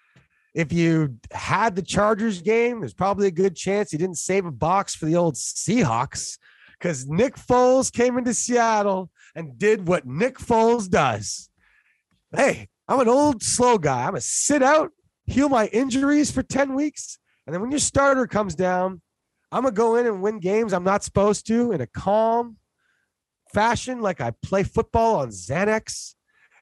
If 0.55 0.73
you 0.73 1.19
had 1.31 1.75
the 1.75 1.83
Chargers 1.83 2.41
game, 2.41 2.79
there's 2.79 2.95
probably 2.95 3.27
a 3.27 3.31
good 3.31 3.55
chance 3.55 3.93
you 3.93 3.99
didn't 3.99 4.17
save 4.17 4.47
a 4.47 4.51
box 4.51 4.95
for 4.95 5.05
the 5.05 5.15
old 5.15 5.35
Seahawks 5.35 6.39
because 6.71 7.07
Nick 7.07 7.35
Foles 7.35 7.93
came 7.93 8.17
into 8.17 8.33
Seattle 8.33 9.11
and 9.35 9.59
did 9.59 9.87
what 9.87 10.07
Nick 10.07 10.39
Foles 10.39 10.89
does. 10.89 11.49
Hey, 12.35 12.69
I'm 12.87 12.99
an 12.99 13.07
old 13.07 13.43
slow 13.43 13.77
guy. 13.77 14.01
I'm 14.01 14.09
gonna 14.09 14.21
sit 14.21 14.61
out, 14.61 14.91
heal 15.25 15.49
my 15.49 15.67
injuries 15.67 16.31
for 16.31 16.43
10 16.43 16.73
weeks, 16.75 17.17
and 17.45 17.53
then 17.53 17.61
when 17.61 17.71
your 17.71 17.79
starter 17.79 18.27
comes 18.27 18.55
down, 18.55 19.01
I'm 19.51 19.63
gonna 19.63 19.75
go 19.75 19.95
in 19.95 20.07
and 20.07 20.21
win 20.21 20.39
games 20.39 20.73
I'm 20.73 20.83
not 20.83 21.03
supposed 21.03 21.45
to 21.47 21.71
in 21.71 21.81
a 21.81 21.87
calm 21.87 22.57
fashion, 23.53 24.01
like 24.01 24.19
I 24.19 24.31
play 24.41 24.63
football 24.63 25.17
on 25.17 25.29
Xanax, 25.29 26.15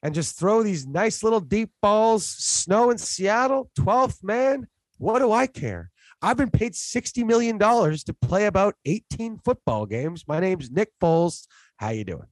and 0.03 0.13
just 0.13 0.37
throw 0.37 0.63
these 0.63 0.85
nice 0.85 1.23
little 1.23 1.39
deep 1.39 1.71
balls. 1.81 2.25
Snow 2.25 2.89
in 2.89 2.97
Seattle, 2.97 3.69
12th 3.79 4.23
man. 4.23 4.67
What 4.97 5.19
do 5.19 5.31
I 5.31 5.47
care? 5.47 5.89
I've 6.21 6.37
been 6.37 6.51
paid 6.51 6.73
$60 6.73 7.25
million 7.25 7.57
to 7.57 8.15
play 8.21 8.45
about 8.45 8.75
18 8.85 9.39
football 9.39 9.85
games. 9.85 10.25
My 10.27 10.39
name's 10.39 10.69
Nick 10.69 10.89
Foles. 11.01 11.47
How 11.77 11.89
you 11.89 12.03
doing? 12.03 12.27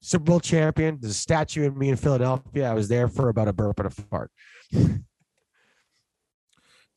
Super 0.00 0.24
Bowl 0.24 0.40
champion. 0.40 0.98
There's 1.00 1.12
a 1.12 1.14
statue 1.14 1.66
of 1.66 1.76
me 1.76 1.90
in 1.90 1.96
Philadelphia. 1.96 2.70
I 2.70 2.74
was 2.74 2.88
there 2.88 3.08
for 3.08 3.28
about 3.28 3.48
a 3.48 3.52
burp 3.52 3.78
and 3.78 3.86
a 3.86 3.90
fart. 3.90 4.30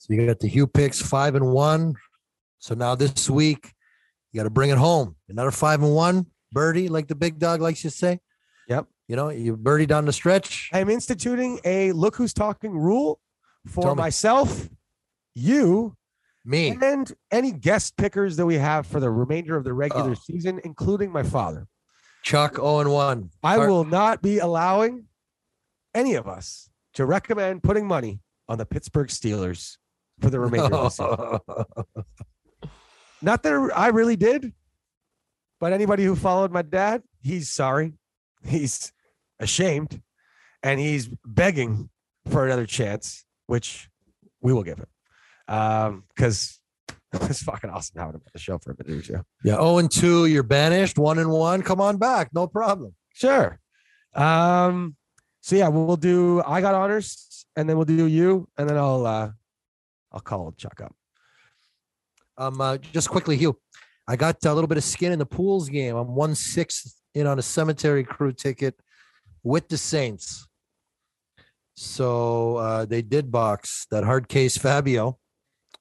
So 0.02 0.14
you 0.16 0.26
got 0.26 0.40
the 0.40 0.48
Hugh 0.48 0.66
picks 0.66 1.00
five 1.00 1.36
and 1.36 1.52
one. 1.54 1.94
So 2.58 2.74
now 2.74 2.96
this 2.96 3.30
week, 3.30 3.72
you 4.32 4.40
got 4.40 4.46
to 4.46 4.50
bring 4.50 4.72
it 4.72 4.80
home. 4.80 5.16
Another 5.30 5.52
five 5.52 5.84
and 5.84 5.94
one 5.94 6.26
birdie, 6.52 6.90
like 6.90 7.08
the 7.08 7.14
big 7.14 7.38
dog 7.38 7.62
likes 7.62 7.84
to 7.84 7.92
say. 7.92 8.20
Yep. 8.68 8.88
You 9.08 9.16
know, 9.16 9.30
you 9.30 9.56
birdie 9.56 9.86
down 9.86 10.06
the 10.06 10.12
stretch. 10.12 10.72
I'm 10.74 10.90
instituting 10.90 11.60
a 11.66 11.92
look 11.92 12.16
who's 12.16 12.34
talking 12.34 12.72
rule 12.72 13.20
for 13.68 13.84
Tell 13.84 13.96
me. 13.96 14.00
myself, 14.02 14.70
you, 15.36 15.96
Me. 16.46 16.76
and 16.82 17.14
any 17.30 17.52
guest 17.52 17.96
pickers 17.96 18.38
that 18.38 18.46
we 18.48 18.56
have 18.56 18.88
for 18.88 19.00
the 19.00 19.12
remainder 19.12 19.56
of 19.56 19.64
the 19.64 19.74
regular 19.74 20.12
Oh. 20.12 20.16
season, 20.16 20.60
including 20.64 21.12
my 21.12 21.22
father. 21.22 21.68
Chuck 22.24 22.56
0 22.56 22.80
and 22.80 22.92
1. 22.92 23.30
I 23.44 23.60
will 23.60 23.84
not 23.84 24.24
be 24.24 24.40
allowing 24.40 25.06
any 25.94 26.16
of 26.16 26.28
us 26.28 26.72
to 26.96 27.06
recommend 27.06 27.62
putting 27.62 27.86
money 27.88 28.22
on 28.50 28.58
the 28.58 28.66
Pittsburgh 28.66 29.08
Steelers 29.10 29.78
for 30.21 30.29
the 30.29 30.39
remainder 30.39 30.75
of 30.75 30.84
the 30.84 30.89
season. 30.89 31.39
Not 33.21 33.43
that 33.43 33.71
I 33.75 33.88
really 33.89 34.15
did, 34.15 34.53
but 35.60 35.73
anybody 35.73 36.03
who 36.03 36.15
followed 36.15 36.51
my 36.51 36.62
dad, 36.62 37.03
he's 37.21 37.49
sorry. 37.49 37.93
He's 38.43 38.91
ashamed 39.39 40.01
and 40.63 40.79
he's 40.79 41.07
begging 41.25 41.89
for 42.29 42.45
another 42.45 42.65
chance, 42.65 43.25
which 43.47 43.89
we 44.41 44.53
will 44.53 44.63
give 44.63 44.79
him. 44.79 44.88
Um, 45.47 46.03
because 46.15 46.60
it's 47.13 47.43
fucking 47.43 47.69
awesome 47.69 47.99
having 47.99 48.15
him 48.15 48.21
on 48.25 48.29
the 48.34 48.39
show 48.39 48.57
for 48.57 48.71
a 48.71 48.75
minute 48.84 48.99
or 49.03 49.05
two. 49.05 49.25
yeah, 49.43 49.57
Oh, 49.60 49.77
and 49.77 49.91
2. 49.91 50.25
You're 50.25 50.43
banished. 50.43 50.97
1 50.97 51.19
and 51.19 51.29
1. 51.29 51.62
Come 51.62 51.81
on 51.81 51.97
back. 51.97 52.29
No 52.34 52.47
problem. 52.47 52.95
Sure. 53.13 53.60
Um, 54.15 54.95
so 55.41 55.55
yeah, 55.55 55.67
we'll 55.67 55.97
do 55.97 56.41
I 56.45 56.62
got 56.62 56.73
honors 56.75 57.45
and 57.55 57.67
then 57.69 57.75
we'll 57.77 57.86
do 57.86 58.05
you, 58.07 58.47
and 58.57 58.69
then 58.69 58.77
I'll 58.77 59.05
uh 59.05 59.31
I'll 60.12 60.19
call 60.19 60.52
Chuck 60.58 60.82
up. 60.82 60.95
Um, 62.38 62.60
uh, 62.62 62.78
just 62.78 63.10
quickly, 63.10 63.38
Hugh. 63.38 63.58
I 64.08 64.15
got 64.15 64.43
a 64.43 64.54
little 64.54 64.67
bit 64.67 64.78
of 64.78 64.84
skin 64.84 65.12
in 65.12 65.19
the 65.19 65.26
pools 65.26 65.69
game. 65.69 65.95
I'm 65.95 66.15
one 66.15 66.36
sixth 66.36 66.95
in 67.13 67.28
on 67.28 67.39
a 67.39 67.41
cemetery 67.41 68.04
crew 68.04 68.34
ticket 68.34 68.76
with 69.43 69.67
the 69.69 69.78
Saints. 69.78 70.47
So 71.76 72.58
uh, 72.58 72.86
they 72.86 73.02
did 73.02 73.32
box 73.32 73.88
that 73.91 74.04
hard 74.04 74.28
case 74.28 74.58
Fabio, 74.58 75.17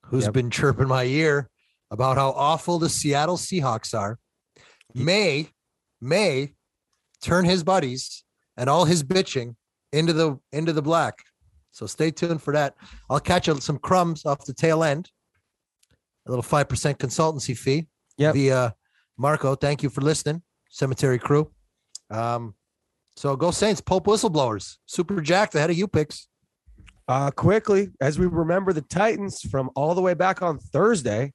who's 0.06 0.24
Yep. 0.24 0.32
been 0.34 0.50
chirping 0.50 0.88
my 0.88 1.04
ear 1.04 1.50
about 1.90 2.16
how 2.16 2.30
awful 2.30 2.78
the 2.78 2.88
Seattle 2.88 3.36
Seahawks 3.36 3.98
are. 3.98 4.18
May 4.94 5.50
may 6.00 6.54
turn 7.22 7.44
his 7.44 7.62
buddies 7.62 8.24
and 8.56 8.70
all 8.70 8.84
his 8.84 9.02
bitching 9.02 9.56
into 9.92 10.12
the 10.12 10.38
into 10.52 10.72
the 10.72 10.82
black. 10.82 11.18
So 11.80 11.86
stay 11.86 12.10
tuned 12.10 12.42
for 12.42 12.52
that. 12.52 12.74
I'll 13.08 13.20
catch 13.20 13.48
you 13.48 13.58
some 13.58 13.78
crumbs 13.78 14.26
off 14.26 14.44
the 14.44 14.52
tail 14.52 14.84
end. 14.84 15.10
A 16.26 16.30
little 16.30 16.42
five 16.42 16.68
percent 16.68 16.98
consultancy 16.98 17.56
fee. 17.56 17.86
Yeah. 18.18 18.32
Via 18.32 18.74
Marco. 19.16 19.54
Thank 19.54 19.82
you 19.82 19.88
for 19.88 20.02
listening, 20.02 20.42
Cemetery 20.68 21.18
Crew. 21.18 21.50
Um, 22.10 22.54
so 23.16 23.34
go 23.34 23.50
Saints. 23.50 23.80
Pope 23.80 24.04
whistleblowers. 24.04 24.76
Super 24.84 25.22
Jack 25.22 25.52
the 25.52 25.60
head 25.60 25.70
of 25.70 25.78
you 25.78 25.88
picks. 25.88 26.28
Uh 27.08 27.30
quickly, 27.30 27.88
as 27.98 28.18
we 28.18 28.26
remember 28.26 28.74
the 28.74 28.82
Titans 28.82 29.40
from 29.40 29.70
all 29.74 29.94
the 29.94 30.02
way 30.02 30.12
back 30.12 30.42
on 30.42 30.58
Thursday. 30.58 31.32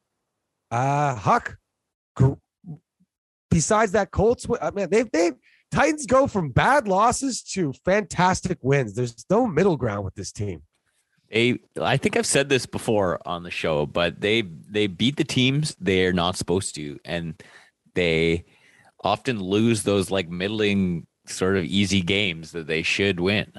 Uh 0.69 1.15
Huck. 1.15 1.57
gr- 2.15 2.33
Besides 3.49 3.93
that 3.93 4.11
Colts, 4.11 4.45
I 4.61 4.69
mean, 4.69 4.91
they've 4.91 5.09
they 5.11 5.31
Titans 5.75 6.05
go 6.05 6.25
from 6.25 6.51
bad 6.51 6.87
losses 6.87 7.41
to 7.41 7.73
fantastic 7.83 8.57
wins. 8.61 8.93
There's 8.93 9.25
no 9.29 9.45
middle 9.45 9.75
ground 9.75 10.05
with 10.05 10.15
this 10.15 10.31
team. 10.31 10.61
They, 11.29 11.59
I 11.81 11.97
think 11.97 12.15
I've 12.15 12.25
said 12.25 12.47
this 12.47 12.65
before 12.65 13.19
on 13.25 13.43
the 13.43 13.51
show, 13.51 13.85
but 13.85 14.21
they 14.21 14.41
they 14.41 14.87
beat 14.87 15.17
the 15.17 15.25
teams 15.25 15.75
they're 15.77 16.13
not 16.13 16.37
supposed 16.37 16.75
to, 16.75 16.97
and 17.03 17.41
they 17.93 18.45
often 19.03 19.41
lose 19.41 19.83
those 19.83 20.09
like 20.09 20.29
middling 20.29 21.07
sort 21.25 21.57
of 21.57 21.65
easy 21.65 22.01
games 22.01 22.53
that 22.53 22.67
they 22.67 22.81
should 22.81 23.19
win. 23.19 23.51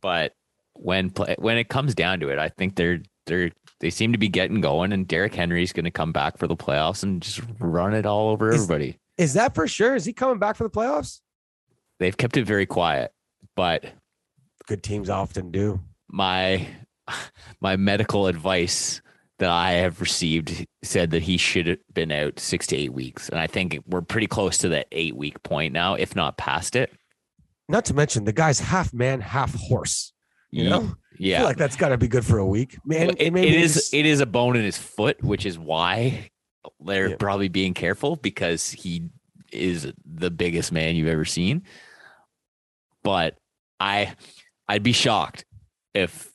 But 0.00 0.34
when 0.72 1.10
play, 1.10 1.36
when 1.38 1.58
it 1.58 1.68
comes 1.68 1.94
down 1.94 2.18
to 2.20 2.30
it, 2.30 2.40
I 2.40 2.48
think 2.48 2.74
they're 2.74 3.02
they're 3.26 3.52
they 3.78 3.90
seem 3.90 4.10
to 4.10 4.18
be 4.18 4.28
getting 4.28 4.60
going, 4.60 4.92
and 4.92 5.06
Derrick 5.06 5.34
Henry's 5.34 5.72
going 5.72 5.84
to 5.84 5.92
come 5.92 6.10
back 6.10 6.38
for 6.38 6.48
the 6.48 6.56
playoffs 6.56 7.04
and 7.04 7.22
just 7.22 7.40
run 7.60 7.94
it 7.94 8.04
all 8.04 8.30
over 8.30 8.48
Is- 8.48 8.64
everybody. 8.64 8.98
Is 9.16 9.34
that 9.34 9.54
for 9.54 9.66
sure? 9.68 9.94
Is 9.94 10.04
he 10.04 10.12
coming 10.12 10.38
back 10.38 10.56
for 10.56 10.64
the 10.64 10.70
playoffs? 10.70 11.20
They've 12.00 12.16
kept 12.16 12.36
it 12.36 12.44
very 12.46 12.66
quiet, 12.66 13.12
but 13.54 13.84
Good 14.66 14.82
teams 14.82 15.08
often 15.10 15.50
do. 15.50 15.80
my 16.08 16.66
my 17.60 17.76
medical 17.76 18.26
advice 18.26 19.00
that 19.38 19.50
I 19.50 19.72
have 19.72 20.00
received 20.00 20.66
said 20.82 21.10
that 21.10 21.22
he 21.22 21.36
should 21.36 21.66
have 21.66 21.78
been 21.92 22.10
out 22.12 22.38
six 22.40 22.66
to 22.68 22.76
eight 22.76 22.92
weeks, 22.92 23.28
and 23.28 23.38
I 23.38 23.46
think 23.46 23.78
we're 23.86 24.00
pretty 24.02 24.26
close 24.26 24.58
to 24.58 24.68
that 24.70 24.86
eight 24.92 25.16
week 25.16 25.42
point 25.42 25.72
now, 25.72 25.94
if 25.94 26.16
not 26.16 26.38
past 26.38 26.76
it. 26.76 26.92
Not 27.68 27.84
to 27.86 27.94
mention 27.94 28.24
the 28.24 28.32
guy's 28.32 28.60
half 28.60 28.92
man, 28.92 29.20
half 29.20 29.54
horse. 29.54 30.12
You 30.50 30.70
know, 30.70 30.82
I 30.82 30.92
yeah. 31.18 31.38
feel 31.38 31.46
like 31.46 31.56
that's 31.56 31.74
got 31.76 31.88
to 31.88 31.98
be 31.98 32.06
good 32.06 32.24
for 32.24 32.38
a 32.38 32.46
week, 32.46 32.78
man. 32.84 33.10
It- 33.18 33.34
it 33.36 33.54
is 33.54 33.90
it 33.92 34.06
is 34.06 34.20
a 34.20 34.26
bone 34.26 34.56
in 34.56 34.62
his 34.64 34.78
foot, 34.78 35.22
which 35.22 35.46
is 35.46 35.58
why 35.58 36.30
they're 36.84 37.10
Yeah. 37.10 37.16
probably 37.18 37.48
being 37.48 37.74
careful 37.74 38.16
because 38.16 38.70
he 38.70 39.08
is 39.52 39.92
the 40.04 40.30
biggest 40.30 40.72
man 40.72 40.96
you've 40.96 41.08
ever 41.08 41.24
seen. 41.24 41.62
But 43.02 43.36
I 43.80 44.14
I'd 44.68 44.82
be 44.82 44.92
shocked 44.92 45.44
if 45.94 46.30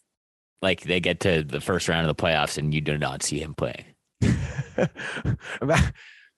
like 0.61 0.81
they 0.81 0.99
get 0.99 1.21
to 1.21 1.43
the 1.43 1.61
first 1.61 1.87
round 1.87 2.07
of 2.09 2.15
the 2.15 2.21
playoffs 2.21 2.57
and 2.57 2.73
you 2.73 2.81
do 2.81 2.97
not 2.97 3.23
see 3.23 3.39
him 3.39 3.55
playing. 3.55 3.85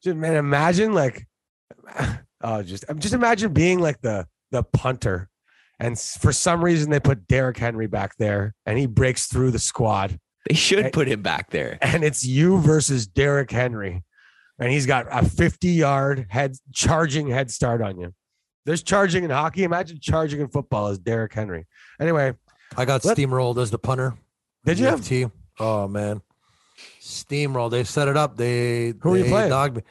Man, 0.06 0.36
imagine 0.36 0.93
like, 0.93 1.27
oh, 2.41 2.63
just 2.63 2.86
um, 2.89 2.99
just 2.99 3.13
imagine 3.13 3.54
being 3.54 3.80
like 3.80 4.01
the 4.01 4.27
the 4.51 4.63
punter, 4.63 5.30
and 5.80 5.99
for 5.99 6.32
some 6.32 6.63
reason 6.63 6.89
they 6.89 6.99
put 6.99 7.28
Derrick 7.28 7.57
Henry 7.57 7.88
back 7.88 8.16
there, 8.18 8.53
and 8.66 8.80
he 8.80 8.88
breaks 8.88 9.28
through 9.28 9.51
the 9.51 9.59
squad, 9.59 10.18
They 10.48 10.56
should 10.56 10.86
Hey. 10.86 10.92
put 10.92 11.08
him 11.08 11.22
back 11.22 11.50
there. 11.52 11.78
and 11.82 12.04
it's 12.04 12.24
you 12.26 12.60
versus 12.60 13.06
Derrick 13.08 13.52
Henry, 13.52 14.04
and 14.60 14.72
he's 14.72 14.86
got 14.86 15.06
a 15.12 15.28
50 15.28 15.68
yard 15.70 16.26
head 16.30 16.56
charging 16.74 17.28
head 17.30 17.52
start 17.52 17.82
on 17.82 18.00
you. 18.00 18.14
There's 18.66 18.84
charging 18.84 19.24
in 19.24 19.30
hockey. 19.32 19.64
Imagine 19.64 20.00
charging 20.02 20.39
in 20.42 20.48
football 20.48 20.88
as 20.88 21.00
Derrick 21.00 21.34
Henry. 21.34 21.66
Anyway, 22.00 22.34
I 22.78 22.86
got 22.86 23.04
Let- 23.06 23.18
steamrolled 23.18 23.58
as 23.62 23.72
the 23.72 23.80
punter. 23.80 24.16
did 24.66 24.78
you? 24.80 24.88
UFT. 24.88 25.32
Oh 25.60 25.88
man, 25.88 26.22
steamroll. 27.00 27.70
They 27.70 27.84
set 27.84 28.08
it 28.08 28.18
up. 28.18 28.38
They 28.38 28.94
Who 29.02 29.10
were 29.12 29.18
you 29.18 29.26
playing? 29.26 29.50
Dogged 29.50 29.78
me. 29.78 29.84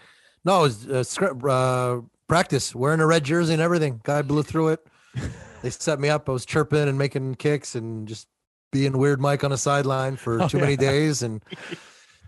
No, 0.45 0.61
it 0.61 0.63
was 0.63 0.87
uh, 0.89 1.05
script, 1.05 1.45
uh, 1.45 2.01
practice. 2.29 2.75
Wearing 2.75 3.01
a 3.01 3.07
red 3.07 3.25
jersey 3.25 3.53
and 3.53 3.63
everything. 3.63 4.01
Guy 4.03 4.23
blew 4.23 4.43
through 4.43 4.69
it. 4.69 4.87
they 5.63 5.71
set 5.71 6.01
me 6.01 6.09
up. 6.09 6.29
I 6.29 6.33
was 6.33 6.47
chirping 6.47 6.89
and 6.89 6.97
making 6.99 7.35
kicks 7.37 7.75
and 7.75 8.09
just 8.09 8.27
being 8.73 8.97
weird 8.99 9.21
Mike 9.21 9.43
on 9.45 9.51
the 9.51 9.59
sideline 9.59 10.17
for 10.17 10.43
Oh, 10.43 10.49
too 10.49 10.59
many 10.59 10.77
days. 10.77 11.23
And 11.23 11.43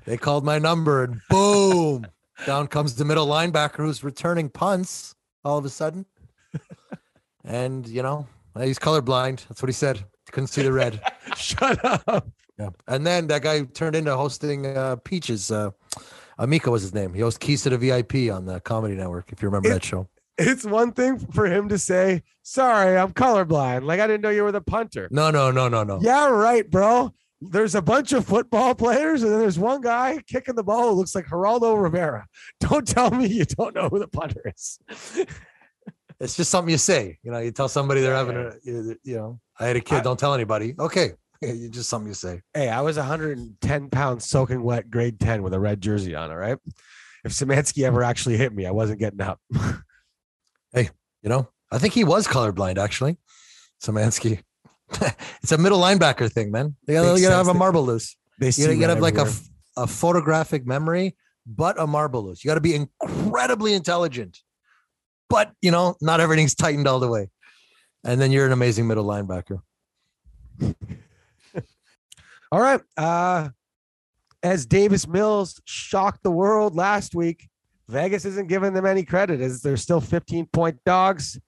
they 0.05 0.17
called 0.17 0.45
my 0.45 0.59
number 0.59 1.05
and 1.05 1.21
boom, 1.31 2.07
down 2.47 2.67
comes 2.67 2.95
the 2.97 3.05
middle 3.05 3.27
linebacker 3.27 3.77
who's 3.77 4.03
returning 4.03 4.49
punts 4.49 5.15
all 5.45 5.59
of 5.59 5.65
a 5.65 5.69
sudden. 5.71 6.05
and 7.45 7.87
you 7.89 8.03
know, 8.03 8.27
He's 8.61 8.79
colorblind. 8.79 9.47
That's 9.49 9.63
what 9.63 9.69
he 9.69 9.73
said. 9.73 10.05
Couldn't 10.31 10.49
see 10.49 10.63
the 10.63 10.73
red. 10.73 11.01
Shut 11.37 11.83
up. 11.85 12.29
Yeah. 12.59 12.69
And 12.87 13.07
then 13.07 13.27
that 13.29 13.41
guy 13.43 13.63
turned 13.63 13.97
into 13.97 14.15
hosting 14.15 14.67
uh, 14.77 14.97
Peaches. 14.97 15.51
Uh, 15.51 15.71
Amika 16.39 16.71
was 16.71 16.83
his 16.83 16.93
name. 16.93 17.15
He 17.15 17.21
hosts 17.21 17.39
Keys 17.39 17.63
to 17.63 17.71
the 17.71 17.79
VIP 17.79 18.31
on 18.31 18.45
the 18.45 18.61
Comedy 18.61 18.95
Network, 18.95 19.33
if 19.33 19.41
you 19.43 19.49
remember 19.49 19.69
It- 19.71 19.73
that 19.75 19.85
show. 19.85 20.07
It's 20.39 20.65
one 20.65 20.93
thing 20.93 21.19
for 21.19 21.47
him 21.47 21.69
to 21.69 21.79
say, 21.79 22.23
"Sorry, 22.43 22.97
I'm 22.97 23.13
colorblind." 23.13 23.85
Like 23.85 24.01
I 24.01 24.07
didn't 24.07 24.23
know 24.23 24.31
you 24.31 24.45
were 24.45 24.53
the 24.53 24.61
punter. 24.63 25.09
No, 25.11 25.31
no, 25.31 25.51
no, 25.51 25.69
no, 25.69 25.85
no. 25.85 25.99
Yeah, 26.03 26.29
right, 26.29 26.69
bro. 26.69 27.13
There's 27.41 27.75
a 27.75 27.83
bunch 27.83 28.13
of 28.13 28.25
football 28.25 28.75
players, 28.85 29.23
and 29.23 29.33
then 29.33 29.41
there's 29.41 29.59
one 29.59 29.81
guy 29.81 30.19
kicking 30.27 30.55
the 30.55 30.63
ball 30.65 30.91
who 30.91 30.95
looks 30.97 31.15
like 31.15 31.27
Geraldo 31.27 31.81
Rivera. 31.81 32.27
Don't 32.61 32.87
tell 32.87 33.11
me 33.11 33.27
you 33.27 33.45
don't 33.45 33.75
know 33.75 33.89
who 33.89 33.99
the 33.99 34.09
punter 34.09 34.43
is. 34.47 34.79
It's 36.21 36.37
just 36.37 36.53
something 36.53 36.71
you 36.71 36.79
say. 36.79 37.19
You 37.25 37.33
know, 37.33 37.39
you 37.39 37.51
tell 37.51 37.69
somebody 37.69 38.01
they're 38.01 38.15
having 38.15 38.37
a, 38.37 38.53
you 38.63 39.17
know, 39.17 39.41
I 39.59 39.67
had 39.67 39.75
a 39.75 39.81
kid, 39.81 39.97
I- 39.99 40.03
don't 40.03 40.17
tell 40.21 40.35
anybody. 40.35 40.73
Okay. 40.79 41.15
You 41.41 41.69
just 41.69 41.91
something 41.91 42.07
you 42.07 42.15
say. 42.15 42.43
Hey, 42.55 42.69
I 42.69 42.81
was 42.81 42.97
110 42.97 43.91
pounds 43.91 44.25
soaking 44.29 44.63
wet, 44.63 44.89
grade 44.89 45.19
10 45.19 45.43
with 45.43 45.53
a 45.53 45.59
red 45.59 45.81
jersey 45.81 46.15
on. 46.15 46.31
All 46.31 46.37
right. 46.37 46.57
If 47.25 47.33
Samansky 47.33 47.83
ever 47.85 48.05
actually 48.05 48.37
hit 48.37 48.55
me, 48.55 48.67
I 48.67 48.71
wasn't 48.71 49.01
getting 49.01 49.21
up. 49.21 49.41
You 51.23 51.31
know, 51.31 51.49
I 51.71 51.79
think 51.79 51.95
he 51.95 52.05
was 52.05 52.27
colorblind 52.27 52.79
actually. 52.79 53.19
Samansky. 53.83 54.43
it's 55.43 55.53
a 55.53 55.59
middle 55.59 55.81
linebacker 55.81 56.31
thing, 56.31 56.51
man. 56.51 56.77
You 56.87 56.95
gotta, 56.95 57.19
you 57.19 57.25
gotta 57.27 57.37
have 57.37 57.49
a 57.49 57.55
marble 57.55 57.85
loose. 57.85 58.17
You 58.41 58.51
gotta, 58.51 58.75
you 58.75 58.81
gotta 58.81 58.95
have 58.95 59.03
like 59.03 59.19
a, 59.19 59.31
a 59.77 59.87
photographic 59.87 60.67
memory, 60.67 61.17
but 61.47 61.81
a 61.81 61.87
marble 61.87 62.25
loose. 62.25 62.45
You 62.45 62.49
gotta 62.49 62.61
be 62.61 62.75
incredibly 62.75 63.75
intelligent, 63.75 64.41
but 65.29 65.53
you 65.63 65.71
know, 65.71 65.97
not 66.01 66.21
everything's 66.21 66.55
tightened 66.55 66.89
all 66.89 67.01
the 67.01 67.09
way. 67.09 67.31
And 68.05 68.21
then 68.21 68.33
you're 68.33 68.47
an 68.47 68.53
amazing 68.53 68.87
middle 68.87 69.05
linebacker. 69.05 69.61
All 72.53 72.61
right. 72.61 72.81
Uh, 72.97 73.51
as 74.43 74.67
Davis 74.67 75.07
Mills 75.07 75.61
shocked 75.65 76.23
the 76.23 76.31
world 76.31 76.75
last 76.75 77.15
week, 77.15 77.49
Vegas 77.89 78.25
isn't 78.25 78.49
giving 78.49 78.73
them 78.73 78.87
any 78.87 79.05
credit 79.05 79.41
as 79.41 79.61
they're 79.63 79.77
still 79.77 80.01
15 80.01 80.47
point 80.47 80.79
dogs 80.85 81.39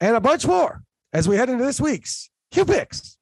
and 0.00 0.16
a 0.16 0.20
bunch 0.20 0.46
more 0.46 0.82
as 1.12 1.28
we 1.28 1.36
head 1.36 1.48
into 1.48 1.64
this 1.64 1.80
week's 1.80 2.30
Q 2.50 2.64
picks. 2.64 3.16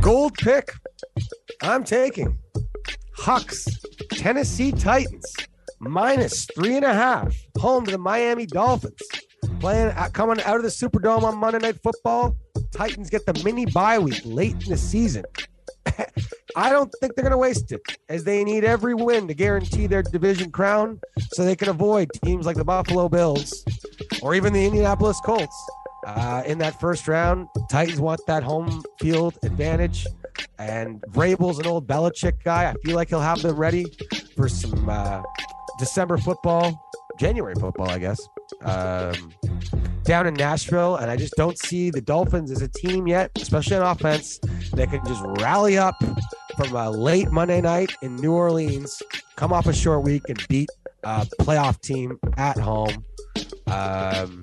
Gold 0.00 0.34
pick. 0.38 0.72
I'm 1.62 1.82
taking 1.82 2.38
Hucks, 3.16 3.66
Tennessee 4.12 4.70
Titans, 4.70 5.34
minus 5.80 6.46
three 6.54 6.76
and 6.76 6.84
a 6.84 6.94
half, 6.94 7.34
home 7.58 7.84
to 7.86 7.90
the 7.90 7.98
Miami 7.98 8.46
Dolphins. 8.46 9.00
Playing 9.58 9.88
uh, 9.88 10.08
coming 10.12 10.40
out 10.42 10.56
of 10.56 10.62
the 10.62 10.68
Superdome 10.68 11.22
on 11.22 11.36
Monday 11.38 11.58
Night 11.58 11.82
Football. 11.82 12.36
Titans 12.72 13.10
get 13.10 13.26
the 13.26 13.34
mini 13.42 13.66
bye 13.66 13.98
week 13.98 14.20
late 14.24 14.54
in 14.64 14.70
the 14.70 14.76
season. 14.76 15.24
I 16.56 16.70
don't 16.70 16.92
think 17.00 17.14
they're 17.14 17.22
going 17.22 17.32
to 17.32 17.38
waste 17.38 17.72
it, 17.72 17.82
as 18.08 18.24
they 18.24 18.42
need 18.44 18.64
every 18.64 18.94
win 18.94 19.28
to 19.28 19.34
guarantee 19.34 19.86
their 19.86 20.02
division 20.02 20.50
crown, 20.50 21.00
so 21.32 21.44
they 21.44 21.56
can 21.56 21.68
avoid 21.68 22.10
teams 22.24 22.46
like 22.46 22.56
the 22.56 22.64
Buffalo 22.64 23.08
Bills 23.08 23.64
or 24.22 24.34
even 24.34 24.52
the 24.52 24.64
Indianapolis 24.64 25.20
Colts. 25.24 25.56
Uh, 26.06 26.42
in 26.46 26.58
that 26.58 26.78
first 26.80 27.08
round, 27.08 27.48
Titans 27.68 28.00
want 28.00 28.20
that 28.26 28.42
home 28.42 28.82
field 29.00 29.36
advantage, 29.42 30.06
and 30.58 31.00
Vrabel's 31.10 31.58
an 31.58 31.66
old 31.66 31.86
Belichick 31.86 32.44
guy. 32.44 32.70
I 32.70 32.74
feel 32.84 32.94
like 32.94 33.08
he'll 33.08 33.20
have 33.20 33.42
them 33.42 33.56
ready 33.56 33.86
for 34.36 34.48
some 34.48 34.88
uh, 34.88 35.22
December 35.78 36.16
football, 36.16 36.88
January 37.18 37.54
football, 37.56 37.90
I 37.90 37.98
guess. 37.98 38.20
Um, 38.62 39.32
down 40.04 40.26
in 40.26 40.34
Nashville, 40.34 40.96
and 40.96 41.10
I 41.10 41.16
just 41.16 41.34
don't 41.36 41.58
see 41.58 41.90
the 41.90 42.00
Dolphins 42.00 42.50
as 42.50 42.62
a 42.62 42.68
team 42.68 43.06
yet, 43.06 43.30
especially 43.36 43.76
on 43.76 43.82
offense, 43.82 44.38
that 44.74 44.90
can 44.90 45.04
just 45.06 45.22
rally 45.42 45.76
up 45.76 45.96
from 46.56 46.74
a 46.74 46.90
late 46.90 47.30
Monday 47.30 47.60
night 47.60 47.92
in 48.02 48.16
New 48.16 48.32
Orleans, 48.32 49.02
come 49.34 49.52
off 49.52 49.66
a 49.66 49.72
short 49.72 50.04
week, 50.04 50.22
and 50.28 50.42
beat 50.48 50.70
a 51.02 51.26
playoff 51.40 51.80
team 51.80 52.18
at 52.36 52.56
home. 52.56 53.04
Um, 53.66 54.40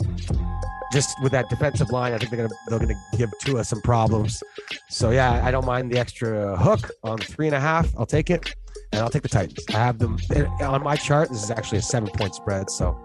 just 0.92 1.20
with 1.24 1.32
that 1.32 1.50
defensive 1.50 1.90
line, 1.90 2.14
I 2.14 2.20
think 2.20 2.30
they're 2.32 2.48
gonna 2.48 2.60
they're 2.68 2.80
gonna 2.80 3.18
give 3.18 3.32
Tua 3.40 3.64
some 3.64 3.82
problems. 3.82 4.44
So 4.90 5.10
yeah, 5.10 5.44
I 5.44 5.50
don't 5.50 5.66
mind 5.66 5.92
the 5.92 5.98
extra 5.98 6.56
hook 6.58 6.92
on 7.04 7.18
three 7.18 7.48
and 7.48 7.56
a 7.56 7.60
half. 7.60 7.92
I'll 7.98 8.06
take 8.06 8.30
it, 8.30 8.56
and 8.94 9.02
I'll 9.02 9.10
take 9.10 9.24
the 9.24 9.30
Titans. 9.30 9.66
I 9.70 9.74
have 9.74 9.98
them 9.98 10.18
on 10.62 10.84
my 10.84 10.96
chart. 10.96 11.30
This 11.30 11.44
is 11.44 11.52
actually 11.52 11.80
a 11.80 11.82
seven 11.82 12.10
point 12.10 12.36
spread, 12.36 12.70
so 12.70 12.98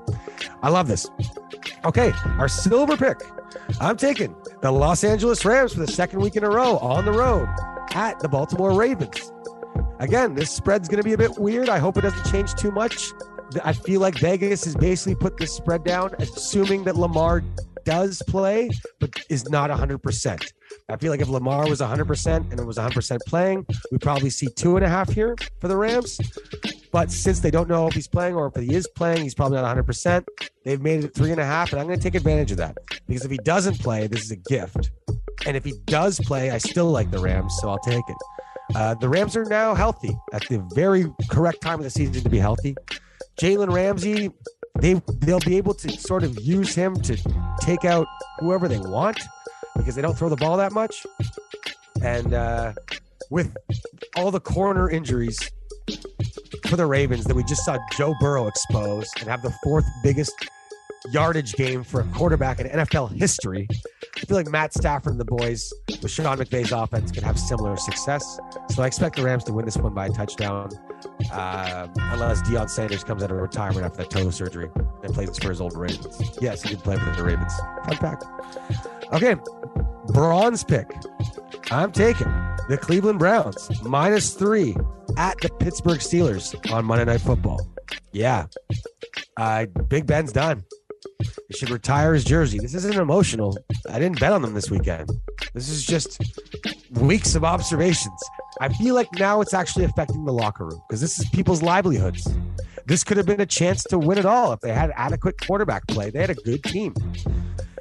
I 0.63 0.69
love 0.69 0.87
this. 0.87 1.09
Okay, 1.85 2.13
our 2.39 2.49
silver 2.49 2.97
pick. 2.97 3.21
I'm 3.81 3.97
taking 3.97 4.37
the 4.61 4.71
Los 4.71 5.03
Angeles 5.03 5.45
Rams 5.45 5.73
for 5.73 5.81
the 5.81 5.91
second 5.91 6.21
week 6.21 6.37
in 6.37 6.45
a 6.45 6.51
row 6.51 6.77
on 6.79 7.07
the 7.07 7.13
road 7.13 7.49
at 7.95 8.21
the 8.21 8.29
Baltimore 8.29 8.75
Ravens. 8.75 9.33
Again, 9.99 10.35
this 10.35 10.51
spread's 10.51 10.89
going 10.89 10.99
to 10.99 11.05
be 11.05 11.15
a 11.15 11.19
bit 11.19 11.39
weird. 11.39 11.71
I 11.71 11.79
hope 11.79 11.97
it 11.97 12.03
doesn't 12.03 12.31
change 12.31 12.55
too 12.55 12.71
much. 12.71 13.13
I 13.65 13.73
feel 13.73 14.03
like 14.03 14.19
Vegas 14.19 14.65
has 14.65 14.77
basically 14.77 15.15
put 15.15 15.39
this 15.39 15.55
spread 15.55 15.85
down, 15.85 16.15
assuming 16.19 16.85
that 16.85 16.97
Lamar 16.97 17.43
does 17.85 18.23
play, 18.27 18.69
but 19.01 19.19
is 19.31 19.49
not 19.49 19.71
100%. 19.71 20.53
I 20.91 20.97
feel 20.97 21.11
like 21.11 21.21
if 21.21 21.29
Lamar 21.29 21.69
was 21.69 21.81
100% 21.81 22.51
and 22.51 22.59
it 22.59 22.65
was 22.65 22.79
100% 22.79 23.19
playing, 23.27 23.67
we 23.93 23.99
probably 23.99 24.31
see 24.31 24.47
two 24.57 24.77
and 24.77 24.85
a 24.85 24.89
half 24.89 25.11
here 25.11 25.37
for 25.61 25.69
the 25.69 25.77
Rams. 25.77 26.19
But 26.91 27.13
since 27.13 27.41
they 27.41 27.51
don't 27.51 27.69
know 27.69 27.87
if 27.87 27.93
he's 27.93 28.09
playing 28.09 28.35
or 28.35 28.47
if 28.47 28.55
he 28.55 28.75
is 28.75 28.89
playing, 28.97 29.23
he's 29.23 29.35
probably 29.35 29.59
not 29.61 29.77
100%. 29.77 30.25
They've 30.65 30.81
made 30.81 31.05
it 31.05 31.15
three 31.15 31.31
and 31.31 31.41
a 31.41 31.45
half, 31.45 31.73
and 31.73 31.81
I'm 31.81 31.87
going 31.87 31.99
to 31.99 32.03
take 32.03 32.15
advantage 32.15 32.53
of 32.53 32.57
that 32.57 32.79
because 33.07 33.23
if 33.23 33.31
he 33.31 33.37
doesn't 33.37 33.79
play, 33.81 34.07
this 34.07 34.25
is 34.25 34.31
a 34.31 34.37
gift. 34.37 34.91
And 35.45 35.59
if 35.59 35.65
he 35.65 35.75
does 35.85 36.21
play, 36.21 36.51
I 36.51 36.57
still 36.57 36.91
like 36.91 37.11
the 37.11 37.19
Rams, 37.19 37.55
so 37.61 37.69
I'll 37.69 37.79
take 37.81 38.05
it. 38.09 38.17
Uh, 38.75 38.95
the 38.95 39.11
Rams 39.11 39.37
are 39.37 39.45
now 39.45 39.75
healthy 39.75 40.17
at 40.33 40.49
the 40.49 40.67
very 40.75 41.05
correct 41.31 41.61
time 41.61 41.79
of 41.81 41.85
the 41.85 41.91
season 41.91 42.23
to 42.23 42.31
be 42.31 42.39
healthy. 42.39 42.75
Jalen 43.39 43.73
Ramsey, 43.73 44.31
they 44.81 44.95
they'll 45.19 45.41
be 45.41 45.59
able 45.59 45.75
to 45.75 45.91
sort 45.91 46.25
of 46.25 46.39
use 46.41 46.75
him 46.75 46.97
to 47.03 47.17
take 47.61 47.85
out 47.85 48.07
whoever 48.41 48.69
they 48.69 48.79
want 48.79 49.19
because 49.79 49.95
they 49.95 50.03
don't 50.03 50.19
throw 50.19 50.29
the 50.29 50.37
ball 50.37 50.59
that 50.59 50.73
much. 50.73 51.07
And 52.03 52.35
uh, 52.35 52.75
with 53.31 53.57
all 54.17 54.31
the 54.31 54.41
corner 54.41 54.91
injuries 54.91 55.51
for 56.67 56.77
the 56.77 56.87
Ravens 56.87 57.25
that 57.25 57.35
we 57.35 57.45
just 57.45 57.65
saw 57.65 57.79
Joe 57.97 58.15
Burrow 58.21 58.47
expose 58.47 59.09
and 59.21 59.29
have 59.29 59.43
the 59.43 59.55
fourth 59.65 59.87
biggest 60.03 60.35
yardage 61.11 61.55
game 61.55 61.83
for 61.83 62.01
a 62.01 62.05
quarterback 62.05 62.61
in 62.61 62.67
NFL 62.67 63.13
history. 63.13 63.69
I 64.17 64.21
feel 64.21 64.37
like 64.37 64.49
Matt 64.49 64.75
Stafford 64.75 65.13
and 65.13 65.21
the 65.21 65.25
boys 65.25 65.73
with 66.03 66.11
Sean 66.11 66.39
McVay's 66.39 66.73
offense 66.73 67.13
can 67.13 67.23
have 67.23 67.39
similar 67.39 67.77
success. 67.77 68.39
So 68.71 68.83
I 68.83 68.87
expect 68.87 69.17
the 69.17 69.23
Rams 69.23 69.45
to 69.45 69.53
win 69.53 69.65
this 69.65 69.77
one 69.77 69.95
by 69.95 70.07
a 70.07 70.11
touchdown, 70.11 70.71
um, 71.33 71.93
unless 71.97 72.43
Deion 72.43 72.69
Sanders 72.69 73.05
comes 73.05 73.23
out 73.23 73.31
of 73.31 73.37
retirement 73.37 73.87
after 73.87 73.99
that 73.99 74.11
toe 74.11 74.31
surgery 74.31 74.69
and 75.05 75.15
plays 75.15 75.39
for 75.39 75.51
his 75.51 75.61
old 75.61 75.77
Ravens. 75.77 76.21
Yes, 76.41 76.63
he 76.63 76.71
did 76.71 76.81
play 76.81 76.97
for 76.97 77.11
the 77.11 77.23
Ravens. 77.23 77.55
Fun 77.87 77.97
fact. 77.97 78.25
Okay, 79.13 79.37
bronze 80.09 80.65
pick. 80.65 80.91
I'm 81.71 81.93
taking 81.93 82.29
the 82.69 82.79
Cleveland 82.81 83.19
Browns 83.19 83.71
minus 83.83 84.35
three 84.35 84.77
at 85.17 85.39
the 85.41 85.49
Pittsburgh 85.61 86.01
Steelers 86.01 86.55
on 86.73 86.85
Monday 86.85 87.05
Night 87.05 87.21
Football. 87.21 87.67
Yeah, 88.13 88.47
uh, 89.37 89.67
Big 89.89 90.07
Ben's 90.07 90.33
done. 90.33 90.65
He 91.49 91.55
should 91.57 91.71
retire 91.71 92.15
his 92.15 92.25
jersey. 92.25 92.59
This 92.59 92.75
isn't 92.75 92.95
emotional. 92.95 93.57
I 93.91 93.99
didn't 93.99 94.21
bet 94.21 94.33
on 94.33 94.43
them 94.43 94.55
this 94.55 94.71
weekend. 94.71 95.11
This 95.55 95.69
is 95.69 95.85
just 95.85 96.21
weeks 96.93 97.35
of 97.35 97.45
observations. 97.45 98.21
I 98.61 98.69
feel 98.71 98.95
like 98.95 99.09
now 99.15 99.41
it's 99.41 99.55
actually 99.55 99.85
affecting 99.85 100.25
the 100.25 100.33
locker 100.33 100.67
room 100.67 100.81
because 100.89 101.01
this 101.01 101.19
is 101.19 101.29
people's 101.31 101.63
livelihoods. 101.63 102.29
This 102.87 103.05
could 103.05 103.17
have 103.17 103.27
been 103.27 103.41
a 103.41 103.47
chance 103.47 103.83
to 103.85 103.99
win 103.99 104.19
it 104.19 104.27
all 104.27 104.53
if 104.53 104.61
they 104.61 104.73
had 104.73 104.93
adequate 104.97 105.41
quarterback 105.47 105.87
play. 105.87 106.11
They 106.11 106.21
had 106.21 106.31
a 106.31 106.35
good 106.35 106.65
team. 106.65 106.95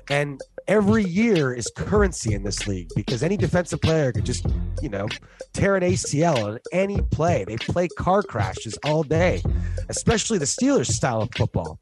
And 0.10 0.42
every 0.68 1.04
year 1.04 1.54
is 1.54 1.72
currency 1.76 2.34
in 2.34 2.44
this 2.44 2.68
league 2.68 2.90
because 2.96 3.24
any 3.24 3.38
defensive 3.38 3.82
player 3.82 4.12
could 4.12 4.26
just, 4.26 4.46
you 4.82 4.90
know, 4.90 5.08
tear 5.54 5.76
an 5.76 5.84
ACL 5.84 6.44
on 6.44 6.60
any 6.72 7.02
play. 7.02 7.46
They 7.46 7.58
play 7.58 7.88
car 7.88 8.24
crashes 8.24 8.78
all 8.84 9.04
day, 9.04 9.42
especially 9.90 10.38
the 10.38 10.46
Steelers 10.46 10.88
style 10.88 11.22
of 11.22 11.30
football. 11.36 11.80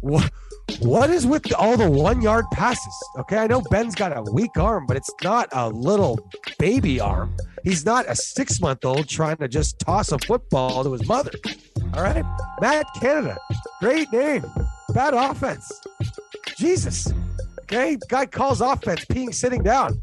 What, 0.00 0.30
what 0.80 1.10
is 1.10 1.26
with 1.26 1.52
all 1.54 1.76
the 1.76 1.90
one 1.90 2.20
yard 2.20 2.44
passes? 2.52 2.94
Okay, 3.18 3.38
I 3.38 3.46
know 3.46 3.62
Ben's 3.62 3.94
got 3.94 4.16
a 4.16 4.22
weak 4.32 4.56
arm, 4.56 4.86
but 4.86 4.96
it's 4.96 5.10
not 5.22 5.48
a 5.52 5.68
little 5.68 6.18
baby 6.58 7.00
arm. 7.00 7.34
He's 7.64 7.84
not 7.84 8.06
a 8.08 8.14
six 8.14 8.60
month 8.60 8.84
old 8.84 9.08
trying 9.08 9.38
to 9.38 9.48
just 9.48 9.78
toss 9.80 10.12
a 10.12 10.18
football 10.18 10.84
to 10.84 10.92
his 10.92 11.06
mother. 11.08 11.32
All 11.94 12.02
right, 12.02 12.24
Matt 12.60 12.86
Canada, 13.00 13.38
great 13.80 14.12
name, 14.12 14.44
bad 14.94 15.14
offense. 15.14 15.80
Jesus. 16.56 17.12
Okay, 17.70 17.98
guy 18.08 18.24
calls 18.24 18.62
offense, 18.62 19.04
peeing 19.04 19.34
sitting 19.34 19.62
down. 19.62 20.00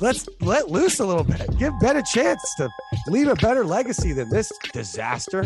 Let's 0.00 0.28
let 0.40 0.70
loose 0.70 1.00
a 1.00 1.04
little 1.04 1.24
bit. 1.24 1.58
Give 1.58 1.72
Ben 1.80 1.96
a 1.96 2.04
chance 2.04 2.40
to 2.58 2.68
leave 3.08 3.26
a 3.26 3.34
better 3.34 3.64
legacy 3.64 4.12
than 4.12 4.30
this 4.30 4.52
disaster. 4.72 5.44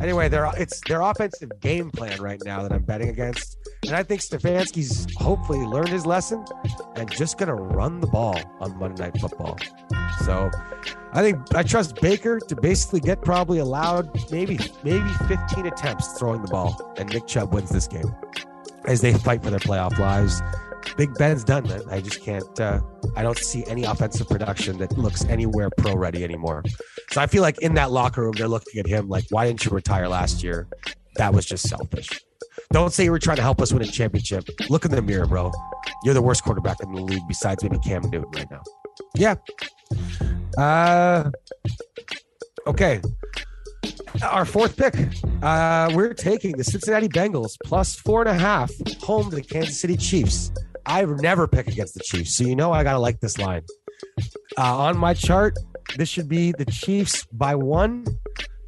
Anyway, 0.00 0.28
their 0.28 0.50
it's 0.56 0.80
their 0.88 1.00
offensive 1.02 1.52
game 1.60 1.92
plan 1.92 2.20
right 2.20 2.42
now 2.44 2.62
that 2.62 2.72
I'm 2.72 2.82
betting 2.82 3.10
against, 3.10 3.58
and 3.84 3.94
I 3.94 4.02
think 4.02 4.22
Stefanski's 4.22 5.06
hopefully 5.16 5.60
learned 5.60 5.90
his 5.90 6.04
lesson 6.04 6.44
and 6.96 7.08
just 7.12 7.38
gonna 7.38 7.54
run 7.54 8.00
the 8.00 8.08
ball 8.08 8.40
on 8.58 8.76
Monday 8.76 9.04
Night 9.04 9.20
Football. 9.20 9.58
So, 10.24 10.50
I 11.12 11.22
think 11.22 11.54
I 11.54 11.62
trust 11.62 12.00
Baker 12.00 12.40
to 12.40 12.56
basically 12.56 12.98
get 12.98 13.22
probably 13.22 13.60
allowed 13.60 14.10
maybe 14.32 14.58
maybe 14.82 15.08
15 15.28 15.66
attempts 15.66 16.18
throwing 16.18 16.42
the 16.42 16.48
ball, 16.48 16.92
and 16.96 17.08
Nick 17.08 17.28
Chubb 17.28 17.54
wins 17.54 17.70
this 17.70 17.86
game 17.86 18.12
as 18.86 19.00
they 19.00 19.12
fight 19.12 19.44
for 19.44 19.50
their 19.50 19.60
playoff 19.60 19.96
lives. 19.98 20.42
Big 20.96 21.14
Ben's 21.14 21.44
done, 21.44 21.64
man. 21.68 21.82
I 21.90 22.00
just 22.00 22.22
can't. 22.22 22.60
Uh, 22.60 22.80
I 23.16 23.22
don't 23.22 23.38
see 23.38 23.64
any 23.66 23.84
offensive 23.84 24.28
production 24.28 24.78
that 24.78 24.96
looks 24.98 25.24
anywhere 25.24 25.70
pro 25.76 25.94
ready 25.94 26.24
anymore. 26.24 26.62
So 27.10 27.20
I 27.20 27.26
feel 27.26 27.42
like 27.42 27.60
in 27.60 27.74
that 27.74 27.90
locker 27.90 28.22
room, 28.22 28.32
they're 28.32 28.48
looking 28.48 28.78
at 28.80 28.86
him 28.86 29.08
like, 29.08 29.24
"Why 29.30 29.46
didn't 29.46 29.64
you 29.64 29.70
retire 29.70 30.08
last 30.08 30.42
year? 30.42 30.68
That 31.16 31.32
was 31.34 31.46
just 31.46 31.68
selfish." 31.68 32.08
Don't 32.72 32.92
say 32.92 33.04
you 33.04 33.10
were 33.10 33.18
trying 33.18 33.36
to 33.36 33.42
help 33.42 33.60
us 33.60 33.72
win 33.72 33.82
a 33.82 33.86
championship. 33.86 34.44
Look 34.68 34.84
in 34.84 34.90
the 34.90 35.02
mirror, 35.02 35.26
bro. 35.26 35.52
You're 36.04 36.14
the 36.14 36.22
worst 36.22 36.42
quarterback 36.42 36.82
in 36.82 36.92
the 36.92 37.00
league 37.02 37.26
besides 37.28 37.62
maybe 37.62 37.78
Cam 37.78 38.02
Newton 38.02 38.30
right 38.34 38.50
now. 38.50 38.62
Yeah. 39.14 39.34
Uh. 40.56 41.30
Okay. 42.66 43.00
Our 44.22 44.44
fourth 44.44 44.76
pick. 44.76 44.94
Uh, 45.42 45.90
we're 45.94 46.14
taking 46.14 46.56
the 46.56 46.64
Cincinnati 46.64 47.08
Bengals 47.08 47.56
plus 47.64 47.94
four 47.96 48.20
and 48.20 48.28
a 48.28 48.34
half 48.34 48.70
home 49.00 49.30
to 49.30 49.36
the 49.36 49.42
Kansas 49.42 49.80
City 49.80 49.96
Chiefs. 49.96 50.52
I 50.86 51.04
never 51.04 51.46
pick 51.46 51.68
against 51.68 51.94
the 51.94 52.00
Chiefs, 52.00 52.36
so 52.36 52.44
you 52.44 52.56
know 52.56 52.72
I 52.72 52.82
gotta 52.82 52.98
like 52.98 53.20
this 53.20 53.38
line. 53.38 53.62
Uh, 54.58 54.78
on 54.78 54.98
my 54.98 55.14
chart, 55.14 55.56
this 55.96 56.08
should 56.08 56.28
be 56.28 56.52
the 56.52 56.64
Chiefs 56.64 57.24
by 57.32 57.54
one. 57.54 58.06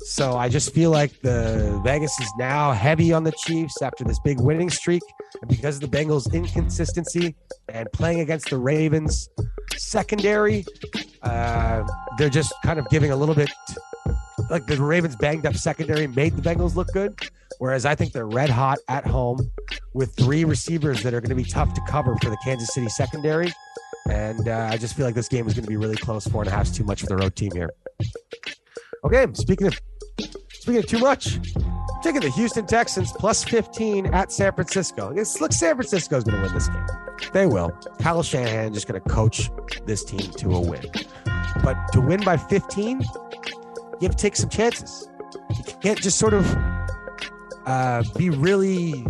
So 0.06 0.36
I 0.36 0.50
just 0.50 0.74
feel 0.74 0.90
like 0.90 1.18
the 1.22 1.80
Vegas 1.82 2.12
is 2.20 2.30
now 2.38 2.72
heavy 2.72 3.12
on 3.12 3.24
the 3.24 3.32
Chiefs 3.32 3.80
after 3.80 4.04
this 4.04 4.18
big 4.20 4.38
winning 4.38 4.68
streak, 4.70 5.02
and 5.40 5.48
because 5.48 5.82
of 5.82 5.90
the 5.90 5.96
Bengals' 5.96 6.32
inconsistency 6.32 7.34
and 7.68 7.90
playing 7.92 8.20
against 8.20 8.50
the 8.50 8.58
Ravens 8.58 9.28
secondary, 9.76 10.64
uh, 11.22 11.84
they're 12.18 12.28
just 12.28 12.52
kind 12.62 12.78
of 12.78 12.88
giving 12.90 13.10
a 13.12 13.16
little 13.16 13.34
bit 13.34 13.50
like 14.50 14.66
the 14.66 14.76
Ravens 14.76 15.16
banged 15.16 15.46
up 15.46 15.56
secondary 15.56 16.06
made 16.06 16.36
the 16.36 16.42
Bengals 16.42 16.76
look 16.76 16.92
good. 16.92 17.18
Whereas 17.58 17.86
I 17.86 17.94
think 17.94 18.12
they're 18.12 18.26
red 18.26 18.50
hot 18.50 18.78
at 18.88 19.06
home 19.06 19.50
with 19.92 20.14
three 20.16 20.44
receivers 20.44 21.02
that 21.02 21.14
are 21.14 21.20
going 21.20 21.30
to 21.30 21.36
be 21.36 21.44
tough 21.44 21.74
to 21.74 21.80
cover 21.88 22.16
for 22.22 22.30
the 22.30 22.38
Kansas 22.44 22.72
City 22.72 22.88
secondary. 22.88 23.52
And 24.08 24.48
uh, 24.48 24.68
I 24.70 24.76
just 24.76 24.96
feel 24.96 25.06
like 25.06 25.14
this 25.14 25.28
game 25.28 25.46
is 25.46 25.54
going 25.54 25.64
to 25.64 25.70
be 25.70 25.76
really 25.76 25.96
close. 25.96 26.26
Four 26.26 26.42
and 26.42 26.48
a 26.48 26.54
half 26.54 26.66
is 26.66 26.72
too 26.72 26.84
much 26.84 27.00
for 27.00 27.06
the 27.06 27.16
road 27.16 27.36
team 27.36 27.52
here. 27.52 27.70
Okay, 29.04 29.26
speaking 29.34 29.66
of 29.66 29.78
speaking 30.50 30.78
of 30.78 30.86
too 30.86 30.98
much, 30.98 31.38
I'm 31.56 32.02
taking 32.02 32.20
the 32.20 32.30
Houston 32.30 32.66
Texans 32.66 33.12
plus 33.12 33.44
15 33.44 34.06
at 34.06 34.32
San 34.32 34.52
Francisco. 34.52 35.12
Look, 35.12 35.52
San 35.52 35.74
Francisco 35.74 36.16
is 36.16 36.24
going 36.24 36.36
to 36.36 36.42
win 36.42 36.54
this 36.54 36.68
game. 36.68 36.86
They 37.32 37.46
will. 37.46 37.70
Kyle 38.00 38.22
Shanahan 38.22 38.74
just 38.74 38.88
going 38.88 39.00
to 39.00 39.08
coach 39.08 39.50
this 39.86 40.04
team 40.04 40.20
to 40.20 40.54
a 40.54 40.60
win. 40.60 40.84
But 41.62 41.76
to 41.92 42.00
win 42.00 42.22
by 42.24 42.36
15, 42.36 43.00
you 43.00 43.06
have 44.02 44.16
to 44.16 44.22
take 44.22 44.36
some 44.36 44.50
chances. 44.50 45.08
You 45.50 45.74
can't 45.80 46.00
just 46.00 46.18
sort 46.18 46.34
of 46.34 46.44
uh, 47.66 48.02
be 48.16 48.30
really 48.30 49.06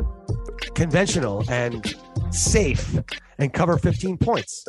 conventional 0.75 1.45
and 1.49 1.95
safe 2.31 2.99
and 3.39 3.53
cover 3.53 3.79
15 3.79 4.19
points. 4.19 4.65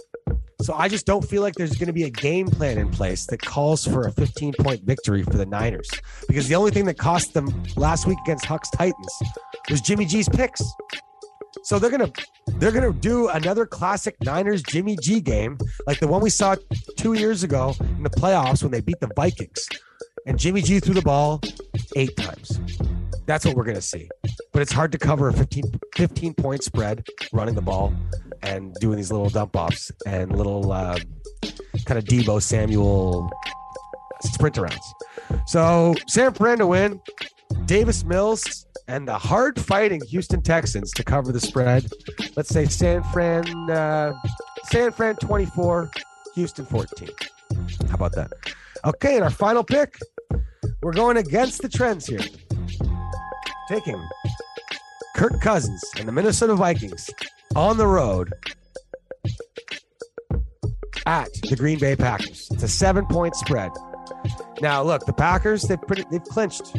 So 0.61 0.73
I 0.73 0.87
just 0.87 1.05
don't 1.05 1.23
feel 1.23 1.41
like 1.41 1.55
there's 1.55 1.75
going 1.75 1.87
to 1.87 1.93
be 1.93 2.05
a 2.05 2.09
game 2.09 2.47
plan 2.47 2.77
in 2.77 2.89
place 2.89 3.25
that 3.27 3.41
calls 3.41 3.85
for 3.85 4.07
a 4.07 4.11
15 4.11 4.53
point 4.59 4.83
victory 4.83 5.21
for 5.23 5.37
the 5.37 5.45
Niners 5.45 5.89
because 6.27 6.47
the 6.47 6.55
only 6.55 6.71
thing 6.71 6.85
that 6.85 6.97
cost 6.97 7.33
them 7.33 7.63
last 7.75 8.07
week 8.07 8.17
against 8.23 8.45
Hucks 8.45 8.69
Titans 8.71 9.13
was 9.69 9.81
Jimmy 9.81 10.05
G's 10.05 10.29
picks. 10.29 10.63
So 11.63 11.79
they're 11.79 11.91
gonna 11.91 12.11
they're 12.57 12.71
gonna 12.71 12.93
do 12.93 13.27
another 13.29 13.65
classic 13.65 14.15
Niners 14.23 14.61
Jimmy 14.63 14.97
G 15.01 15.19
game 15.19 15.57
like 15.87 15.99
the 15.99 16.07
one 16.07 16.21
we 16.21 16.29
saw 16.29 16.55
two 16.97 17.13
years 17.13 17.43
ago 17.43 17.75
in 17.79 18.03
the 18.03 18.09
playoffs 18.09 18.61
when 18.61 18.71
they 18.71 18.81
beat 18.81 18.99
the 18.99 19.09
Vikings, 19.15 19.67
and 20.25 20.37
Jimmy 20.37 20.61
G 20.61 20.79
threw 20.79 20.93
the 20.93 21.01
ball 21.01 21.41
eight 21.95 22.15
times. 22.17 22.59
That's 23.25 23.45
what 23.45 23.55
we're 23.55 23.63
gonna 23.63 23.81
see. 23.81 24.09
But 24.53 24.61
it's 24.61 24.71
hard 24.71 24.91
to 24.91 24.97
cover 24.97 25.27
a 25.29 25.33
15, 25.33 25.63
15 25.95 26.33
point 26.35 26.63
spread 26.63 27.05
running 27.33 27.55
the 27.55 27.61
ball 27.61 27.93
and 28.41 28.73
doing 28.75 28.97
these 28.97 29.11
little 29.11 29.29
dump 29.29 29.55
offs 29.55 29.91
and 30.05 30.35
little 30.35 30.71
uh, 30.71 30.99
kind 31.85 31.97
of 31.97 32.05
Deebo 32.05 32.41
Samuel 32.41 33.31
sprint 34.21 34.55
arounds. 34.55 34.85
So 35.47 35.95
San 36.07 36.33
Fran 36.33 36.59
to 36.59 36.67
win, 36.67 37.01
Davis 37.65 38.03
Mills 38.03 38.65
and 38.87 39.07
the 39.07 39.17
hard 39.17 39.59
fighting 39.59 40.01
Houston 40.09 40.41
Texans 40.41 40.91
to 40.91 41.03
cover 41.03 41.31
the 41.31 41.39
spread. 41.39 41.87
Let's 42.35 42.49
say 42.49 42.65
San 42.65 43.03
Fran, 43.03 43.47
uh, 43.69 44.13
San 44.65 44.91
Fran 44.91 45.15
24, 45.15 45.91
Houston 46.35 46.65
14. 46.65 47.09
How 47.89 47.95
about 47.95 48.13
that? 48.13 48.31
Okay, 48.85 49.15
and 49.15 49.23
our 49.23 49.31
final 49.31 49.63
pick, 49.63 49.97
we're 50.81 50.93
going 50.93 51.17
against 51.17 51.61
the 51.61 51.69
trends 51.69 52.05
here. 52.05 52.19
Taking 53.67 54.07
Kirk 55.15 55.41
Cousins 55.41 55.83
and 55.97 56.07
the 56.07 56.11
Minnesota 56.11 56.55
Vikings 56.55 57.09
on 57.55 57.77
the 57.77 57.87
road 57.87 58.31
at 61.05 61.29
the 61.49 61.55
Green 61.55 61.79
Bay 61.79 61.95
Packers. 61.95 62.49
It's 62.51 62.63
a 62.63 62.67
seven 62.67 63.05
point 63.05 63.35
spread. 63.35 63.71
Now, 64.61 64.83
look, 64.83 65.05
the 65.05 65.13
Packers, 65.13 65.63
they've, 65.63 65.81
pretty, 65.81 66.03
they've 66.11 66.23
clinched. 66.23 66.73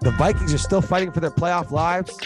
The 0.00 0.10
Vikings 0.12 0.54
are 0.54 0.58
still 0.58 0.80
fighting 0.80 1.12
for 1.12 1.20
their 1.20 1.30
playoff 1.30 1.70
lives. 1.70 2.18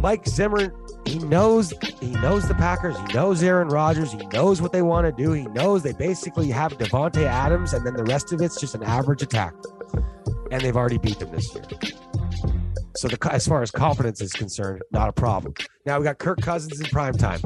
Mike 0.00 0.26
Zimmer, 0.26 0.72
he 1.04 1.18
knows 1.18 1.72
he 2.00 2.10
knows 2.12 2.46
the 2.46 2.54
Packers. 2.54 2.96
He 2.98 3.14
knows 3.14 3.42
Aaron 3.42 3.68
Rodgers. 3.68 4.12
He 4.12 4.26
knows 4.26 4.62
what 4.62 4.72
they 4.72 4.82
want 4.82 5.06
to 5.06 5.22
do. 5.22 5.32
He 5.32 5.46
knows 5.48 5.82
they 5.82 5.92
basically 5.92 6.48
have 6.50 6.78
Davante 6.78 7.24
Adams, 7.24 7.72
and 7.72 7.86
then 7.86 7.94
the 7.94 8.04
rest 8.04 8.32
of 8.32 8.40
it's 8.40 8.60
just 8.60 8.74
an 8.74 8.82
average 8.82 9.22
attack. 9.22 9.54
And 10.50 10.62
they've 10.62 10.76
already 10.76 10.98
beat 10.98 11.18
them 11.18 11.30
this 11.32 11.54
year. 11.54 11.64
So 12.98 13.06
the, 13.06 13.32
as 13.32 13.46
far 13.46 13.62
as 13.62 13.70
confidence 13.70 14.20
is 14.20 14.32
concerned, 14.32 14.82
not 14.90 15.08
a 15.08 15.12
problem. 15.12 15.54
Now 15.86 15.98
we 15.98 16.04
got 16.04 16.18
Kirk 16.18 16.40
Cousins 16.40 16.80
in 16.80 16.86
prime 16.86 17.14
time. 17.14 17.40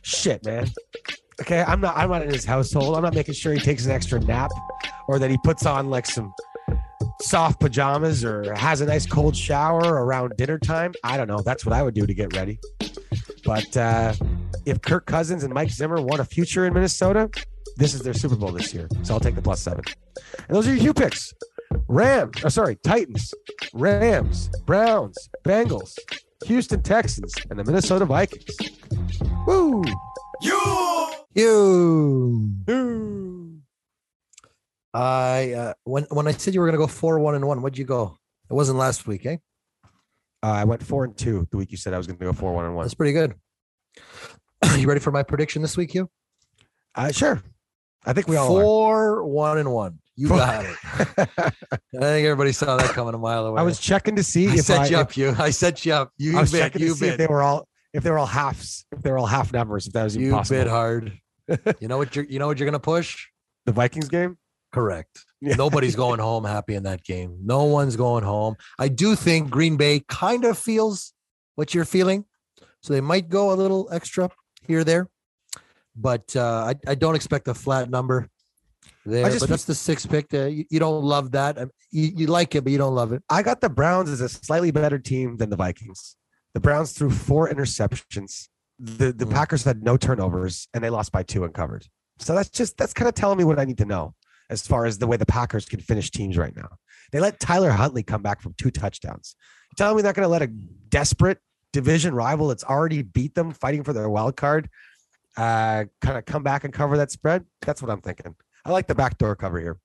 Shit, 0.00 0.44
man. 0.46 0.66
Okay, 1.42 1.62
I'm 1.62 1.80
not. 1.82 1.94
I'm 1.94 2.08
not 2.08 2.22
in 2.22 2.32
his 2.32 2.46
household. 2.46 2.96
I'm 2.96 3.02
not 3.02 3.14
making 3.14 3.34
sure 3.34 3.52
he 3.52 3.60
takes 3.60 3.84
an 3.84 3.90
extra 3.90 4.18
nap, 4.20 4.50
or 5.08 5.18
that 5.18 5.30
he 5.30 5.36
puts 5.44 5.66
on 5.66 5.90
like 5.90 6.06
some 6.06 6.32
soft 7.20 7.60
pajamas, 7.60 8.24
or 8.24 8.54
has 8.54 8.80
a 8.80 8.86
nice 8.86 9.04
cold 9.04 9.36
shower 9.36 9.80
around 9.80 10.32
dinner 10.38 10.58
time. 10.58 10.94
I 11.04 11.18
don't 11.18 11.28
know. 11.28 11.42
That's 11.42 11.66
what 11.66 11.74
I 11.74 11.82
would 11.82 11.94
do 11.94 12.06
to 12.06 12.14
get 12.14 12.34
ready. 12.34 12.58
But 13.44 13.76
uh, 13.76 14.14
if 14.64 14.80
Kirk 14.80 15.04
Cousins 15.04 15.44
and 15.44 15.52
Mike 15.52 15.70
Zimmer 15.70 16.00
want 16.00 16.20
a 16.20 16.24
future 16.24 16.64
in 16.64 16.72
Minnesota, 16.72 17.28
this 17.76 17.92
is 17.92 18.00
their 18.00 18.14
Super 18.14 18.36
Bowl 18.36 18.52
this 18.52 18.72
year. 18.72 18.88
So 19.02 19.12
I'll 19.12 19.20
take 19.20 19.34
the 19.34 19.42
plus 19.42 19.60
seven. 19.60 19.84
And 20.48 20.56
those 20.56 20.66
are 20.66 20.70
your 20.70 20.80
Hugh 20.80 20.94
picks. 20.94 21.34
Rams, 21.88 22.36
oh, 22.44 22.48
sorry, 22.48 22.76
Titans, 22.76 23.34
Rams, 23.72 24.50
Browns, 24.64 25.28
Bengals, 25.44 25.96
Houston 26.46 26.82
Texans, 26.82 27.34
and 27.50 27.58
the 27.58 27.64
Minnesota 27.64 28.04
Vikings. 28.04 28.56
Woo! 29.46 29.82
You. 30.40 31.12
You! 31.34 32.50
You! 32.66 33.60
I 34.94 35.52
uh, 35.52 35.74
when 35.84 36.04
when 36.10 36.26
I 36.26 36.32
said 36.32 36.54
you 36.54 36.60
were 36.60 36.66
going 36.66 36.78
to 36.78 36.84
go 36.84 36.86
four 36.86 37.18
one 37.18 37.34
and 37.34 37.46
one, 37.46 37.62
what'd 37.62 37.78
you 37.78 37.84
go? 37.84 38.18
It 38.50 38.54
wasn't 38.54 38.78
last 38.78 39.06
week, 39.06 39.24
eh? 39.24 39.36
Uh, 40.42 40.50
I 40.50 40.64
went 40.64 40.82
four 40.82 41.04
and 41.04 41.16
two 41.16 41.46
the 41.50 41.56
week 41.56 41.70
you 41.70 41.78
said 41.78 41.94
I 41.94 41.98
was 41.98 42.06
going 42.06 42.18
to 42.18 42.24
go 42.24 42.32
four 42.32 42.52
one 42.52 42.66
and 42.66 42.74
one. 42.74 42.84
That's 42.84 42.94
pretty 42.94 43.12
good. 43.12 43.34
you 44.76 44.86
ready 44.86 45.00
for 45.00 45.10
my 45.10 45.22
prediction 45.22 45.62
this 45.62 45.76
week, 45.76 45.94
you? 45.94 46.10
Uh, 46.94 47.10
sure. 47.10 47.42
I 48.04 48.12
think 48.12 48.28
we 48.28 48.36
all 48.36 48.56
are. 48.56 48.62
Four 48.62 49.24
one 49.24 49.58
and 49.58 49.72
one. 49.72 49.98
You 50.16 50.28
got 50.28 50.64
it. 50.66 50.76
I 50.84 51.50
think 52.00 52.26
everybody 52.26 52.52
saw 52.52 52.76
that 52.76 52.90
coming 52.90 53.14
a 53.14 53.18
mile 53.18 53.46
away. 53.46 53.60
I 53.60 53.64
was 53.64 53.78
checking 53.80 54.16
to 54.16 54.22
see 54.22 54.44
if 54.46 54.50
I 54.52 54.54
if 54.56 54.64
set 54.64 54.80
I, 54.80 54.86
you 54.86 54.96
if- 54.96 55.02
up. 55.02 55.16
You. 55.16 55.34
I 55.38 55.50
set 55.50 55.86
you 55.86 55.94
up. 55.94 56.10
You 56.18 56.36
I 56.36 56.42
was 56.42 56.52
bid. 56.52 56.58
checking 56.58 56.82
You 56.82 56.88
to 56.88 56.94
see 56.94 57.08
if 57.08 57.16
they 57.18 57.26
were 57.26 57.42
all 57.42 57.66
if 57.94 58.02
they 58.02 58.10
were 58.10 58.18
all 58.18 58.26
halves, 58.26 58.84
if 58.92 59.02
they 59.02 59.10
were 59.10 59.18
all 59.18 59.26
half 59.26 59.52
numbers, 59.52 59.86
if 59.86 59.92
that 59.94 60.04
was 60.04 60.16
even 60.16 60.26
You 60.28 60.32
possible. 60.32 60.60
bid 60.60 60.66
hard. 60.68 61.18
you 61.80 61.88
know 61.88 61.98
what 61.98 62.14
you're. 62.16 62.24
You 62.26 62.38
know 62.38 62.46
what 62.46 62.58
you're 62.58 62.66
going 62.66 62.72
to 62.74 62.78
push. 62.80 63.26
The 63.66 63.72
Vikings 63.72 64.08
game. 64.08 64.38
Correct. 64.72 65.18
Yeah. 65.40 65.54
Nobody's 65.56 65.96
going 66.04 66.18
home 66.20 66.44
happy 66.44 66.74
in 66.74 66.82
that 66.84 67.02
game. 67.04 67.36
No 67.44 67.64
one's 67.64 67.96
going 67.96 68.24
home. 68.24 68.56
I 68.78 68.88
do 68.88 69.14
think 69.14 69.50
Green 69.50 69.76
Bay 69.76 70.02
kind 70.08 70.44
of 70.44 70.56
feels 70.58 71.12
what 71.56 71.74
you're 71.74 71.84
feeling. 71.84 72.24
So 72.82 72.92
they 72.92 73.00
might 73.00 73.28
go 73.28 73.52
a 73.52 73.54
little 73.54 73.88
extra 73.92 74.30
here 74.66 74.84
there. 74.84 75.08
But 75.94 76.34
uh, 76.34 76.72
I, 76.86 76.90
I 76.90 76.94
don't 76.94 77.14
expect 77.14 77.46
a 77.48 77.54
flat 77.54 77.90
number 77.90 78.28
there. 79.04 79.24
just 79.26 79.40
But 79.40 79.48
that's 79.50 79.64
the 79.64 79.74
sixth 79.74 80.08
pick. 80.08 80.32
Uh, 80.32 80.46
you, 80.46 80.64
you 80.70 80.78
don't 80.78 81.02
love 81.02 81.32
that. 81.32 81.58
You, 81.90 82.12
you 82.16 82.26
like 82.26 82.54
it, 82.54 82.62
but 82.64 82.72
you 82.72 82.78
don't 82.78 82.94
love 82.94 83.12
it. 83.12 83.22
I 83.28 83.42
got 83.42 83.60
the 83.60 83.70
Browns 83.70 84.10
as 84.10 84.20
a 84.20 84.28
slightly 84.28 84.70
better 84.70 84.98
team 84.98 85.36
than 85.36 85.50
the 85.50 85.56
Vikings. 85.56 86.16
The 86.54 86.60
Browns 86.60 86.92
threw 86.92 87.10
four 87.10 87.48
interceptions. 87.48 88.48
The 88.78 89.12
the 89.12 89.26
Mm. 89.26 89.32
Packers 89.32 89.64
had 89.64 89.82
no 89.82 89.96
turnovers 89.96 90.68
and 90.74 90.82
they 90.82 90.90
lost 90.90 91.12
by 91.12 91.22
two 91.22 91.44
and 91.44 91.54
covered. 91.54 91.86
So 92.18 92.34
that's 92.34 92.48
just 92.50 92.76
that's 92.76 92.92
kind 92.92 93.08
of 93.08 93.14
telling 93.14 93.38
me 93.38 93.44
what 93.44 93.58
I 93.58 93.64
need 93.64 93.78
to 93.78 93.84
know. 93.84 94.14
as 94.50 94.66
far 94.66 94.84
as 94.84 94.98
the 94.98 95.06
way 95.06 95.16
the 95.16 95.24
Packers 95.26 95.64
can 95.64 95.80
finish 95.80 96.10
teams 96.10 96.36
right 96.36 96.54
now. 96.54 96.68
They 97.10 97.20
let 97.20 97.40
Tyler 97.40 97.70
Huntley 97.70 98.02
come 98.02 98.20
back 98.22 98.42
from 98.42 98.54
two 98.58 98.70
touchdowns. 98.70 99.34
You 99.70 99.76
telling 99.78 99.96
me 99.96 100.02
they're 100.02 100.12
going 100.12 100.24
to 100.26 100.28
let 100.28 100.42
a 100.42 100.48
desperate 100.90 101.38
division 101.72 102.14
rival 102.14 102.48
that's 102.48 102.64
already 102.64 103.00
beat 103.02 103.34
them, 103.34 103.52
fighting 103.52 103.82
for 103.82 103.94
their 103.94 104.10
wild 104.10 104.36
card, 104.36 104.68
uh, 105.38 105.84
kind 106.02 106.18
of 106.18 106.26
come 106.26 106.42
back 106.42 106.64
and 106.64 106.72
cover 106.74 106.98
that 106.98 107.10
spread? 107.10 107.46
That's 107.62 107.80
what 107.80 107.90
I'm 107.90 108.02
thinking. 108.02 108.34
I 108.64 108.70
like 108.70 108.86
the 108.86 108.94
backdoor 108.94 109.36
cover 109.36 109.60
here. 109.60 109.78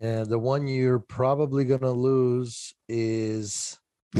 And 0.00 0.26
the 0.26 0.38
one 0.38 0.68
you're 0.68 1.00
probably 1.00 1.64
going 1.64 1.80
to 1.80 1.90
lose 1.90 2.72
is 2.88 3.78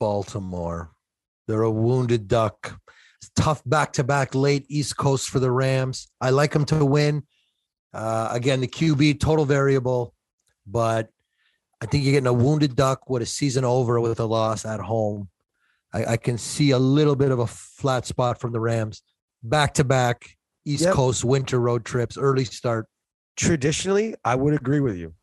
Baltimore. 0.00 0.92
They're 1.48 1.62
a 1.62 1.70
wounded 1.70 2.28
duck. 2.28 2.80
It's 3.20 3.30
tough 3.34 3.62
back 3.66 3.92
to 3.94 4.04
back 4.04 4.34
late 4.34 4.64
East 4.68 4.96
Coast 4.96 5.28
for 5.28 5.40
the 5.40 5.50
Rams. 5.50 6.08
I 6.20 6.30
like 6.30 6.52
them 6.52 6.64
to 6.66 6.84
win. 6.84 7.24
Uh, 7.92 8.28
again, 8.30 8.60
the 8.60 8.68
QB 8.68 9.20
total 9.20 9.44
variable, 9.44 10.14
but 10.66 11.10
I 11.80 11.86
think 11.86 12.04
you're 12.04 12.12
getting 12.12 12.28
a 12.28 12.32
wounded 12.32 12.76
duck 12.76 13.10
with 13.10 13.22
a 13.22 13.26
season 13.26 13.64
over 13.64 14.00
with 14.00 14.20
a 14.20 14.24
loss 14.24 14.64
at 14.64 14.78
home. 14.78 15.28
I, 15.92 16.04
I 16.12 16.16
can 16.16 16.38
see 16.38 16.70
a 16.70 16.78
little 16.78 17.16
bit 17.16 17.32
of 17.32 17.40
a 17.40 17.46
flat 17.46 18.06
spot 18.06 18.40
from 18.40 18.52
the 18.52 18.60
Rams. 18.60 19.02
Back 19.42 19.74
to 19.74 19.84
back 19.84 20.36
East 20.64 20.84
Yep. 20.84 20.94
Coast 20.94 21.24
winter 21.24 21.58
road 21.58 21.84
trips, 21.84 22.16
early 22.16 22.44
start. 22.44 22.86
Traditionally, 23.36 24.14
I 24.24 24.34
would 24.34 24.54
agree 24.54 24.80
with 24.80 24.96
you, 24.96 25.14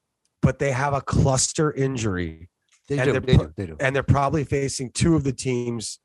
but 0.42 0.60
they 0.60 0.72
have 0.72 0.94
a 0.94 1.02
cluster 1.02 1.72
injury 1.72 2.50
They 2.88 2.98
And 2.98 3.06
do. 3.06 3.12
they're 3.14 3.22
They 3.22 3.38
do. 3.38 3.54
They 3.56 3.66
do. 3.68 3.78
and 3.80 3.96
they're 3.96 4.02
probably 4.04 4.44
facing 4.44 4.92
two 4.92 5.16
of 5.16 5.24
the 5.24 5.32
teams 5.34 6.00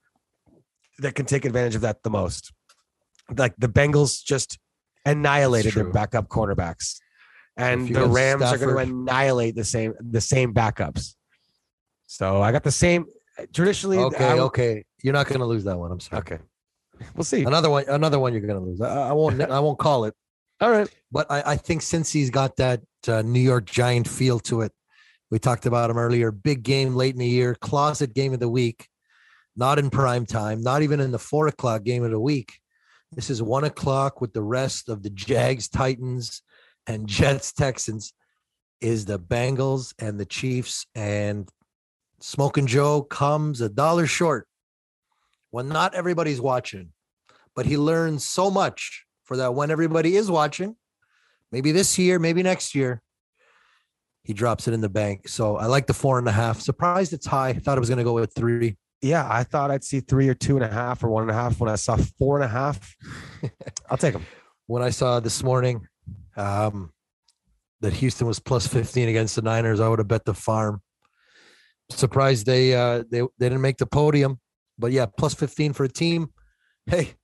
that 0.98 1.14
can 1.14 1.24
take 1.26 1.44
advantage 1.46 1.74
of 1.74 1.80
that 1.80 2.02
the 2.02 2.10
most. 2.10 2.52
Like 3.36 3.54
the 3.58 3.68
Bengals 3.68 4.22
just 4.22 4.58
annihilated 5.06 5.72
their 5.74 5.90
backup 5.90 6.28
cornerbacks, 6.28 6.98
and 7.56 7.88
the 7.88 8.06
Rams 8.06 8.42
are 8.42 8.58
going 8.58 8.74
to 8.76 8.82
annihilate 8.82 9.54
the 9.56 9.64
same 9.64 9.94
the 9.98 10.20
same 10.20 10.52
backups. 10.52 11.14
So 12.06 12.42
I 12.42 12.52
got 12.52 12.62
the 12.64 12.70
same. 12.70 13.06
Traditionally, 13.54 13.98
Okay, 13.98 14.38
okay. 14.40 14.84
You're 15.02 15.14
not 15.14 15.26
going 15.26 15.40
to 15.40 15.46
lose 15.46 15.64
that 15.64 15.78
one. 15.78 15.90
I'm 15.90 16.00
sorry. 16.00 16.20
okay. 16.20 16.38
We'll 17.14 17.24
see. 17.24 17.44
Another 17.44 17.70
one. 17.70 17.84
Another 17.88 18.18
one. 18.18 18.32
You're 18.32 18.42
going 18.42 18.60
to 18.60 18.66
lose. 18.66 18.80
I, 18.80 19.08
I 19.08 19.12
won't. 19.12 19.40
I 19.50 19.60
won't 19.60 19.78
call 19.78 20.04
it. 20.04 20.14
All 20.60 20.70
right. 20.70 20.88
But 21.10 21.30
I, 21.30 21.42
I 21.52 21.56
think 21.56 21.82
since 21.82 22.12
he's 22.12 22.30
got 22.30 22.56
that 22.56 22.82
uh, 23.06 23.22
New 23.22 23.40
York 23.40 23.66
Giant 23.66 24.08
feel 24.08 24.38
to 24.40 24.62
it, 24.62 24.72
we 25.30 25.38
talked 25.38 25.66
about 25.66 25.90
him 25.90 25.98
earlier. 25.98 26.30
Big 26.30 26.62
game 26.62 26.94
late 26.94 27.14
in 27.14 27.18
the 27.18 27.26
year, 27.26 27.54
closet 27.54 28.14
game 28.14 28.32
of 28.32 28.40
the 28.40 28.48
week, 28.48 28.88
not 29.56 29.78
in 29.78 29.90
prime 29.90 30.26
time, 30.26 30.62
not 30.62 30.82
even 30.82 31.00
in 31.00 31.10
the 31.10 31.18
four 31.18 31.48
o'clock 31.48 31.82
game 31.82 32.04
of 32.04 32.10
the 32.10 32.20
week. 32.20 32.52
This 33.12 33.30
is 33.30 33.42
one 33.42 33.64
o'clock 33.64 34.20
with 34.20 34.32
the 34.32 34.42
rest 34.42 34.88
of 34.88 35.02
the 35.02 35.10
Jags, 35.10 35.68
Titans, 35.68 36.42
and 36.86 37.08
Jets, 37.08 37.52
Texans. 37.52 38.12
Is 38.80 39.06
the 39.06 39.18
Bengals 39.18 39.94
and 39.98 40.20
the 40.20 40.26
Chiefs 40.26 40.86
and 40.94 41.48
Smoking 42.20 42.66
Joe 42.66 43.02
comes 43.02 43.62
a 43.62 43.70
dollar 43.70 44.06
short 44.06 44.46
when 45.54 45.68
not 45.68 45.94
everybody's 45.94 46.40
watching, 46.40 46.88
but 47.54 47.64
he 47.64 47.76
learns 47.76 48.26
so 48.26 48.50
much 48.50 49.04
for 49.22 49.36
that 49.36 49.54
when 49.54 49.70
everybody 49.70 50.16
is 50.16 50.28
watching. 50.28 50.74
Maybe 51.52 51.70
this 51.70 51.96
year, 51.96 52.18
maybe 52.18 52.42
next 52.42 52.74
year, 52.74 53.00
he 54.24 54.32
drops 54.32 54.66
it 54.66 54.74
in 54.74 54.80
the 54.80 54.88
bank. 54.88 55.28
So 55.28 55.56
I 55.56 55.66
like 55.66 55.86
the 55.86 55.94
four 55.94 56.18
and 56.18 56.26
a 56.26 56.32
half. 56.32 56.60
Surprised 56.60 57.12
it's 57.12 57.26
high. 57.26 57.52
Thought 57.52 57.78
it 57.78 57.80
was 57.80 57.88
going 57.88 57.98
to 57.98 58.04
go 58.04 58.14
with 58.14 58.34
three. 58.34 58.76
Yeah, 59.00 59.28
I 59.30 59.44
thought 59.44 59.70
I'd 59.70 59.84
see 59.84 60.00
three 60.00 60.28
or 60.28 60.34
two 60.34 60.56
and 60.56 60.64
a 60.64 60.68
half 60.68 61.04
or 61.04 61.08
one 61.08 61.22
and 61.22 61.30
a 61.30 61.34
half. 61.34 61.60
When 61.60 61.70
I 61.70 61.76
saw 61.76 61.98
four 62.18 62.34
and 62.34 62.44
a 62.44 62.48
half, 62.48 62.92
I'll 63.88 63.96
take 63.96 64.14
them. 64.14 64.26
When 64.66 64.82
I 64.82 64.90
saw 64.90 65.20
this 65.20 65.40
morning 65.44 65.86
um, 66.36 66.92
that 67.80 67.92
Houston 67.92 68.26
was 68.26 68.40
plus 68.40 68.66
15 68.66 69.08
against 69.08 69.36
the 69.36 69.42
Niners, 69.42 69.78
I 69.78 69.86
would 69.86 70.00
have 70.00 70.08
bet 70.08 70.24
the 70.24 70.34
farm. 70.34 70.82
Surprised 71.90 72.44
they 72.44 72.74
uh, 72.74 73.04
they 73.08 73.20
they 73.20 73.48
didn't 73.50 73.60
make 73.60 73.76
the 73.76 73.86
podium, 73.86 74.40
but 74.78 74.92
yeah, 74.92 75.06
plus 75.06 75.34
15 75.34 75.72
for 75.72 75.84
a 75.84 75.88
team. 75.88 76.30
Hey, 76.86 77.14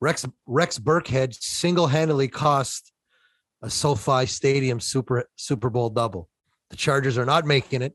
Rex 0.00 0.26
Rex 0.46 0.78
Burkhead 0.78 1.34
single 1.34 1.86
handedly 1.86 2.28
cost 2.28 2.92
a 3.62 3.70
SoFi 3.70 4.26
Stadium 4.26 4.80
Super 4.80 5.24
Super 5.36 5.70
Bowl 5.70 5.90
double. 5.90 6.28
The 6.70 6.76
Chargers 6.76 7.16
are 7.16 7.24
not 7.24 7.46
making 7.46 7.82
it 7.82 7.94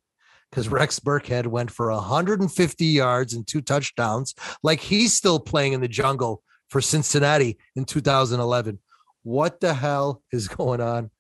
because 0.50 0.68
hmm. 0.68 0.76
Rex 0.76 1.00
Burkhead 1.00 1.48
went 1.48 1.72
for 1.72 1.92
150 1.92 2.86
yards 2.86 3.34
and 3.34 3.46
two 3.46 3.62
touchdowns, 3.62 4.34
like 4.64 4.80
he's 4.80 5.14
still 5.14 5.40
playing 5.40 5.74
in 5.74 5.82
the 5.82 5.88
jungle 5.88 6.42
for 6.70 6.82
Cincinnati 6.82 7.58
in 7.76 7.86
2011. 7.86 8.80
What 9.24 9.60
the 9.60 9.74
hell 9.74 10.24
is 10.32 10.48
going 10.48 10.82
on? 10.82 11.12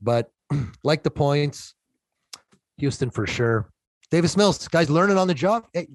But 0.00 0.30
like 0.84 1.02
the 1.02 1.10
points, 1.10 1.74
Houston 2.78 3.10
for 3.10 3.26
sure. 3.26 3.70
Davis 4.10 4.36
Mills, 4.36 4.68
guys, 4.68 4.90
learning 4.90 5.18
on 5.18 5.26
the 5.26 5.34
job. 5.34 5.66
Hey, 5.72 5.88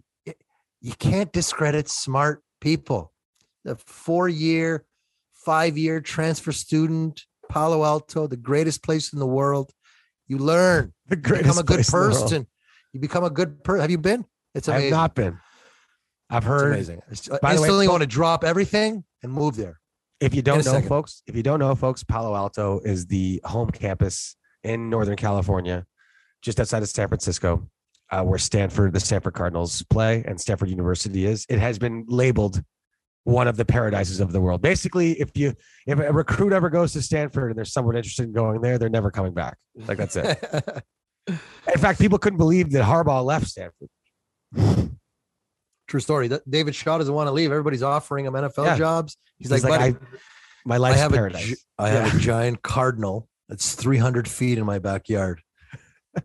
You 0.81 0.93
can't 0.97 1.31
discredit 1.31 1.89
smart 1.89 2.41
people. 2.61 3.11
The 3.65 3.75
four-year, 3.85 4.85
five-year 5.33 6.01
transfer 6.01 6.51
student, 6.51 7.25
Palo 7.49 7.83
Alto, 7.83 8.27
the 8.27 8.37
greatest 8.37 8.83
place 8.83 9.11
in 9.13 9.19
the 9.19 9.27
world. 9.27 9.71
You 10.27 10.37
learn. 10.37 10.93
The 11.09 11.15
greatest 11.15 11.43
become 11.45 11.57
a 11.57 11.63
good 11.63 11.75
place 11.75 11.91
in 11.93 11.99
the 11.99 12.05
world. 12.07 12.21
person. 12.21 12.47
You 12.93 12.99
become 12.99 13.23
a 13.23 13.29
good 13.31 13.63
person. 13.63 13.81
Have 13.81 13.89
you 13.91 13.97
been? 13.97 14.25
It's 14.53 14.67
amazing. 14.67 14.87
I've 14.87 14.91
not 14.91 15.15
been. 15.15 15.39
I've 16.29 16.43
It's 16.43 16.45
heard. 16.47 16.73
amazing. 16.73 16.97
It's- 17.11 17.29
I 17.31 17.39
By 17.41 17.55
the 17.55 17.61
way, 17.61 17.67
instantly 17.67 17.87
want 17.87 18.01
to 18.01 18.07
drop 18.07 18.43
everything 18.43 19.03
and 19.23 19.31
move 19.33 19.55
there. 19.55 19.79
If 20.19 20.35
you 20.35 20.41
don't 20.43 20.57
know, 20.57 20.71
second. 20.73 20.87
folks, 20.89 21.23
if 21.27 21.35
you 21.35 21.41
don't 21.43 21.59
know, 21.59 21.73
folks, 21.75 22.03
Palo 22.03 22.35
Alto 22.35 22.79
is 22.85 23.07
the 23.07 23.41
home 23.45 23.71
campus 23.71 24.35
in 24.63 24.89
Northern 24.89 25.15
California, 25.15 25.85
just 26.43 26.59
outside 26.59 26.83
of 26.83 26.89
San 26.89 27.07
Francisco, 27.07 27.67
uh, 28.11 28.23
where 28.23 28.39
Stanford, 28.39 28.93
the 28.93 28.99
Stanford 28.99 29.33
Cardinals 29.33 29.83
play, 29.89 30.23
and 30.27 30.39
Stanford 30.39 30.69
University 30.69 31.25
is. 31.25 31.45
It 31.49 31.59
has 31.59 31.77
been 31.79 32.05
labeled 32.07 32.61
one 33.25 33.47
of 33.47 33.57
the 33.57 33.65
paradises 33.65 34.19
of 34.19 34.31
the 34.31 34.41
world. 34.41 34.61
Basically, 34.61 35.11
if 35.19 35.29
you 35.35 35.53
if 35.85 35.99
a 35.99 36.11
recruit 36.11 36.53
ever 36.53 36.69
goes 36.69 36.93
to 36.93 37.01
Stanford 37.01 37.51
and 37.51 37.57
there's 37.57 37.71
someone 37.73 37.95
interested 37.95 38.23
in 38.25 38.31
going 38.33 38.61
there, 38.61 38.77
they're 38.79 38.89
never 38.89 39.11
coming 39.11 39.33
back. 39.33 39.57
Like 39.75 39.97
that's 39.97 40.15
it. 40.15 40.43
In 41.27 41.77
fact, 41.77 41.99
people 41.99 42.17
couldn't 42.17 42.37
believe 42.37 42.71
that 42.71 42.83
Harbaugh 42.83 43.23
left 43.23 43.45
Stanford. 43.47 43.89
True 45.87 45.99
story. 45.99 46.27
That 46.27 46.49
David 46.49 46.73
Shaw 46.75 46.97
doesn't 46.97 47.13
want 47.13 47.27
to 47.27 47.31
leave. 47.31 47.51
Everybody's 47.51 47.83
offering 47.83 48.25
him 48.25 48.33
NFL 48.33 48.65
Yeah. 48.65 48.77
jobs. 48.77 49.17
He's, 49.37 49.49
He's 49.51 49.63
like, 49.63 49.79
like, 49.79 49.95
I, 49.95 49.99
my 50.65 50.75
I, 50.75 50.77
life's 50.77 50.99
have 50.99 51.11
a, 51.13 51.15
paradise. 51.15 51.45
gi- 51.45 51.55
I 51.77 51.89
have 51.89 52.15
a 52.15 52.17
giant 52.19 52.61
cardinal 52.61 53.27
that's 53.47 53.75
300 53.75 54.27
feet 54.27 54.57
in 54.57 54.65
my 54.65 54.79
backyard, 54.79 55.41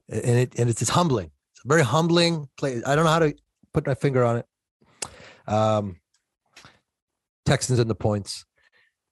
and 0.09 0.39
it 0.39 0.55
and 0.59 0.69
it's, 0.71 0.83
it's 0.83 0.91
humbling. 0.91 1.31
Very 1.65 1.83
humbling 1.83 2.49
place. 2.57 2.83
I 2.87 2.95
don't 2.95 3.05
know 3.05 3.11
how 3.11 3.21
to 3.21 3.35
put 3.73 3.87
my 3.87 3.95
finger 3.95 4.25
on 4.25 4.37
it. 4.39 4.47
Um, 5.47 5.97
Texans 7.47 7.79
in 7.79 7.89
the 7.89 7.95
points. 7.95 8.45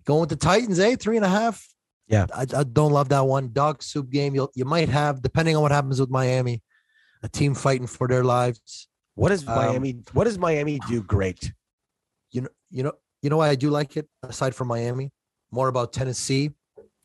Going 0.04 0.20
with 0.20 0.28
the 0.30 0.36
Titans, 0.36 0.78
eh? 0.78 0.96
Three 0.96 1.16
and 1.16 1.24
a 1.24 1.28
half. 1.28 1.66
Yeah. 2.08 2.26
I, 2.34 2.42
I 2.42 2.64
don't 2.64 2.92
love 2.92 3.08
that 3.10 3.20
one. 3.26 3.52
Dog 3.52 3.82
soup 3.82 4.10
game. 4.10 4.34
You 4.34 4.48
you 4.54 4.64
might 4.64 4.88
have, 4.88 5.22
depending 5.22 5.56
on 5.56 5.62
what 5.62 5.70
happens 5.72 6.00
with 6.00 6.10
Miami, 6.10 6.62
a 7.22 7.28
team 7.28 7.54
fighting 7.54 7.86
for 7.86 8.08
their 8.08 8.24
lives. 8.24 8.88
What 9.14 9.28
does 9.28 9.46
Um, 9.46 9.54
Miami? 9.54 10.00
what 10.12 10.24
does 10.24 10.38
Miami 10.38 10.80
do 10.88 11.02
great? 11.02 11.52
You 12.32 12.42
know, 12.42 12.48
you 12.70 12.82
know, 12.82 12.92
you 13.22 13.30
know 13.30 13.36
why 13.36 13.48
I 13.50 13.54
do 13.54 13.70
like 13.70 13.96
it 13.96 14.08
aside 14.22 14.54
from 14.54 14.68
Miami. 14.68 15.12
More 15.50 15.68
about 15.68 15.92
Tennessee. 15.92 16.50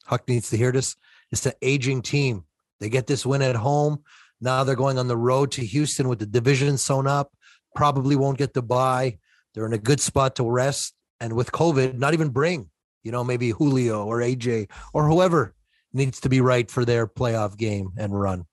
Huck 0.05 0.27
needs 0.27 0.49
to 0.49 0.57
hear 0.57 0.71
this. 0.71 0.95
It's 1.31 1.45
an 1.45 1.53
aging 1.61 2.01
team. 2.01 2.45
They 2.79 2.89
get 2.89 3.07
this 3.07 3.25
win 3.25 3.41
at 3.41 3.55
home. 3.55 4.03
Now 4.41 4.63
they're 4.63 4.75
going 4.75 4.97
on 4.99 5.07
the 5.07 5.17
road 5.17 5.51
to 5.53 5.65
Houston 5.65 6.07
with 6.09 6.19
the 6.19 6.25
division 6.25 6.77
sewn 6.77 7.07
up. 7.07 7.31
Probably 7.75 8.15
won't 8.15 8.37
get 8.37 8.53
the 8.53 8.61
bye. 8.61 9.17
They're 9.53 9.65
in 9.65 9.73
a 9.73 9.77
good 9.77 9.99
spot 9.99 10.35
to 10.35 10.49
rest. 10.49 10.93
And 11.19 11.33
with 11.33 11.51
COVID, 11.51 11.97
not 11.97 12.13
even 12.13 12.29
bring, 12.29 12.69
you 13.03 13.11
know, 13.11 13.23
maybe 13.23 13.49
Julio 13.49 14.05
or 14.05 14.19
AJ 14.19 14.69
or 14.93 15.07
whoever 15.07 15.55
needs 15.93 16.19
to 16.21 16.29
be 16.29 16.41
right 16.41 16.69
for 16.69 16.85
their 16.85 17.07
playoff 17.07 17.57
game 17.57 17.89
and 17.97 18.19
run. 18.19 18.45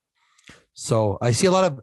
So 0.73 1.19
I 1.21 1.33
see 1.33 1.47
a 1.47 1.51
lot 1.51 1.65
of 1.71 1.81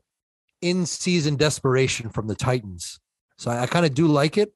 in 0.61 0.85
season 0.85 1.35
desperation 1.35 2.09
from 2.09 2.27
the 2.27 2.35
Titans. 2.35 2.99
So 3.37 3.51
I, 3.51 3.63
I 3.63 3.67
kind 3.67 3.85
of 3.85 3.93
do 3.93 4.07
like 4.07 4.37
it, 4.37 4.53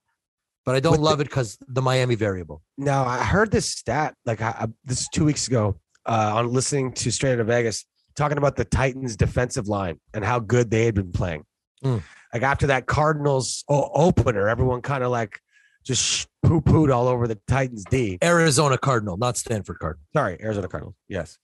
but 0.66 0.76
I 0.76 0.80
don't 0.80 0.94
With 0.94 1.02
the- 1.02 1.06
love 1.06 1.22
it 1.22 1.26
because 1.26 1.58
the 1.68 1.82
Miami 1.82 2.16
variable. 2.16 2.62
Now 2.78 3.06
I 3.06 3.24
heard 3.24 3.52
this 3.52 3.68
stat 3.68 4.16
like 4.26 4.42
I, 4.42 4.50
I- 4.62 4.68
this 4.84 5.08
two 5.10 5.26
weeks 5.26 5.48
ago 5.48 5.80
uh, 6.06 6.32
on 6.36 6.52
listening 6.52 6.92
to 6.94 7.12
Straight 7.12 7.34
Out 7.34 7.40
of 7.40 7.48
Vegas 7.48 7.86
talking 8.16 8.38
about 8.38 8.56
the 8.56 8.66
Titans' 8.66 9.16
defensive 9.16 9.68
line 9.68 10.00
and 10.14 10.24
how 10.24 10.40
good 10.40 10.72
they 10.72 10.86
had 10.86 10.96
been 10.96 11.12
playing. 11.12 11.46
Mm. 11.84 12.02
Like 12.34 12.44
after 12.44 12.68
that 12.68 12.86
Cardinals 12.86 13.64
opener, 13.70 14.50
everyone 14.50 14.82
kind 14.82 15.04
of 15.04 15.12
like 15.12 15.40
just 15.84 16.28
poo 16.44 16.62
pooed 16.62 16.94
all 16.94 17.08
over 17.08 17.28
the 17.28 17.40
Titans 17.48 17.86
D. 17.86 18.18
Arizona 18.24 18.78
Cardinal, 18.78 19.18
not 19.18 19.38
Stanford 19.38 19.80
Cardinal. 19.80 20.04
Sorry, 20.14 20.38
Arizona 20.42 20.68
Cardinals. 20.68 20.96
Yes, 21.08 21.38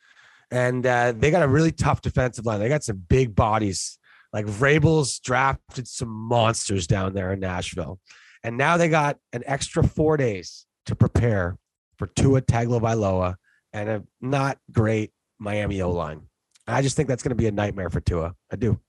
and 0.49 0.85
uh, 0.85 1.13
they 1.15 1.31
got 1.31 1.43
a 1.43 1.47
really 1.47 1.71
tough 1.71 2.01
defensive 2.01 2.45
line. 2.45 2.59
They 2.59 2.69
got 2.69 2.83
some 2.83 2.97
big 3.07 3.35
bodies. 3.35 3.97
Like 4.33 4.45
Vrabel's 4.45 5.19
drafted 5.19 5.87
some 5.87 6.09
monsters 6.09 6.87
down 6.87 7.13
there 7.13 7.31
in 7.33 7.39
Nashville, 7.39 7.99
and 8.43 8.57
now 8.57 8.77
they 8.77 8.89
got 8.89 9.17
an 9.33 9.43
extra 9.45 9.83
four 9.83 10.17
days 10.17 10.65
to 10.87 10.95
prepare 10.95 11.57
for 11.97 12.07
Tua 12.07 12.41
Tagovailoa 12.41 13.35
and 13.73 13.89
a 13.89 14.03
not 14.19 14.57
great 14.71 15.11
Miami 15.39 15.81
O 15.81 15.91
line. 15.91 16.27
I 16.75 16.81
just 16.81 16.95
think 16.95 17.07
that's 17.09 17.23
going 17.23 17.29
to 17.31 17.35
be 17.35 17.47
a 17.47 17.51
nightmare 17.51 17.89
for 17.89 17.99
Tua. 18.01 18.33
I 18.51 18.55
do. 18.55 18.79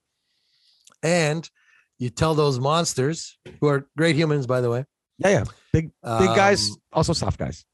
And 1.03 1.49
you 1.99 2.11
tell 2.11 2.35
those 2.35 2.59
monsters 2.59 3.37
who 3.61 3.69
are 3.69 3.89
great 3.97 4.17
humans, 4.17 4.47
by 4.47 4.61
the 4.61 4.71
way, 4.71 4.85
Yeah, 5.19 5.29
yeah. 5.31 5.45
Big 5.73 5.87
big 6.03 6.29
guys, 6.37 6.69
um, 6.71 6.77
also 6.93 7.13
soft 7.13 7.39
guys. 7.39 7.65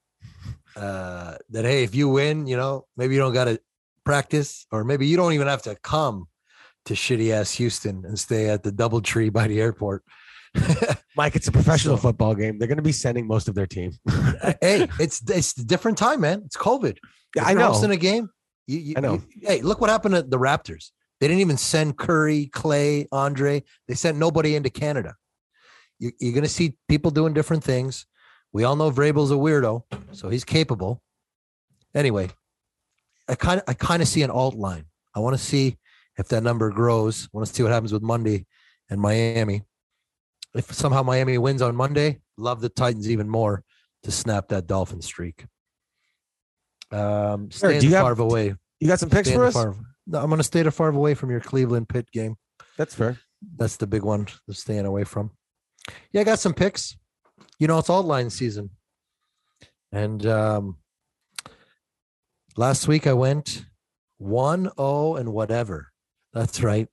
uh, 0.77 1.37
that 1.51 1.65
hey, 1.65 1.83
if 1.85 1.95
you 1.95 2.09
win, 2.09 2.47
you 2.47 2.57
know, 2.57 2.87
maybe 2.97 3.15
you 3.15 3.21
don't 3.21 3.33
got 3.35 3.45
to 3.45 3.61
practice, 4.05 4.67
or 4.71 4.85
maybe 4.85 5.07
you 5.07 5.17
don't 5.17 5.33
even 5.33 5.47
have 5.47 5.63
to 5.63 5.77
come 5.83 6.27
to 6.87 6.95
shitty 6.95 7.31
ass 7.33 7.53
Houston 7.53 8.05
and 8.07 8.19
stay 8.19 8.49
at 8.49 8.63
the 8.63 8.73
Double 8.73 9.01
Tree 9.01 9.29
by 9.31 9.47
the 9.49 9.61
airport. 9.61 10.05
Mike, 11.17 11.37
it's 11.37 11.49
a 11.49 11.53
professional 11.53 11.97
So- 11.97 12.03
football 12.03 12.35
game. 12.35 12.59
They're 12.59 12.69
going 12.69 12.77
to 12.77 12.83
be 12.83 12.93
sending 12.93 13.27
most 13.27 13.49
of 13.49 13.55
their 13.55 13.67
team. 13.67 13.93
hey, 14.63 14.89
it's 15.01 15.21
it's 15.29 15.59
a 15.59 15.65
different 15.65 15.99
time, 15.99 16.21
man. 16.21 16.43
It's 16.47 16.57
COVID. 16.57 16.97
Yeah, 17.37 17.45
I 17.45 17.55
know. 17.55 17.67
hosting 17.69 17.91
a 17.91 17.97
game. 17.97 18.31
You, 18.69 18.79
you- 18.79 18.95
I 18.97 19.01
know. 19.01 19.15
you- 19.15 19.49
hey, 19.49 19.63
look 19.63 19.81
what 19.81 19.91
happened 19.91 20.15
to 20.15 20.23
the 20.23 20.39
Raptors. 20.39 20.93
They 21.21 21.27
didn't 21.27 21.41
even 21.41 21.57
send 21.57 21.97
Curry, 21.99 22.47
Clay, 22.47 23.09
Andre. 23.11 23.65
They 23.89 23.95
sent 23.95 24.19
nobody 24.19 24.55
into 24.55 24.71
Canada. 24.71 25.17
You, 25.99 26.13
you're 26.21 26.33
going 26.33 26.45
to 26.45 26.49
see 26.49 26.75
people 26.89 27.11
doing 27.11 27.33
different 27.35 27.65
things. 27.65 28.07
We 28.53 28.63
all 28.63 28.77
know 28.77 28.93
Vrabel's 28.93 29.33
a 29.33 29.35
weirdo, 29.35 29.83
so 30.13 30.29
he's 30.29 30.45
capable. 30.45 31.03
Anyway, 31.95 32.29
I 33.29 33.35
kind 33.35 33.59
of 33.61 33.65
I 33.69 33.75
kind 33.75 34.01
of 34.01 34.07
see 34.09 34.23
an 34.23 34.31
alt 34.31 34.55
line. 34.55 34.85
I 35.15 35.19
want 35.21 35.37
to 35.37 35.43
see 35.43 35.77
if 36.17 36.29
that 36.29 36.43
number 36.45 36.71
grows. 36.71 37.25
I 37.25 37.37
want 37.37 37.49
to 37.49 37.53
see 37.55 37.63
what 37.65 37.73
happens 37.73 37.93
with 37.93 38.03
Monday 38.03 38.47
and 38.89 39.01
Miami. 39.01 39.63
If 40.55 40.73
somehow 40.73 41.03
Miami 41.03 41.37
wins 41.37 41.63
on 41.63 41.75
Monday, 41.77 42.21
love 42.37 42.61
the 42.61 42.69
Titans 42.69 43.11
even 43.11 43.29
more 43.29 43.65
to 44.05 44.11
snap 44.11 44.49
that 44.49 44.67
Dolphin 44.67 45.03
streak. 45.03 45.45
Um, 46.91 47.51
Sure, 47.51 47.79
do 47.79 47.87
you 47.87 47.95
have- 47.95 48.03
far 48.03 48.21
away. 48.21 48.55
You 48.81 48.87
got 48.89 49.01
some 49.01 49.11
picks 49.11 49.29
Staying 49.29 49.39
for 49.41 49.47
us? 49.47 49.55
far, 49.55 49.75
no, 50.07 50.19
I'm 50.21 50.29
going 50.29 50.39
to 50.39 50.45
stay 50.45 50.63
to 50.63 50.71
far 50.71 50.89
away 50.89 51.15
from 51.15 51.31
your 51.31 51.41
Cleveland 51.41 51.89
Pitt 51.89 52.11
game. 52.13 52.37
That's 52.77 52.95
fair. 52.95 53.19
That's 53.57 53.77
the 53.77 53.87
big 53.87 54.03
one 54.03 54.27
to 54.27 54.55
staying 54.55 54.87
away 54.87 55.05
from. 55.05 55.33
Yeah, 56.13 56.21
I 56.21 56.25
got 56.25 56.39
some 56.39 56.55
picks. 56.55 56.97
You 57.59 57.67
know, 57.67 57.79
it's 57.79 57.91
all 57.91 58.03
line 58.03 58.31
season. 58.31 58.71
And 59.91 60.25
um 60.27 60.77
last 62.57 62.89
week 62.89 63.07
I 63.07 63.13
went 63.13 63.65
1 64.19 64.71
0 64.77 65.17
and 65.17 65.33
whatever. 65.33 65.89
That's 66.33 66.63
right. 66.63 66.89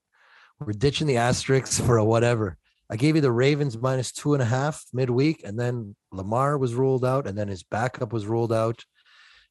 We're 0.60 0.72
ditching 0.72 1.06
the 1.06 1.18
asterisks 1.18 1.78
for 1.80 1.98
a 1.98 2.04
whatever. 2.04 2.56
I 2.88 2.96
gave 2.96 3.16
you 3.16 3.20
the 3.20 3.32
Ravens 3.32 3.76
minus 3.76 4.12
two 4.12 4.34
and 4.34 4.42
a 4.42 4.46
half 4.46 4.84
midweek, 4.92 5.42
and 5.44 5.58
then 5.58 5.96
Lamar 6.12 6.56
was 6.56 6.74
ruled 6.74 7.04
out, 7.04 7.26
and 7.26 7.36
then 7.36 7.48
his 7.48 7.62
backup 7.64 8.12
was 8.12 8.26
ruled 8.26 8.52
out. 8.52 8.84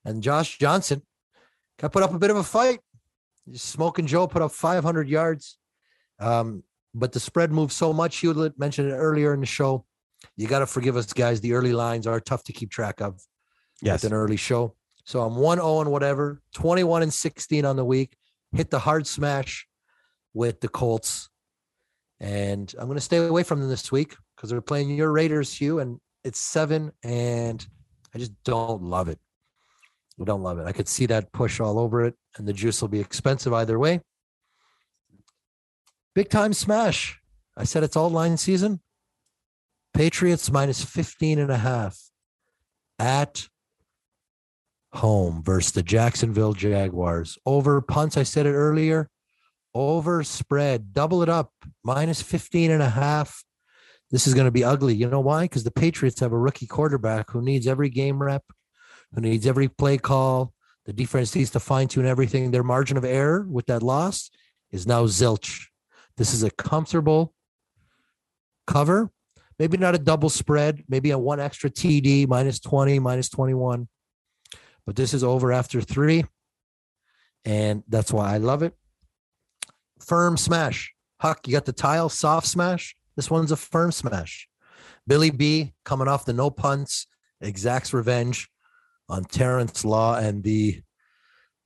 And 0.05 0.21
Josh 0.21 0.57
Johnson 0.59 1.01
got 1.79 1.91
put 1.91 2.03
up 2.03 2.13
a 2.13 2.19
bit 2.19 2.29
of 2.29 2.37
a 2.37 2.43
fight. 2.43 2.79
Smoking 3.53 4.05
Joe 4.07 4.27
put 4.27 4.41
up 4.41 4.51
500 4.51 5.09
yards. 5.09 5.57
Um, 6.19 6.63
but 6.93 7.11
the 7.11 7.19
spread 7.19 7.51
moved 7.51 7.73
so 7.73 7.91
much. 7.91 8.17
Hewlett 8.17 8.57
mentioned 8.57 8.89
it 8.89 8.95
earlier 8.95 9.33
in 9.33 9.41
the 9.41 9.45
show. 9.45 9.85
You 10.37 10.47
got 10.47 10.59
to 10.59 10.67
forgive 10.67 10.95
us, 10.95 11.11
guys. 11.11 11.41
The 11.41 11.53
early 11.53 11.73
lines 11.73 12.07
are 12.07 12.19
tough 12.19 12.43
to 12.45 12.53
keep 12.53 12.71
track 12.71 13.01
of 13.01 13.19
Yes. 13.81 14.03
with 14.03 14.11
an 14.11 14.17
early 14.17 14.37
show. 14.37 14.75
So 15.03 15.21
I'm 15.21 15.35
1 15.35 15.57
0 15.57 15.81
and 15.81 15.91
whatever, 15.91 16.41
21 16.53 17.03
and 17.03 17.13
16 17.13 17.65
on 17.65 17.75
the 17.75 17.85
week. 17.85 18.15
Hit 18.53 18.71
the 18.71 18.79
hard 18.79 19.05
smash 19.05 19.67
with 20.33 20.61
the 20.61 20.69
Colts. 20.69 21.29
And 22.19 22.73
I'm 22.79 22.85
going 22.85 22.97
to 22.97 23.01
stay 23.01 23.17
away 23.17 23.43
from 23.43 23.59
them 23.59 23.69
this 23.69 23.91
week 23.91 24.15
because 24.35 24.49
they're 24.49 24.61
playing 24.61 24.89
your 24.91 25.11
Raiders, 25.11 25.53
Hugh, 25.53 25.79
and 25.79 25.99
it's 26.23 26.39
seven. 26.39 26.91
And 27.03 27.65
I 28.13 28.17
just 28.17 28.31
don't 28.43 28.81
love 28.83 29.09
it. 29.09 29.19
I 30.19 30.23
don't 30.23 30.43
love 30.43 30.59
it. 30.59 30.65
I 30.65 30.71
could 30.71 30.87
see 30.87 31.05
that 31.07 31.31
push 31.31 31.59
all 31.59 31.77
over 31.77 32.03
it, 32.03 32.15
and 32.37 32.47
the 32.47 32.53
juice 32.53 32.81
will 32.81 32.89
be 32.89 32.99
expensive 32.99 33.53
either 33.53 33.77
way. 33.77 34.01
Big 36.13 36.29
time 36.29 36.53
smash. 36.53 37.19
I 37.57 37.65
said 37.65 37.83
it's 37.83 37.97
all 37.97 38.09
line 38.09 38.37
season. 38.37 38.81
Patriots 39.93 40.51
minus 40.51 40.83
15 40.83 41.39
and 41.39 41.51
a 41.51 41.57
half 41.57 41.99
at 42.99 43.47
home 44.93 45.43
versus 45.43 45.73
the 45.73 45.83
Jacksonville 45.83 46.53
Jaguars. 46.53 47.37
Over 47.45 47.81
punts, 47.81 48.17
I 48.17 48.23
said 48.23 48.45
it 48.45 48.53
earlier. 48.53 49.09
Over 49.73 50.23
spread, 50.23 50.93
double 50.93 51.21
it 51.21 51.29
up, 51.29 51.51
minus 51.83 52.21
15 52.21 52.71
and 52.71 52.81
a 52.81 52.89
half. 52.89 53.43
This 54.11 54.27
is 54.27 54.33
going 54.33 54.45
to 54.45 54.51
be 54.51 54.63
ugly. 54.63 54.95
You 54.95 55.09
know 55.09 55.19
why? 55.19 55.43
Because 55.43 55.65
the 55.65 55.71
Patriots 55.71 56.21
have 56.21 56.31
a 56.31 56.37
rookie 56.37 56.67
quarterback 56.67 57.31
who 57.31 57.41
needs 57.41 57.67
every 57.67 57.89
game 57.89 58.21
rep, 58.21 58.43
who 59.15 59.21
needs 59.21 59.47
every 59.47 59.69
play 59.69 59.97
call. 59.97 60.53
The 60.85 60.93
defense 60.93 61.35
needs 61.35 61.49
to 61.51 61.59
fine 61.59 61.87
tune 61.87 62.05
everything. 62.05 62.51
Their 62.51 62.63
margin 62.63 62.97
of 62.97 63.05
error 63.05 63.47
with 63.49 63.65
that 63.67 63.81
loss 63.81 64.29
is 64.71 64.85
now 64.85 65.05
zilch. 65.05 65.65
This 66.17 66.33
is 66.33 66.43
a 66.43 66.51
comfortable 66.51 67.33
cover. 68.67 69.09
Maybe 69.57 69.77
not 69.77 69.95
a 69.95 69.99
double 69.99 70.29
spread, 70.29 70.83
maybe 70.89 71.11
a 71.11 71.17
one 71.17 71.39
extra 71.39 71.69
TD, 71.69 72.27
minus 72.27 72.59
20, 72.59 72.99
minus 72.99 73.29
21. 73.29 73.87
But 74.85 74.97
this 74.97 75.13
is 75.13 75.23
over 75.23 75.53
after 75.53 75.81
three. 75.81 76.25
And 77.45 77.83
that's 77.87 78.11
why 78.11 78.33
I 78.33 78.37
love 78.37 78.63
it. 78.63 78.73
Firm 79.99 80.35
smash. 80.35 80.93
Huck, 81.21 81.47
you 81.47 81.53
got 81.53 81.65
the 81.65 81.71
tile, 81.71 82.09
soft 82.09 82.47
smash. 82.47 82.95
This 83.15 83.31
one's 83.31 83.51
a 83.51 83.55
firm 83.55 83.93
smash. 83.93 84.47
Billy 85.07 85.29
B 85.29 85.73
coming 85.85 86.09
off 86.09 86.25
the 86.25 86.33
no 86.33 86.49
punts, 86.49 87.07
exacts 87.39 87.93
revenge 87.93 88.49
on 89.09 89.23
Terrence 89.25 89.85
Law 89.85 90.17
and 90.17 90.43
the 90.43 90.81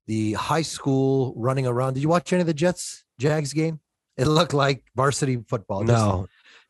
the 0.08 0.34
high 0.34 0.64
school 0.64 1.34
running 1.38 1.68
around. 1.68 1.94
Did 1.94 2.02
you 2.04 2.10
watch 2.10 2.34
any 2.34 2.42
of 2.42 2.48
the 2.48 2.54
Jets 2.54 3.06
Jags 3.20 3.54
game? 3.54 3.80
It 4.18 4.26
looked 4.26 4.54
like 4.54 4.84
varsity 4.96 5.38
football. 5.48 5.84
No. 5.84 6.28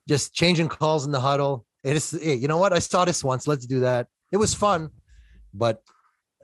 just 0.08 0.34
changing 0.34 0.68
calls 0.68 1.06
in 1.06 1.12
the 1.12 1.22
huddle. 1.22 1.66
It 1.84 1.96
is, 1.96 2.14
you 2.22 2.48
know 2.50 2.58
what? 2.58 2.74
I 2.74 2.80
saw 2.80 3.06
this 3.06 3.24
once. 3.24 3.48
Let's 3.48 3.66
do 3.66 3.80
that. 3.82 4.08
It 4.32 4.38
was 4.38 4.54
fun, 4.54 4.90
but 5.54 5.82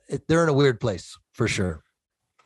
it, 0.07 0.23
they're 0.27 0.43
in 0.43 0.49
a 0.49 0.53
weird 0.53 0.79
place 0.79 1.17
for 1.33 1.47
sure. 1.47 1.83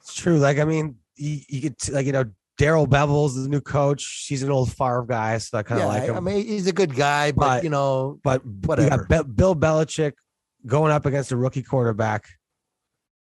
It's 0.01 0.15
true. 0.15 0.39
Like, 0.39 0.57
I 0.57 0.63
mean, 0.65 0.95
you, 1.15 1.39
you 1.47 1.61
could, 1.61 1.75
like, 1.93 2.05
you 2.07 2.11
know, 2.13 2.25
Darrell 2.57 2.87
Bevell's 2.87 3.41
the 3.41 3.47
new 3.47 3.61
coach. 3.61 4.25
He's 4.27 4.41
an 4.43 4.49
old 4.49 4.71
Favre 4.73 5.05
guy, 5.07 5.37
so 5.37 5.59
I 5.59 5.63
kind 5.63 5.79
Yeah, 5.79 5.85
of 5.87 5.93
like 5.93 6.03
him. 6.03 6.15
I 6.17 6.19
mean, 6.19 6.45
he's 6.45 6.67
a 6.67 6.73
good 6.73 6.95
guy, 6.95 7.31
but, 7.31 7.39
But- 7.57 7.63
you 7.63 7.69
know, 7.69 8.19
but 8.23 8.43
whatever. 8.45 8.95
You 8.95 9.05
got 9.07 9.27
Be- 9.27 9.33
Bill 9.33 9.55
Belichick 9.55 10.13
going 10.69 10.91
up 10.91 11.05
against 11.05 11.31
a 11.31 11.37
rookie 11.37 11.63
quarterback. 11.63 12.29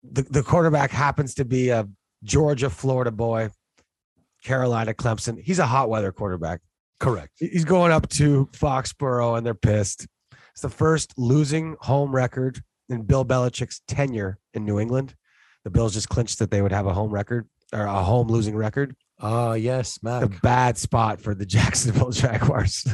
The, 0.03 0.23
the 0.23 0.43
quarterback 0.43 0.91
happens 0.91 1.35
to 1.35 1.45
be 1.45 1.71
a 1.71 1.89
Georgia, 2.25 2.69
Florida 2.71 3.11
boy, 3.11 3.51
Carolina, 4.45 4.95
Clemson. 4.95 5.41
He's 5.43 5.59
a 5.59 5.67
hot 5.67 5.89
weather 5.89 6.13
quarterback. 6.13 6.61
correct. 6.99 7.33
He's 7.39 7.65
going 7.65 7.93
up 7.93 8.09
to 8.11 8.49
Foxborough 8.53 9.37
and 9.37 9.47
they're 9.47 9.55
pissed. 9.55 10.07
It's 10.53 10.61
the 10.61 10.69
first 10.69 11.15
losing 11.17 11.77
home 11.81 12.15
record 12.15 12.63
in 12.89 13.03
Bill 13.03 13.25
Belichick's 13.25 13.81
tenure 13.89 14.39
in 14.53 14.65
New 14.65 14.79
England. 14.79 15.15
The 15.65 15.71
Bills 15.71 15.95
just 15.95 16.09
clinched 16.09 16.39
that 16.39 16.51
they 16.51 16.63
would 16.63 16.73
have 16.73 16.87
a 16.87 16.93
home 16.95 17.11
record 17.11 17.49
or 17.73 17.85
a 17.85 18.03
home 18.03 18.29
losing 18.29 18.57
record. 18.57 18.95
Oh, 19.21 19.53
yes, 19.53 19.99
A 20.03 20.05
Mac. 20.05 20.43
bad 20.43 20.79
spot 20.79 21.21
for 21.21 21.35
the 21.35 21.47
Jacksonville 21.57 22.11
Jaguars. 22.11 22.87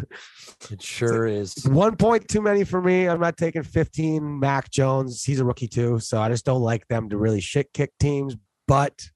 It 0.71 0.83
sure 0.83 1.27
is. 1.27 1.55
One 1.67 1.97
point 1.97 2.29
too 2.29 2.41
many 2.41 2.65
for 2.65 2.81
me. 2.81 3.07
I'm 3.09 3.21
not 3.21 3.37
taking 3.37 3.63
15. 3.63 4.41
Mac 4.41 4.71
Jones, 4.71 5.23
he's 5.23 5.39
a 5.41 5.45
rookie 5.45 5.69
too, 5.69 6.01
so 6.01 6.21
I 6.21 6.29
just 6.29 6.45
don't 6.45 6.63
like 6.63 6.87
them 6.89 7.09
to 7.11 7.17
really 7.19 7.41
shit 7.41 7.73
kick 7.73 7.93
teams. 8.01 8.37
But 8.67 9.09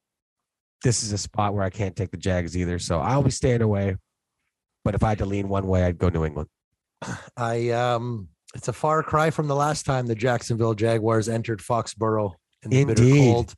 this 0.85 1.03
is 1.03 1.13
a 1.13 1.19
spot 1.19 1.55
where 1.55 1.65
I 1.65 1.71
can't 1.71 1.97
take 1.97 2.11
the 2.11 2.17
Jags 2.17 2.57
either, 2.57 2.79
so 2.79 3.01
I'll 3.01 3.23
be 3.23 3.31
staying 3.31 3.63
away. 3.63 3.97
But 4.85 4.95
if 4.95 5.03
I 5.03 5.11
had 5.11 5.19
to 5.19 5.27
lean 5.27 5.49
one 5.49 5.67
way, 5.67 5.85
I'd 5.85 5.99
go 5.99 6.09
New 6.09 6.25
England. 6.25 6.49
I 7.37 7.71
um, 7.71 8.29
it's 8.55 8.69
a 8.69 8.73
far 8.73 9.03
cry 9.03 9.31
from 9.31 9.47
the 9.49 9.57
last 9.57 9.85
time 9.87 10.07
the 10.07 10.15
Jacksonville 10.15 10.75
Jaguars 10.75 11.29
entered 11.29 11.61
Foxborough 11.61 12.33
in 12.63 12.71
the 12.71 12.85
bitter 12.85 13.03
cold, 13.03 13.55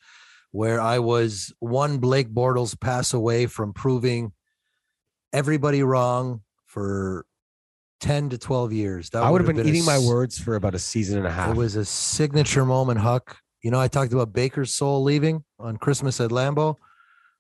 where 0.53 0.81
I 0.81 1.01
was 1.01 1.53
one 1.59 1.99
Blake 1.99 2.33
Bortles 2.33 2.79
pass 2.79 3.13
away 3.13 3.47
from 3.47 3.73
proving 3.73 4.33
everybody 5.33 5.83
wrong 5.83 6.43
for 6.67 7.27
ten 8.01 8.29
to 8.31 8.39
twelve 8.39 8.73
years. 8.73 9.11
That 9.11 9.23
I 9.23 9.31
would 9.31 9.41
have 9.41 9.55
been 9.55 9.65
a 9.65 9.69
eating 9.69 9.85
my 9.85 9.99
words 9.99 10.39
for 10.39 10.55
about 10.55 10.75
a 10.75 10.79
season 10.79 11.19
and 11.19 11.27
a 11.27 11.31
half. 11.33 11.51
It 11.51 11.57
was 11.57 11.77
a 11.77 11.85
signature 11.85 12.65
moment, 12.65 13.01
Huck. 13.01 13.37
You 13.63 13.71
know, 13.71 13.81
I 13.81 13.89
talked 13.89 14.13
about 14.13 14.33
Baker's 14.33 14.75
soul 14.75 15.03
leaving 15.03 15.45
on 15.59 15.77
Christmas 15.77 16.21
at 16.21 16.31
Lambeau. 16.31 16.77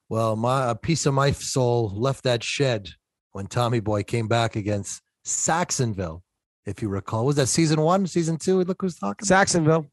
Well, 0.08 0.36
my 0.36 0.70
a 0.70 0.74
piece 0.74 1.06
of 1.06 1.14
my 1.14 1.32
soul 1.32 1.92
left 1.94 2.24
that 2.24 2.42
shed 2.42 2.90
when 3.32 3.46
Tommy 3.46 3.80
Boy 3.80 4.02
came 4.02 4.28
back 4.28 4.56
against 4.56 5.02
Saxonville, 5.26 6.22
if 6.66 6.82
you 6.82 6.88
recall. 6.88 7.26
Was 7.26 7.36
that 7.36 7.48
season 7.48 7.80
one, 7.80 8.06
season 8.06 8.36
two? 8.36 8.62
Look 8.62 8.82
who's 8.82 8.96
talking. 8.96 9.26
Saxonville. 9.26 9.88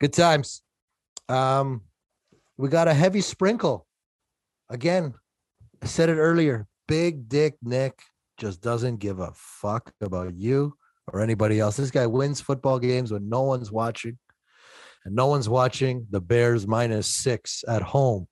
Good 0.00 0.12
times. 0.12 0.62
Um, 1.28 1.82
we 2.58 2.68
got 2.68 2.88
a 2.88 2.94
heavy 2.94 3.20
sprinkle. 3.20 3.86
Again, 4.68 5.14
I 5.82 5.86
said 5.86 6.08
it 6.08 6.16
earlier. 6.16 6.66
Big 6.88 7.28
Dick 7.28 7.56
Nick 7.62 8.00
just 8.38 8.60
doesn't 8.60 8.96
give 8.98 9.18
a 9.20 9.32
fuck 9.34 9.92
about 10.00 10.34
you 10.34 10.76
or 11.12 11.20
anybody 11.20 11.60
else. 11.60 11.76
This 11.76 11.90
guy 11.90 12.06
wins 12.06 12.40
football 12.40 12.78
games 12.78 13.12
when 13.12 13.28
no 13.28 13.42
one's 13.42 13.70
watching. 13.70 14.18
and 15.04 15.14
no 15.14 15.26
one's 15.28 15.48
watching 15.48 16.06
the 16.10 16.20
Bears 16.20 16.66
minus 16.66 17.06
six 17.06 17.64
at 17.68 17.80
home 17.80 18.26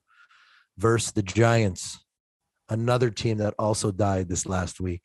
versus 0.76 1.12
the 1.12 1.22
Giants, 1.22 2.04
another 2.68 3.10
team 3.10 3.38
that 3.38 3.54
also 3.58 3.92
died 3.92 4.28
this 4.28 4.44
last 4.44 4.80
week. 4.80 5.02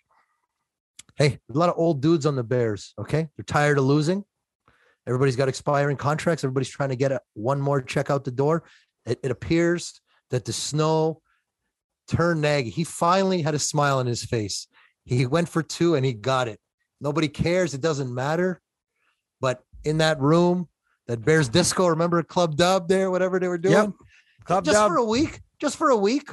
Hey, 1.16 1.40
a 1.54 1.58
lot 1.58 1.70
of 1.70 1.76
old 1.78 2.02
dudes 2.02 2.26
on 2.26 2.36
the 2.36 2.44
Bears. 2.44 2.94
Okay. 2.98 3.28
They're 3.38 3.44
tired 3.46 3.78
of 3.78 3.84
losing. 3.84 4.24
Everybody's 5.08 5.36
got 5.36 5.50
expiring 5.50 5.98
contracts. 5.98 6.44
Everybody's 6.44 6.70
trying 6.70 6.90
to 6.90 6.96
get 6.96 7.22
one 7.34 7.62
more 7.62 7.82
check 7.82 8.10
out 8.10 8.24
the 8.24 8.32
door. 8.32 8.64
It, 9.06 9.20
it 9.24 9.32
appears 9.32 10.02
that 10.30 10.46
the 10.46 10.54
snow 10.54 11.22
turned 12.08 12.42
Nagy. 12.42 12.70
He 12.70 12.84
finally 12.84 13.42
had 13.42 13.56
a 13.56 13.60
smile 13.60 14.00
on 14.00 14.06
his 14.06 14.24
face. 14.24 14.68
He 15.06 15.26
went 15.26 15.50
for 15.50 15.64
two 15.64 15.96
and 15.96 16.06
he 16.06 16.14
got 16.14 16.48
it. 16.48 16.60
Nobody 17.02 17.28
cares. 17.28 17.74
It 17.74 17.82
doesn't 17.82 18.14
matter. 18.14 18.62
But 19.42 19.62
in 19.84 20.00
that 20.00 20.20
room, 20.20 20.68
that 21.08 21.24
Bears 21.24 21.50
disco, 21.50 21.88
remember 21.88 22.22
Club 22.22 22.56
Dub 22.56 22.88
there, 22.88 23.10
whatever 23.10 23.40
they 23.40 23.48
were 23.48 23.58
doing? 23.58 23.74
Yep. 23.74 23.92
Club 24.44 24.66
just 24.66 24.76
Dub. 24.76 24.92
for 24.92 24.98
a 24.98 25.04
week, 25.04 25.42
just 25.60 25.78
for 25.78 25.90
a 25.90 25.98
week 25.98 26.30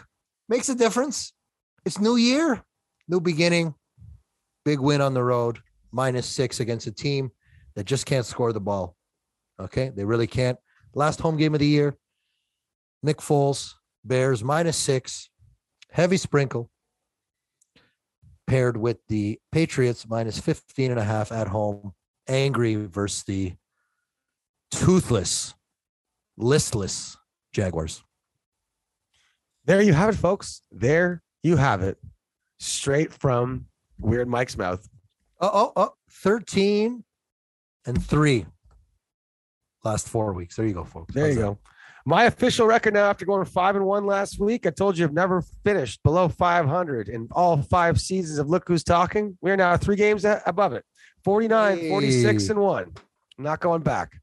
makes 0.49 0.69
a 0.69 0.75
difference. 0.75 1.33
It's 1.85 2.01
new 2.01 2.17
year, 2.17 2.63
new 3.09 3.21
beginning, 3.21 3.75
big 4.65 4.81
win 4.81 5.01
on 5.01 5.15
the 5.15 5.23
road, 5.23 5.61
minus 5.93 6.27
six 6.27 6.61
against 6.61 6.87
a 6.87 6.93
team 6.93 7.31
that 7.75 7.85
just 7.85 8.07
can't 8.07 8.27
score 8.27 8.53
the 8.53 8.61
ball. 8.61 8.97
Okay. 9.59 9.91
They 9.95 10.05
really 10.05 10.27
can't. 10.27 10.59
Last 10.95 11.21
home 11.21 11.37
game 11.37 11.55
of 11.55 11.61
the 11.61 11.67
year, 11.67 11.97
Nick 13.03 13.19
Foles, 13.19 13.75
Bears 14.05 14.43
minus 14.43 14.77
six, 14.77 15.29
heavy 15.91 16.17
sprinkle, 16.17 16.71
paired 18.47 18.77
with 18.77 18.99
the 19.09 19.39
Patriots 19.53 20.07
minus 20.09 20.39
15 20.39 20.91
and 20.91 21.01
a 21.01 21.05
half 21.05 21.33
at 21.33 21.49
home, 21.49 21.93
angry 22.29 22.75
versus 22.75 23.25
the 23.25 23.55
toothless, 24.71 25.55
listless 26.37 27.17
Jaguars. 27.53 28.03
There 29.65 29.83
you 29.83 29.93
have 29.93 30.11
it, 30.11 30.17
folks. 30.17 30.63
There 30.71 31.23
you 31.43 31.57
have 31.57 31.83
it. 31.83 31.99
Straight 32.59 33.13
from 33.13 33.67
Weird 33.99 34.29
Mike's 34.29 34.57
mouth. 34.57 34.89
Oh, 35.41 35.51
oh, 35.53 35.73
oh, 35.77 35.95
13 36.11 37.05
and 37.87 38.05
three 38.05 38.47
last 39.85 40.09
four 40.09 40.33
weeks. 40.33 40.57
There 40.57 40.67
you 40.67 40.75
go, 40.75 40.85
folks. 40.85 41.15
There 41.15 41.29
you 41.29 41.35
that? 41.35 41.41
go. 41.41 41.59
My 42.09 42.27
official 42.27 42.69
record 42.69 42.95
now 42.95 43.11
after 43.11 43.27
going 43.27 43.45
five 43.47 43.75
and 43.75 43.85
one 43.85 44.07
last 44.07 44.39
week. 44.39 44.65
I 44.65 44.71
told 44.71 44.97
you 44.97 45.05
I've 45.05 45.13
never 45.13 45.43
finished 45.65 46.05
below 46.05 46.29
500 46.29 47.09
in 47.09 47.27
all 47.33 47.61
five 47.63 48.01
seasons 48.01 48.39
of 48.39 48.49
Look 48.49 48.69
Who's 48.69 48.85
Talking. 48.85 49.37
We're 49.41 49.57
now 49.57 49.77
three 49.77 49.97
games 49.97 50.25
above 50.25 50.73
it 50.73 50.85
49, 51.25 51.89
46, 51.89 52.49
and 52.51 52.61
one. 52.61 52.93
I'm 53.37 53.45
not 53.45 53.59
going 53.59 53.83
back. 53.83 54.21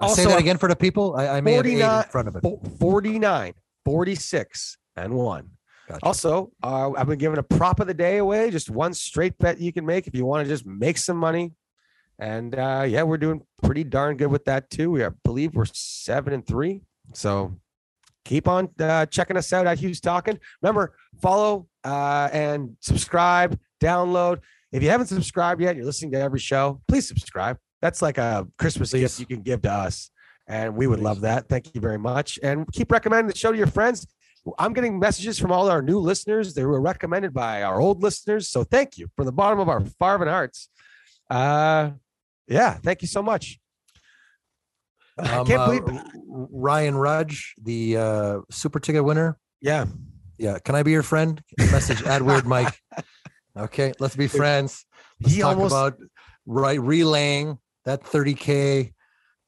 I'll 0.00 0.10
say 0.10 0.26
that 0.26 0.38
again 0.38 0.58
for 0.58 0.68
the 0.68 0.76
people. 0.76 1.16
I, 1.16 1.38
I 1.38 1.40
may 1.40 1.54
have 1.54 1.66
eight 1.66 1.72
in 1.72 1.80
49 1.80 2.04
front 2.04 2.28
of 2.28 2.36
it. 2.36 2.78
49, 2.78 3.54
46, 3.84 4.78
and 4.96 5.12
one. 5.12 5.50
Gotcha. 5.88 6.04
Also, 6.04 6.52
uh, 6.62 6.92
I've 6.92 7.08
been 7.08 7.18
giving 7.18 7.38
a 7.38 7.42
prop 7.42 7.80
of 7.80 7.88
the 7.88 7.94
day 7.94 8.18
away, 8.18 8.50
just 8.50 8.70
one 8.70 8.94
straight 8.94 9.36
bet 9.38 9.60
you 9.60 9.72
can 9.72 9.84
make 9.84 10.06
if 10.06 10.14
you 10.14 10.24
want 10.24 10.44
to 10.44 10.48
just 10.48 10.66
make 10.66 10.98
some 10.98 11.16
money. 11.16 11.50
And 12.18 12.54
uh, 12.54 12.84
yeah, 12.88 13.02
we're 13.02 13.18
doing 13.18 13.42
pretty 13.62 13.84
darn 13.84 14.16
good 14.16 14.28
with 14.28 14.44
that 14.46 14.70
too. 14.70 14.90
We 14.90 15.02
are, 15.02 15.14
believe 15.24 15.54
we're 15.54 15.66
seven 15.72 16.32
and 16.32 16.46
three. 16.46 16.80
So 17.12 17.56
keep 18.24 18.48
on 18.48 18.70
uh, 18.80 19.06
checking 19.06 19.36
us 19.36 19.52
out 19.52 19.66
at 19.66 19.78
Hughes 19.78 20.00
Talking. 20.00 20.38
Remember, 20.62 20.94
follow 21.20 21.68
uh, 21.84 22.28
and 22.32 22.76
subscribe, 22.80 23.58
download. 23.80 24.40
If 24.72 24.82
you 24.82 24.90
haven't 24.90 25.06
subscribed 25.06 25.60
yet, 25.60 25.76
you're 25.76 25.84
listening 25.84 26.12
to 26.12 26.20
every 26.20 26.40
show, 26.40 26.80
please 26.88 27.06
subscribe. 27.06 27.58
That's 27.82 28.02
like 28.02 28.18
a 28.18 28.46
Christmas 28.58 28.90
Please. 28.90 29.00
gift 29.00 29.20
you 29.20 29.26
can 29.26 29.42
give 29.42 29.62
to 29.62 29.70
us. 29.70 30.10
And 30.48 30.76
we 30.76 30.86
would 30.86 30.98
Please. 30.98 31.04
love 31.04 31.20
that. 31.22 31.48
Thank 31.48 31.74
you 31.74 31.80
very 31.80 31.98
much. 31.98 32.38
And 32.42 32.66
keep 32.72 32.90
recommending 32.90 33.28
the 33.28 33.36
show 33.36 33.52
to 33.52 33.58
your 33.58 33.66
friends. 33.66 34.06
I'm 34.58 34.72
getting 34.72 34.98
messages 34.98 35.38
from 35.38 35.50
all 35.50 35.68
our 35.68 35.82
new 35.82 35.98
listeners 35.98 36.54
that 36.54 36.66
were 36.66 36.80
recommended 36.80 37.34
by 37.34 37.62
our 37.62 37.80
old 37.80 38.02
listeners. 38.02 38.48
So 38.48 38.64
thank 38.64 38.96
you 38.96 39.08
from 39.16 39.26
the 39.26 39.32
bottom 39.32 39.58
of 39.58 39.68
our 39.68 39.80
farvin 39.80 40.28
hearts. 40.28 40.68
Uh, 41.28 41.90
yeah, 42.48 42.74
thank 42.74 43.02
you 43.02 43.08
so 43.08 43.22
much. 43.22 43.58
I 45.18 45.36
Um, 45.38 45.46
can't 45.46 45.60
uh, 45.60 45.66
believe. 45.66 45.82
R- 45.88 46.04
Ryan 46.52 46.96
Rudge, 46.96 47.54
the 47.62 47.96
uh, 47.96 48.38
super 48.50 48.78
ticket 48.80 49.04
winner. 49.04 49.38
Yeah, 49.62 49.86
Yeah. 50.38 50.58
Can 50.58 50.74
I 50.74 50.82
be 50.82 50.90
your 50.90 51.02
friend? 51.02 51.42
Message 51.58 52.02
at 52.02 52.20
Weird 52.22 52.46
Mike. 52.54 52.78
Okay. 53.56 53.92
Let's 53.98 54.14
be 54.16 54.26
friends. 54.26 54.84
Let's 55.22 55.34
he 55.34 55.40
talk 55.40 55.56
almost 55.56 55.72
about 55.72 55.96
right 56.44 56.78
relaying 56.80 57.58
that 57.86 58.02
30K 58.04 58.92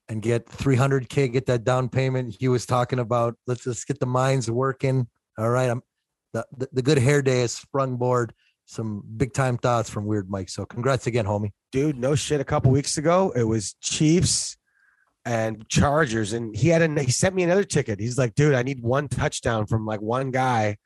and 0.09 0.23
get 0.23 0.47
300K, 0.47 1.31
get 1.31 1.45
that 1.47 1.65
down 1.65 1.91
payment. 1.91 2.35
He 2.41 2.49
was 2.49 2.65
talking 2.65 2.99
about 2.99 3.35
let's 3.47 3.65
just 3.65 3.87
get 3.87 4.01
the 4.01 4.07
minds 4.07 4.51
working. 4.51 5.07
All 5.37 5.51
right. 5.51 5.69
I'm 5.69 5.83
the, 6.33 6.47
the, 6.57 6.69
the 6.73 6.83
good 6.83 6.99
hair 6.99 7.21
day 7.21 7.41
has 7.41 7.53
sprung 7.53 7.97
board. 7.99 8.33
Some 8.71 9.03
big 9.17 9.33
time 9.33 9.57
thoughts 9.57 9.89
from 9.89 10.05
Weird 10.05 10.29
Mike. 10.29 10.51
So 10.51 10.67
congrats 10.67 11.07
again, 11.07 11.25
homie. 11.25 11.53
dude, 11.73 11.97
no 11.97 12.15
shit. 12.15 12.39
A 12.39 12.45
couple 12.45 12.71
weeks 12.71 12.99
ago, 12.99 13.33
it 13.35 13.45
was 13.45 13.75
Chiefs 13.81 14.59
and 15.25 15.67
Chargers, 15.71 16.35
and 16.35 16.55
he 16.55 16.69
had 16.69 16.83
a 16.83 17.03
he 17.03 17.11
sent 17.11 17.35
me 17.35 17.43
another 17.43 17.65
ticket. 17.65 17.99
He's 17.99 18.19
like, 18.19 18.35
dude, 18.35 18.55
I 18.55 18.63
need 18.63 18.83
one 18.83 19.09
touchdown 19.09 19.65
from 19.65 19.87
like 19.87 20.03
one 20.03 20.31
guy 20.31 20.77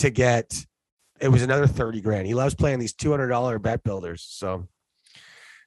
to 0.00 0.10
get. 0.10 0.52
It 1.20 1.28
was 1.28 1.42
another 1.42 1.68
thirty 1.68 2.00
grand. 2.00 2.26
He 2.26 2.34
loves 2.34 2.56
playing 2.56 2.80
these 2.80 2.92
two 2.92 3.12
hundred 3.12 3.28
dollar 3.28 3.60
bet 3.60 3.84
builders. 3.84 4.26
So 4.28 4.66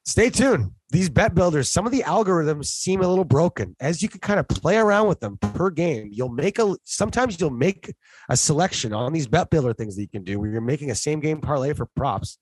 stay 0.06 0.30
tuned. 0.30 0.72
These 0.92 1.10
bet 1.10 1.34
builders, 1.36 1.72
some 1.72 1.86
of 1.86 1.92
the 1.92 2.04
algorithms 2.04 2.66
seem 2.66 3.02
a 3.02 3.08
little 3.08 3.26
broken. 3.26 3.76
As 3.80 4.02
you 4.02 4.08
can 4.08 4.20
kind 4.20 4.40
of 4.40 4.48
play 4.48 4.78
around 4.78 5.08
with 5.08 5.20
them 5.20 5.38
per 5.38 5.70
game, 5.70 6.10
you'll 6.12 6.30
make 6.30 6.60
a 6.60 6.76
sometimes 6.84 7.40
you'll 7.40 7.50
make 7.50 7.94
a 8.30 8.38
selection 8.38 8.94
on 8.94 9.12
these 9.12 9.28
bet 9.28 9.50
builder 9.50 9.74
things 9.74 9.96
that 9.96 10.02
you 10.02 10.08
can 10.08 10.24
do 10.24 10.40
where 10.40 10.50
you're 10.50 10.62
making 10.62 10.92
a 10.92 10.96
same 10.96 11.20
game 11.20 11.42
parlay 11.42 11.74
for 11.74 11.86
props. 11.86 12.38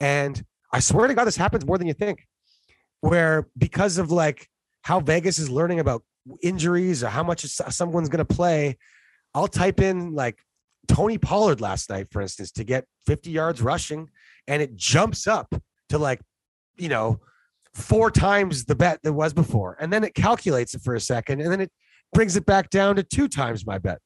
And 0.00 0.42
I 0.72 0.80
swear 0.80 1.08
to 1.08 1.14
God, 1.14 1.24
this 1.24 1.36
happens 1.36 1.66
more 1.66 1.76
than 1.76 1.86
you 1.86 1.94
think. 1.94 2.26
Where 3.00 3.48
because 3.58 3.98
of 3.98 4.12
like 4.12 4.48
how 4.82 5.00
Vegas 5.00 5.38
is 5.38 5.50
learning 5.50 5.80
about 5.80 6.04
injuries 6.40 7.02
or 7.02 7.08
how 7.08 7.24
much 7.24 7.44
someone's 7.44 8.08
going 8.08 8.24
to 8.24 8.34
play, 8.34 8.78
I'll 9.34 9.48
type 9.48 9.80
in 9.80 10.14
like 10.14 10.38
Tony 10.88 11.18
Pollard 11.18 11.60
last 11.60 11.90
night, 11.90 12.08
for 12.10 12.22
instance, 12.22 12.50
to 12.52 12.64
get 12.64 12.86
50 13.06 13.30
yards 13.30 13.62
rushing, 13.62 14.10
and 14.46 14.62
it 14.62 14.76
jumps 14.76 15.26
up 15.26 15.54
to 15.88 15.98
like, 15.98 16.20
you 16.76 16.88
know, 16.88 17.20
four 17.74 18.10
times 18.10 18.64
the 18.64 18.74
bet 18.74 19.00
that 19.02 19.12
was 19.12 19.32
before. 19.32 19.76
And 19.80 19.92
then 19.92 20.04
it 20.04 20.14
calculates 20.14 20.74
it 20.74 20.82
for 20.82 20.94
a 20.94 21.00
second, 21.00 21.40
and 21.40 21.50
then 21.50 21.60
it 21.60 21.70
brings 22.12 22.36
it 22.36 22.44
back 22.46 22.70
down 22.70 22.96
to 22.96 23.02
two 23.02 23.28
times 23.28 23.66
my 23.66 23.78
bet. 23.78 23.98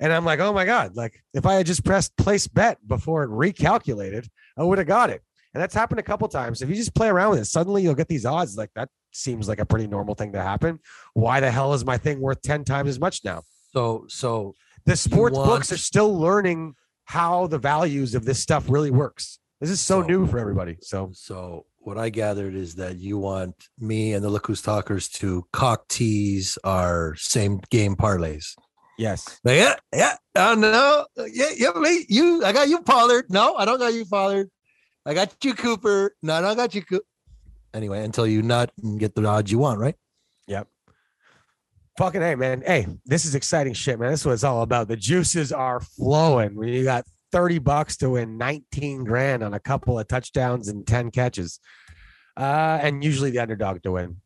And 0.00 0.12
I'm 0.12 0.24
like, 0.24 0.38
oh 0.38 0.52
my 0.52 0.64
God, 0.64 0.94
like 0.94 1.20
if 1.34 1.44
I 1.44 1.54
had 1.54 1.66
just 1.66 1.84
pressed 1.84 2.16
place 2.16 2.46
bet 2.46 2.78
before 2.86 3.24
it 3.24 3.30
recalculated, 3.30 4.28
I 4.56 4.62
would 4.62 4.78
have 4.78 4.86
got 4.86 5.10
it. 5.10 5.22
And 5.54 5.60
that's 5.62 5.74
happened 5.74 5.98
a 5.98 6.04
couple 6.04 6.28
times. 6.28 6.62
If 6.62 6.68
you 6.68 6.76
just 6.76 6.94
play 6.94 7.08
around 7.08 7.30
with 7.30 7.40
it, 7.40 7.46
suddenly 7.46 7.82
you'll 7.82 7.96
get 7.96 8.06
these 8.06 8.24
odds. 8.24 8.56
Like 8.56 8.70
that 8.76 8.88
seems 9.12 9.48
like 9.48 9.58
a 9.58 9.66
pretty 9.66 9.88
normal 9.88 10.14
thing 10.14 10.32
to 10.34 10.42
happen. 10.42 10.78
Why 11.14 11.40
the 11.40 11.50
hell 11.50 11.74
is 11.74 11.84
my 11.84 11.98
thing 11.98 12.20
worth 12.20 12.40
10 12.42 12.62
times 12.64 12.90
as 12.90 13.00
much 13.00 13.24
now? 13.24 13.42
So, 13.72 14.04
so 14.08 14.54
The 14.86 14.94
sports 14.94 15.36
want- 15.36 15.48
books 15.48 15.72
are 15.72 15.78
still 15.78 16.16
learning 16.16 16.74
how 17.06 17.48
the 17.48 17.58
values 17.58 18.14
of 18.14 18.24
this 18.24 18.38
stuff 18.40 18.66
really 18.68 18.92
works. 18.92 19.40
This 19.60 19.70
is 19.70 19.80
so 19.80 20.02
So- 20.02 20.06
new 20.06 20.26
for 20.28 20.38
everybody. 20.38 20.76
So 20.80 21.10
So 21.12 21.64
what 21.88 21.96
I 21.96 22.10
gathered 22.10 22.54
is 22.54 22.74
that 22.74 22.98
you 22.98 23.16
want 23.16 23.54
me 23.78 24.12
and 24.12 24.22
the 24.22 24.28
Look 24.28 24.46
Who's 24.46 24.60
Talkers 24.60 25.08
to 25.08 25.46
cock 25.54 25.88
tease 25.88 26.58
our 26.62 27.14
same 27.16 27.62
game 27.70 27.96
parlays. 27.96 28.54
yes, 28.98 29.40
Like, 29.42 29.56
yeah, 29.56 29.74
yeah, 29.94 30.16
oh 30.34 30.54
no, 30.54 31.06
yeah, 31.32 31.48
yeah, 31.56 31.70
me, 31.70 32.04
you, 32.10 32.44
I 32.44 32.52
got 32.52 32.68
you, 32.68 32.82
Pollard. 32.82 33.24
No, 33.30 33.56
I 33.56 33.64
don't 33.64 33.78
got 33.78 33.94
you, 33.94 34.04
Pollard. 34.04 34.50
I 35.06 35.14
got 35.14 35.34
you, 35.42 35.54
Cooper. 35.54 36.14
No, 36.22 36.34
I 36.34 36.40
don't 36.42 36.56
got 36.56 36.74
you, 36.74 36.82
Cooper. 36.82 37.06
Anyway, 37.72 38.04
until 38.04 38.26
you 38.26 38.42
nut 38.42 38.70
and 38.82 39.00
get 39.00 39.14
the 39.14 39.26
odds 39.26 39.50
you 39.50 39.58
want, 39.58 39.80
right? 39.80 39.96
Yep. 40.46 40.68
Fucking 41.96 42.20
hey 42.20 42.34
man. 42.34 42.62
Hey, 42.66 42.86
this 43.06 43.24
is 43.24 43.34
exciting 43.34 43.72
shit, 43.72 43.98
man. 43.98 44.10
This 44.10 44.20
is 44.20 44.26
what 44.26 44.32
it's 44.32 44.44
all 44.44 44.60
about. 44.60 44.88
The 44.88 44.96
juices 44.96 45.52
are 45.52 45.80
flowing. 45.80 46.54
When 46.54 46.68
you 46.68 46.84
got 46.84 47.06
30 47.32 47.58
bucks 47.58 47.96
to 47.98 48.10
win 48.10 48.38
19 48.38 49.04
grand 49.04 49.42
on 49.42 49.54
a 49.54 49.60
couple 49.60 49.98
of 49.98 50.08
touchdowns 50.08 50.68
and 50.68 50.86
10 50.86 51.10
catches. 51.10 51.60
Uh, 52.38 52.78
and 52.80 53.02
usually 53.02 53.30
the 53.30 53.40
underdog 53.40 53.82
to 53.82 53.90
win. 53.92 54.16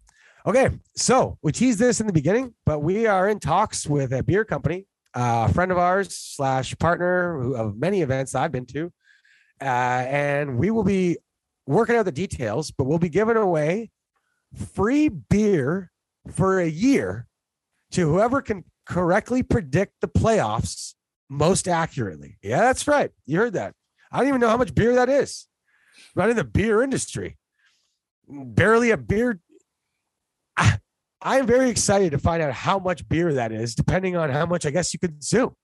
Okay, 0.45 0.69
so 0.97 1.39
we 1.43 1.51
teased 1.51 1.79
this 1.79 2.01
in 2.01 2.07
the 2.07 2.13
beginning, 2.13 2.53
but 2.67 2.81
we 2.81 3.07
are 3.07 3.29
in 3.29 3.39
talks 3.41 3.87
with 3.87 4.13
a 4.13 4.23
beer 4.23 4.45
company, 4.45 4.87
uh, 5.15 5.47
a 5.49 5.53
friend 5.53 5.73
of 5.73 5.79
ours 5.79 6.15
slash 6.15 6.77
partner 6.79 7.55
of 7.55 7.79
many 7.79 8.03
events 8.03 8.35
I've 8.35 8.53
been 8.53 8.67
to, 8.67 8.93
uh, 9.63 9.65
and 9.65 10.59
we 10.59 10.71
will 10.71 10.85
be 10.85 11.17
working 11.67 11.97
out 11.97 12.05
the 12.05 12.13
details. 12.13 12.71
But 12.71 12.85
we'll 12.85 12.99
be 12.99 13.09
giving 13.09 13.37
away 13.37 13.93
free 14.75 15.09
beer 15.09 15.91
for 16.31 16.61
a 16.61 16.69
year 16.69 17.27
to 17.93 18.13
whoever 18.13 18.43
can 18.43 18.65
correctly 18.85 19.43
predict 19.43 19.95
the 20.01 20.09
playoffs 20.09 20.95
most 21.31 21.67
accurately. 21.67 22.37
Yeah, 22.43 22.61
that's 22.61 22.87
right. 22.87 23.11
You 23.25 23.39
heard 23.39 23.55
that. 23.55 23.75
I 24.11 24.19
don't 24.19 24.29
even 24.29 24.41
know 24.41 24.49
how 24.49 24.59
much 24.59 24.75
beer 24.75 24.97
that 24.97 25.09
is. 25.09 25.47
Not 26.15 26.31
in 26.31 26.37
the 26.37 26.45
beer 26.45 26.83
industry. 26.83 27.39
Barely 28.29 28.91
a 28.91 28.97
beer. 28.97 29.41
I'm 31.25 31.47
very 31.47 31.70
excited 31.70 32.11
to 32.12 32.18
find 32.18 32.43
out 32.43 32.53
how 32.53 32.79
much 32.79 33.09
beer 33.09 33.33
that 33.35 33.53
is, 33.53 33.75
depending 33.75 34.16
on 34.16 34.31
how 34.31 34.45
much 34.45 34.66
I 34.66 34.70
guess 34.70 34.93
you 34.93 34.99
consume. 34.99 35.55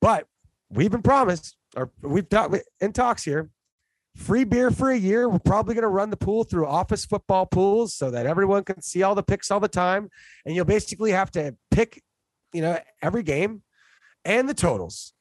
But 0.00 0.26
we've 0.70 0.90
been 0.90 1.02
promised, 1.02 1.56
or 1.76 1.90
we've 2.00 2.28
talked 2.28 2.56
in 2.80 2.92
talks 2.92 3.24
here, 3.24 3.50
free 4.16 4.44
beer 4.44 4.70
for 4.70 4.90
a 4.90 4.96
year. 4.96 5.28
We're 5.28 5.40
probably 5.40 5.74
going 5.74 5.82
to 5.82 5.88
run 5.88 6.10
the 6.10 6.16
pool 6.16 6.44
through 6.44 6.66
office 6.66 7.04
football 7.04 7.46
pools 7.46 7.94
so 7.94 8.10
that 8.10 8.26
everyone 8.26 8.62
can 8.62 8.82
see 8.82 9.02
all 9.02 9.16
the 9.16 9.22
picks 9.22 9.50
all 9.50 9.60
the 9.60 9.68
time. 9.68 10.10
And 10.46 10.54
you'll 10.54 10.64
basically 10.64 11.10
have 11.10 11.30
to 11.32 11.56
pick, 11.70 12.02
you 12.52 12.62
know, 12.62 12.78
every 13.02 13.24
game 13.24 13.62
and 14.24 14.48
the 14.48 14.54
totals 14.54 15.12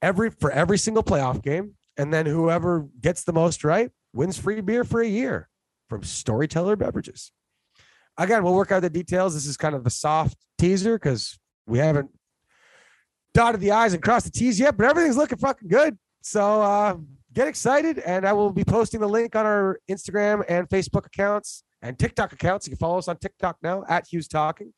every 0.00 0.30
for 0.30 0.50
every 0.50 0.78
single 0.78 1.02
playoff 1.02 1.42
game. 1.42 1.74
And 1.98 2.12
then 2.12 2.26
whoever 2.26 2.88
gets 3.00 3.24
the 3.24 3.32
most 3.32 3.64
right 3.64 3.90
wins 4.12 4.38
free 4.38 4.60
beer 4.60 4.84
for 4.84 5.00
a 5.00 5.08
year 5.08 5.48
from 5.88 6.02
Storyteller 6.02 6.76
Beverages. 6.76 7.32
Again, 8.18 8.42
we'll 8.42 8.54
work 8.54 8.72
out 8.72 8.80
the 8.80 8.90
details. 8.90 9.34
This 9.34 9.46
is 9.46 9.56
kind 9.56 9.74
of 9.74 9.86
a 9.86 9.90
soft 9.90 10.36
teaser 10.58 10.98
because 10.98 11.38
we 11.66 11.78
haven't 11.78 12.10
dotted 13.34 13.60
the 13.60 13.72
I's 13.72 13.92
and 13.92 14.02
crossed 14.02 14.26
the 14.26 14.32
T's 14.32 14.58
yet, 14.58 14.76
but 14.76 14.86
everything's 14.86 15.16
looking 15.16 15.38
fucking 15.38 15.68
good. 15.68 15.98
So 16.22 16.62
uh, 16.62 16.96
get 17.32 17.46
excited. 17.46 17.98
And 17.98 18.26
I 18.26 18.32
will 18.32 18.50
be 18.50 18.64
posting 18.64 19.00
the 19.00 19.08
link 19.08 19.36
on 19.36 19.44
our 19.44 19.78
Instagram 19.90 20.44
and 20.48 20.68
Facebook 20.68 21.06
accounts 21.06 21.62
and 21.82 21.98
TikTok 21.98 22.32
accounts. 22.32 22.66
You 22.66 22.72
can 22.72 22.78
follow 22.78 22.98
us 22.98 23.08
on 23.08 23.18
TikTok 23.18 23.58
now 23.62 23.84
at 23.88 24.06
Hughes 24.08 24.26
Talking. 24.26 24.72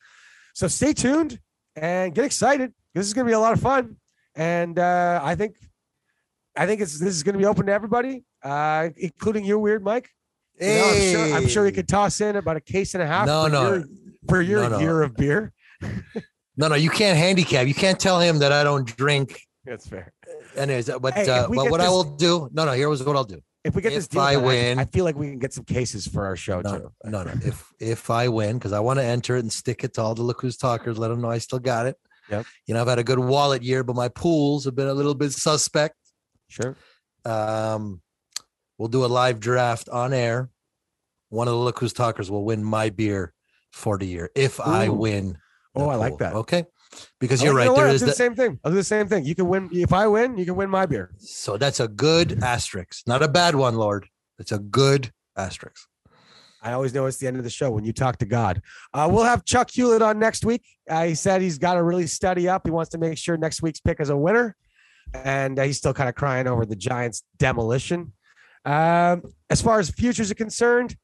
So 0.53 0.67
stay 0.67 0.93
tuned 0.93 1.39
and 1.75 2.13
get 2.13 2.25
excited. 2.25 2.73
This 2.93 3.07
is 3.07 3.13
going 3.13 3.25
to 3.25 3.29
be 3.29 3.33
a 3.33 3.39
lot 3.39 3.53
of 3.53 3.61
fun. 3.61 3.95
And 4.35 4.77
uh, 4.77 5.21
I 5.23 5.35
think 5.35 5.55
I 6.55 6.65
think 6.65 6.81
it's 6.81 6.99
this 6.99 7.15
is 7.15 7.23
going 7.23 7.33
to 7.33 7.39
be 7.39 7.45
open 7.45 7.67
to 7.67 7.71
everybody, 7.71 8.25
uh, 8.43 8.89
including 8.97 9.45
you, 9.45 9.57
Weird 9.57 9.83
Mike. 9.83 10.09
You 10.59 10.67
know, 10.67 10.89
I'm, 10.89 11.01
sure, 11.11 11.35
I'm 11.37 11.47
sure 11.47 11.65
he 11.65 11.71
could 11.71 11.87
toss 11.87 12.19
in 12.21 12.35
about 12.35 12.57
a 12.57 12.61
case 12.61 12.93
and 12.93 13.01
a 13.03 13.07
half 13.07 13.25
No, 13.27 13.43
for 13.45 13.49
no. 13.49 13.69
your, 13.73 13.83
for 14.27 14.41
your 14.41 14.61
No, 14.63 14.69
no. 14.69 14.79
year 14.79 15.01
of 15.01 15.15
beer. 15.15 15.53
No, 16.57 16.67
no, 16.67 16.75
you 16.75 16.89
can't 16.89 17.17
handicap. 17.17 17.67
You 17.67 17.73
can't 17.73 17.99
tell 17.99 18.19
him 18.19 18.39
that 18.39 18.51
I 18.51 18.63
don't 18.63 18.85
drink. 18.97 19.41
That's 19.65 19.87
fair. 19.87 20.11
Anyways, 20.57 20.89
but 21.01 21.13
Hey, 21.13 21.29
uh, 21.29 21.47
but 21.47 21.71
what 21.71 21.79
I 21.79 21.87
will 21.89 22.03
do. 22.03 22.49
No, 22.51 22.65
no. 22.65 22.73
Here 22.73 22.89
was 22.89 23.01
what 23.03 23.15
I'll 23.15 23.23
do. 23.23 23.39
If 23.63 23.75
we 23.75 23.81
get 23.81 23.91
this 23.93 24.07
deal 24.07 24.21
I 24.21 24.35
win- 24.37 24.79
I 24.79 24.85
feel 24.85 25.03
like 25.05 25.15
we 25.15 25.27
can 25.29 25.39
get 25.39 25.53
some 25.53 25.65
cases 25.65 26.07
for 26.07 26.25
our 26.25 26.35
show 26.35 26.61
No, 26.61 26.77
too. 26.79 26.91
no, 27.05 27.23
no. 27.23 27.31
If 27.45 27.65
if 27.79 28.09
I 28.09 28.27
win, 28.29 28.57
because 28.57 28.73
I 28.73 28.79
want 28.79 28.99
to 28.99 29.03
enter 29.05 29.35
it 29.35 29.39
and 29.41 29.51
stick 29.51 29.83
it 29.83 29.93
to 29.95 30.01
all 30.01 30.15
the 30.15 30.21
look 30.23 30.41
who's 30.41 30.57
talkers, 30.57 30.97
let 30.97 31.09
them 31.09 31.21
know 31.21 31.29
I 31.29 31.37
still 31.39 31.59
got 31.59 31.85
it. 31.85 31.97
Yep. 32.29 32.45
You 32.67 32.73
know, 32.73 32.81
I've 32.81 32.87
had 32.87 32.99
a 32.99 33.03
good 33.03 33.19
wallet 33.19 33.63
year, 33.63 33.83
but 33.83 33.95
my 33.95 34.07
pools 34.09 34.65
have 34.65 34.75
been 34.75 34.87
a 34.87 34.93
little 34.93 35.15
bit 35.15 35.31
suspect. 35.33 35.95
Sure. 36.47 36.75
Um, 37.25 38.01
we'll 38.79 38.87
do 38.87 39.05
a 39.05 39.07
live 39.07 39.39
draft 39.39 39.87
on 39.89 40.11
air. 40.13 40.49
One 41.29 41.47
of 41.47 41.53
the 41.53 41.59
look 41.59 41.77
who's 41.79 41.93
talkers 41.93 42.31
will 42.31 42.43
win 42.43 42.63
my 42.63 42.89
beer 42.89 43.33
for 43.71 43.99
the 43.99 44.05
year 44.07 44.31
if 44.33 44.59
I 44.59 44.89
win. 44.89 45.33
the 45.75 45.81
Oh, 45.81 45.89
I 45.89 45.95
like 45.95 46.17
that. 46.17 46.33
Okay, 46.33 46.65
because 47.19 47.43
you're 47.43 47.53
like- 47.53 47.67
right. 47.67 47.75
you 47.75 47.77
know? 47.83 47.87
There 47.89 47.97
do 47.99 48.05
the 48.07 48.11
same 48.13 48.33
thing. 48.33 48.59
I'll 48.63 48.71
do 48.71 48.77
the 48.77 48.83
same 48.83 49.07
thing. 49.07 49.23
You 49.25 49.35
can 49.35 49.47
win 49.47 49.69
if 49.71 49.93
I 49.93 50.07
win. 50.07 50.35
You 50.39 50.45
can 50.45 50.55
win 50.55 50.71
my 50.71 50.87
beer. 50.87 51.11
So 51.19 51.57
that's 51.57 51.79
a 51.79 51.87
good 51.87 52.41
asterisk, 52.43 53.05
not 53.05 53.21
a 53.21 53.27
bad 53.27 53.53
one, 53.53 53.75
Lord. 53.75 54.07
It's 54.39 54.51
a 54.51 54.57
good 54.57 55.11
asterisk. 55.37 55.87
I 56.61 56.73
always 56.73 56.93
know 56.93 57.05
it's 57.05 57.17
the 57.17 57.27
end 57.27 57.37
of 57.37 57.43
the 57.43 57.49
show 57.49 57.69
when 57.71 57.85
you 57.85 57.93
talk 57.93 58.17
to 58.17 58.25
God. 58.25 58.61
Uh, 58.93 59.07
we'll 59.09 59.23
have 59.23 59.45
Chuck 59.45 59.69
Hewlett 59.71 60.01
on 60.01 60.19
next 60.19 60.43
week. 60.43 60.63
Uh, 60.89 61.05
he 61.05 61.15
said 61.15 61.41
he's 61.41 61.57
got 61.57 61.75
to 61.75 61.83
really 61.83 62.07
study 62.07 62.49
up. 62.49 62.63
He 62.65 62.71
wants 62.71 62.89
to 62.91 62.97
make 62.97 63.17
sure 63.17 63.37
next 63.37 63.61
week's 63.61 63.79
pick 63.79 64.01
is 64.01 64.09
a 64.09 64.17
winner, 64.17 64.57
and 65.13 65.57
uh, 65.59 65.63
he's 65.63 65.77
still 65.77 65.93
kind 65.93 66.09
of 66.09 66.15
crying 66.15 66.47
over 66.47 66.65
the 66.65 66.75
Giants' 66.75 67.23
demolition. 67.37 68.11
Um, 68.65 69.23
as 69.49 69.61
far 69.61 69.79
as 69.79 69.89
futures 69.89 70.31
are 70.31 70.35
concerned, 70.35 70.95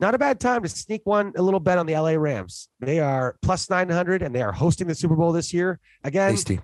not 0.00 0.14
a 0.14 0.18
bad 0.18 0.38
time 0.38 0.62
to 0.62 0.68
sneak 0.68 1.02
one 1.04 1.32
a 1.36 1.42
little 1.42 1.60
bet 1.60 1.78
on 1.78 1.86
the 1.86 1.94
LA 1.94 2.12
Rams. 2.12 2.68
They 2.80 3.00
are 3.00 3.36
plus 3.42 3.68
900 3.68 4.22
and 4.22 4.34
they 4.34 4.42
are 4.42 4.52
hosting 4.52 4.86
the 4.86 4.94
Super 4.94 5.16
Bowl 5.16 5.32
this 5.32 5.52
year. 5.52 5.80
Again, 6.04 6.30
Tasty. 6.30 6.60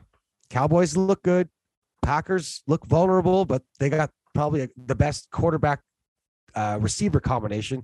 Cowboys 0.51 0.97
look 0.97 1.23
good. 1.23 1.49
Packers 2.03 2.63
look 2.67 2.87
vulnerable, 2.87 3.45
but 3.45 3.63
they 3.81 3.91
got 3.91 4.11
probably 4.35 4.69
the 4.77 4.95
best 4.95 5.31
quarterback 5.31 5.81
uh, 6.55 6.79
receiver 6.81 7.19
combination 7.19 7.83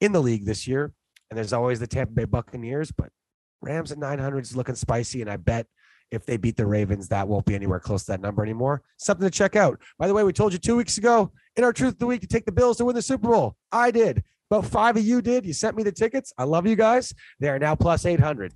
in 0.00 0.12
the 0.12 0.20
league 0.20 0.46
this 0.46 0.66
year. 0.66 0.92
And 1.30 1.36
there's 1.36 1.52
always 1.52 1.78
the 1.78 1.86
Tampa 1.86 2.12
Bay 2.12 2.24
Buccaneers, 2.24 2.90
but 2.90 3.10
Rams 3.60 3.92
at 3.92 3.98
900 3.98 4.40
is 4.40 4.56
looking 4.56 4.74
spicy. 4.74 5.20
And 5.20 5.30
I 5.30 5.36
bet 5.36 5.66
if 6.10 6.24
they 6.24 6.38
beat 6.38 6.56
the 6.56 6.66
Ravens, 6.66 7.08
that 7.08 7.28
won't 7.28 7.44
be 7.44 7.54
anywhere 7.54 7.80
close 7.80 8.04
to 8.04 8.12
that 8.12 8.20
number 8.20 8.42
anymore. 8.42 8.82
Something 8.96 9.26
to 9.26 9.30
check 9.30 9.56
out. 9.56 9.78
By 9.98 10.08
the 10.08 10.14
way, 10.14 10.24
we 10.24 10.32
told 10.32 10.52
you 10.52 10.58
two 10.58 10.76
weeks 10.76 10.96
ago 10.96 11.32
in 11.58 11.64
our 11.64 11.72
Truth 11.72 11.94
of 11.94 11.98
the 11.98 12.06
Week 12.06 12.20
to 12.20 12.26
take 12.26 12.46
the 12.46 12.52
Bills 12.52 12.76
to 12.76 12.84
win 12.84 12.94
the 12.94 13.02
Super 13.02 13.28
Bowl. 13.28 13.56
I 13.72 13.90
did. 13.90 14.22
About 14.50 14.64
five 14.64 14.96
of 14.96 15.04
you 15.04 15.20
did. 15.20 15.44
You 15.44 15.52
sent 15.52 15.76
me 15.76 15.82
the 15.82 15.92
tickets. 15.92 16.32
I 16.38 16.44
love 16.44 16.66
you 16.66 16.76
guys. 16.76 17.12
They 17.40 17.48
are 17.48 17.58
now 17.58 17.74
plus 17.74 18.06
800. 18.06 18.54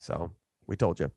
So 0.00 0.32
we 0.66 0.76
told 0.76 1.00
you. 1.00 1.10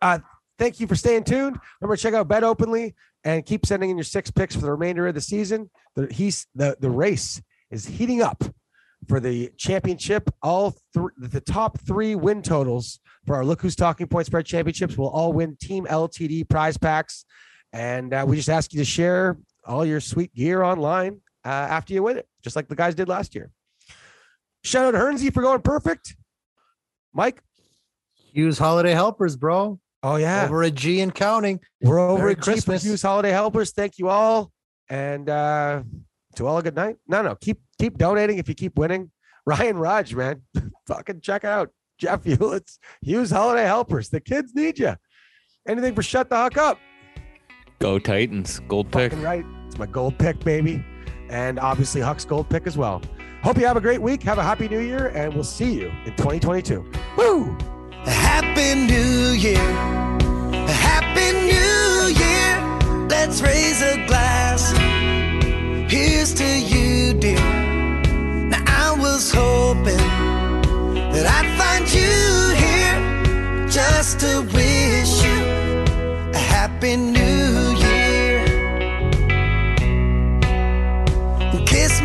Uh, 0.00 0.18
thank 0.58 0.78
you 0.78 0.86
for 0.86 0.94
staying 0.94 1.24
tuned. 1.24 1.58
Remember, 1.80 1.96
to 1.96 2.02
check 2.02 2.14
out 2.14 2.28
Bet 2.28 2.44
Openly 2.44 2.94
and 3.24 3.44
keep 3.44 3.66
sending 3.66 3.90
in 3.90 3.96
your 3.96 4.04
six 4.04 4.30
picks 4.30 4.54
for 4.54 4.60
the 4.60 4.70
remainder 4.70 5.08
of 5.08 5.14
the 5.14 5.20
season. 5.20 5.70
The 5.96 6.06
he's 6.12 6.46
the 6.54 6.76
the 6.78 6.90
race 6.90 7.42
is 7.70 7.86
heating 7.86 8.22
up 8.22 8.44
for 9.08 9.18
the 9.18 9.50
championship. 9.56 10.30
All 10.42 10.76
three 10.92 11.12
the 11.18 11.40
top 11.40 11.80
three 11.80 12.14
win 12.14 12.42
totals 12.42 13.00
for 13.26 13.34
our 13.34 13.44
Look 13.44 13.62
Who's 13.62 13.74
Talking 13.74 14.06
Point 14.06 14.26
Spread 14.26 14.46
Championships 14.46 14.96
will 14.96 15.08
all 15.08 15.32
win 15.32 15.56
Team 15.56 15.86
LTD 15.86 16.48
prize 16.48 16.76
packs. 16.76 17.24
And 17.72 18.14
uh, 18.14 18.24
we 18.28 18.36
just 18.36 18.48
ask 18.48 18.72
you 18.72 18.78
to 18.78 18.84
share 18.84 19.38
all 19.66 19.84
your 19.84 20.00
sweet 20.00 20.34
gear 20.34 20.62
online 20.62 21.20
uh, 21.44 21.48
after 21.48 21.94
you 21.94 22.02
win 22.02 22.16
it, 22.18 22.28
just 22.42 22.56
like 22.56 22.68
the 22.68 22.76
guys 22.76 22.94
did 22.94 23.08
last 23.08 23.34
year. 23.34 23.50
Shout 24.64 24.86
out 24.86 24.90
to 24.92 24.98
Hernsey 24.98 25.30
for 25.30 25.42
going 25.42 25.62
perfect. 25.62 26.16
Mike. 27.12 27.42
Hughes 28.32 28.58
holiday 28.58 28.92
helpers, 28.92 29.36
bro. 29.36 29.78
Oh 30.02 30.16
yeah. 30.16 30.44
Over 30.44 30.62
a 30.62 30.70
G 30.70 31.00
and 31.00 31.14
counting. 31.14 31.60
We're 31.80 31.98
over 31.98 32.18
Merry 32.18 32.32
at 32.32 32.36
Christmas 32.38 32.64
Christmas. 32.64 32.84
Hughes 32.84 33.02
Holiday 33.02 33.30
Helpers. 33.30 33.72
Thank 33.72 33.98
you 33.98 34.08
all. 34.08 34.52
And 34.88 35.28
uh 35.28 35.82
to 36.36 36.46
all 36.46 36.58
a 36.58 36.62
good 36.62 36.74
night. 36.74 36.96
No, 37.08 37.22
no, 37.22 37.34
keep 37.34 37.60
keep 37.78 37.96
donating 37.96 38.38
if 38.38 38.48
you 38.48 38.54
keep 38.54 38.78
winning. 38.78 39.10
Ryan 39.46 39.78
Raj, 39.78 40.14
man. 40.14 40.42
Fucking 40.86 41.20
check 41.20 41.44
it 41.44 41.48
out 41.48 41.70
Jeff 41.98 42.24
Hewlett's 42.24 42.78
Hughes 43.00 43.30
Holiday 43.30 43.64
Helpers. 43.64 44.10
The 44.10 44.20
kids 44.20 44.54
need 44.54 44.78
you. 44.78 44.96
Anything 45.66 45.94
for 45.94 46.02
shut 46.02 46.28
the 46.28 46.36
huck 46.36 46.56
up. 46.56 46.78
Go 47.78 47.98
Titans. 47.98 48.60
Gold 48.68 48.90
pick. 48.92 49.12
Fucking 49.12 49.24
right. 49.24 49.44
It's 49.76 49.80
my 49.80 49.92
gold 49.92 50.16
pick, 50.16 50.42
baby. 50.42 50.82
And 51.28 51.58
obviously 51.58 52.00
Huck's 52.00 52.24
gold 52.24 52.48
pick 52.48 52.66
as 52.66 52.78
well. 52.78 53.02
Hope 53.42 53.58
you 53.58 53.66
have 53.66 53.76
a 53.76 53.80
great 53.82 54.00
week. 54.00 54.22
Have 54.22 54.38
a 54.38 54.42
happy 54.42 54.70
new 54.70 54.80
year, 54.80 55.08
and 55.08 55.34
we'll 55.34 55.44
see 55.44 55.70
you 55.70 55.92
in 56.06 56.16
2022. 56.16 56.90
Woo! 57.18 57.54
A 57.92 58.10
happy 58.10 58.74
New 58.74 59.32
Year. 59.32 59.60
A 59.60 60.72
happy 60.72 61.30
New 61.52 62.08
Year. 62.22 63.06
Let's 63.08 63.42
raise 63.42 63.82
a 63.82 64.02
glass. 64.06 64.72
Here's 65.92 66.32
to 66.32 66.58
you, 66.58 67.12
dear. 67.12 67.36
Now, 68.48 68.64
I 68.66 68.96
was 68.98 69.30
hoping 69.30 69.98
that 71.12 71.26
I'd 71.36 71.50
find 71.58 71.84
you 71.92 72.54
here 72.64 73.68
just 73.68 74.20
to 74.20 74.40
wish 74.54 75.22
you 75.22 76.32
a 76.32 76.38
Happy 76.38 76.96
New 76.96 77.35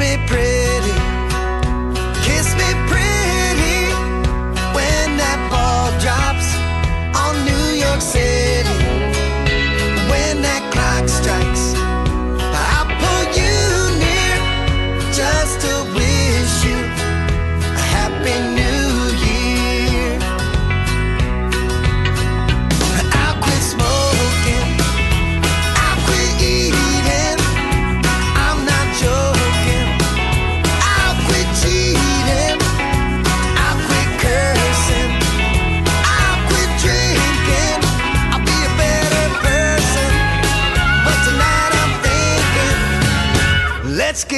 me 0.02 0.18
pretty. 0.26 0.81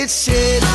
Thinking, 0.05 0.09
let's 0.09 0.27
get 0.27 0.63
shit 0.63 0.72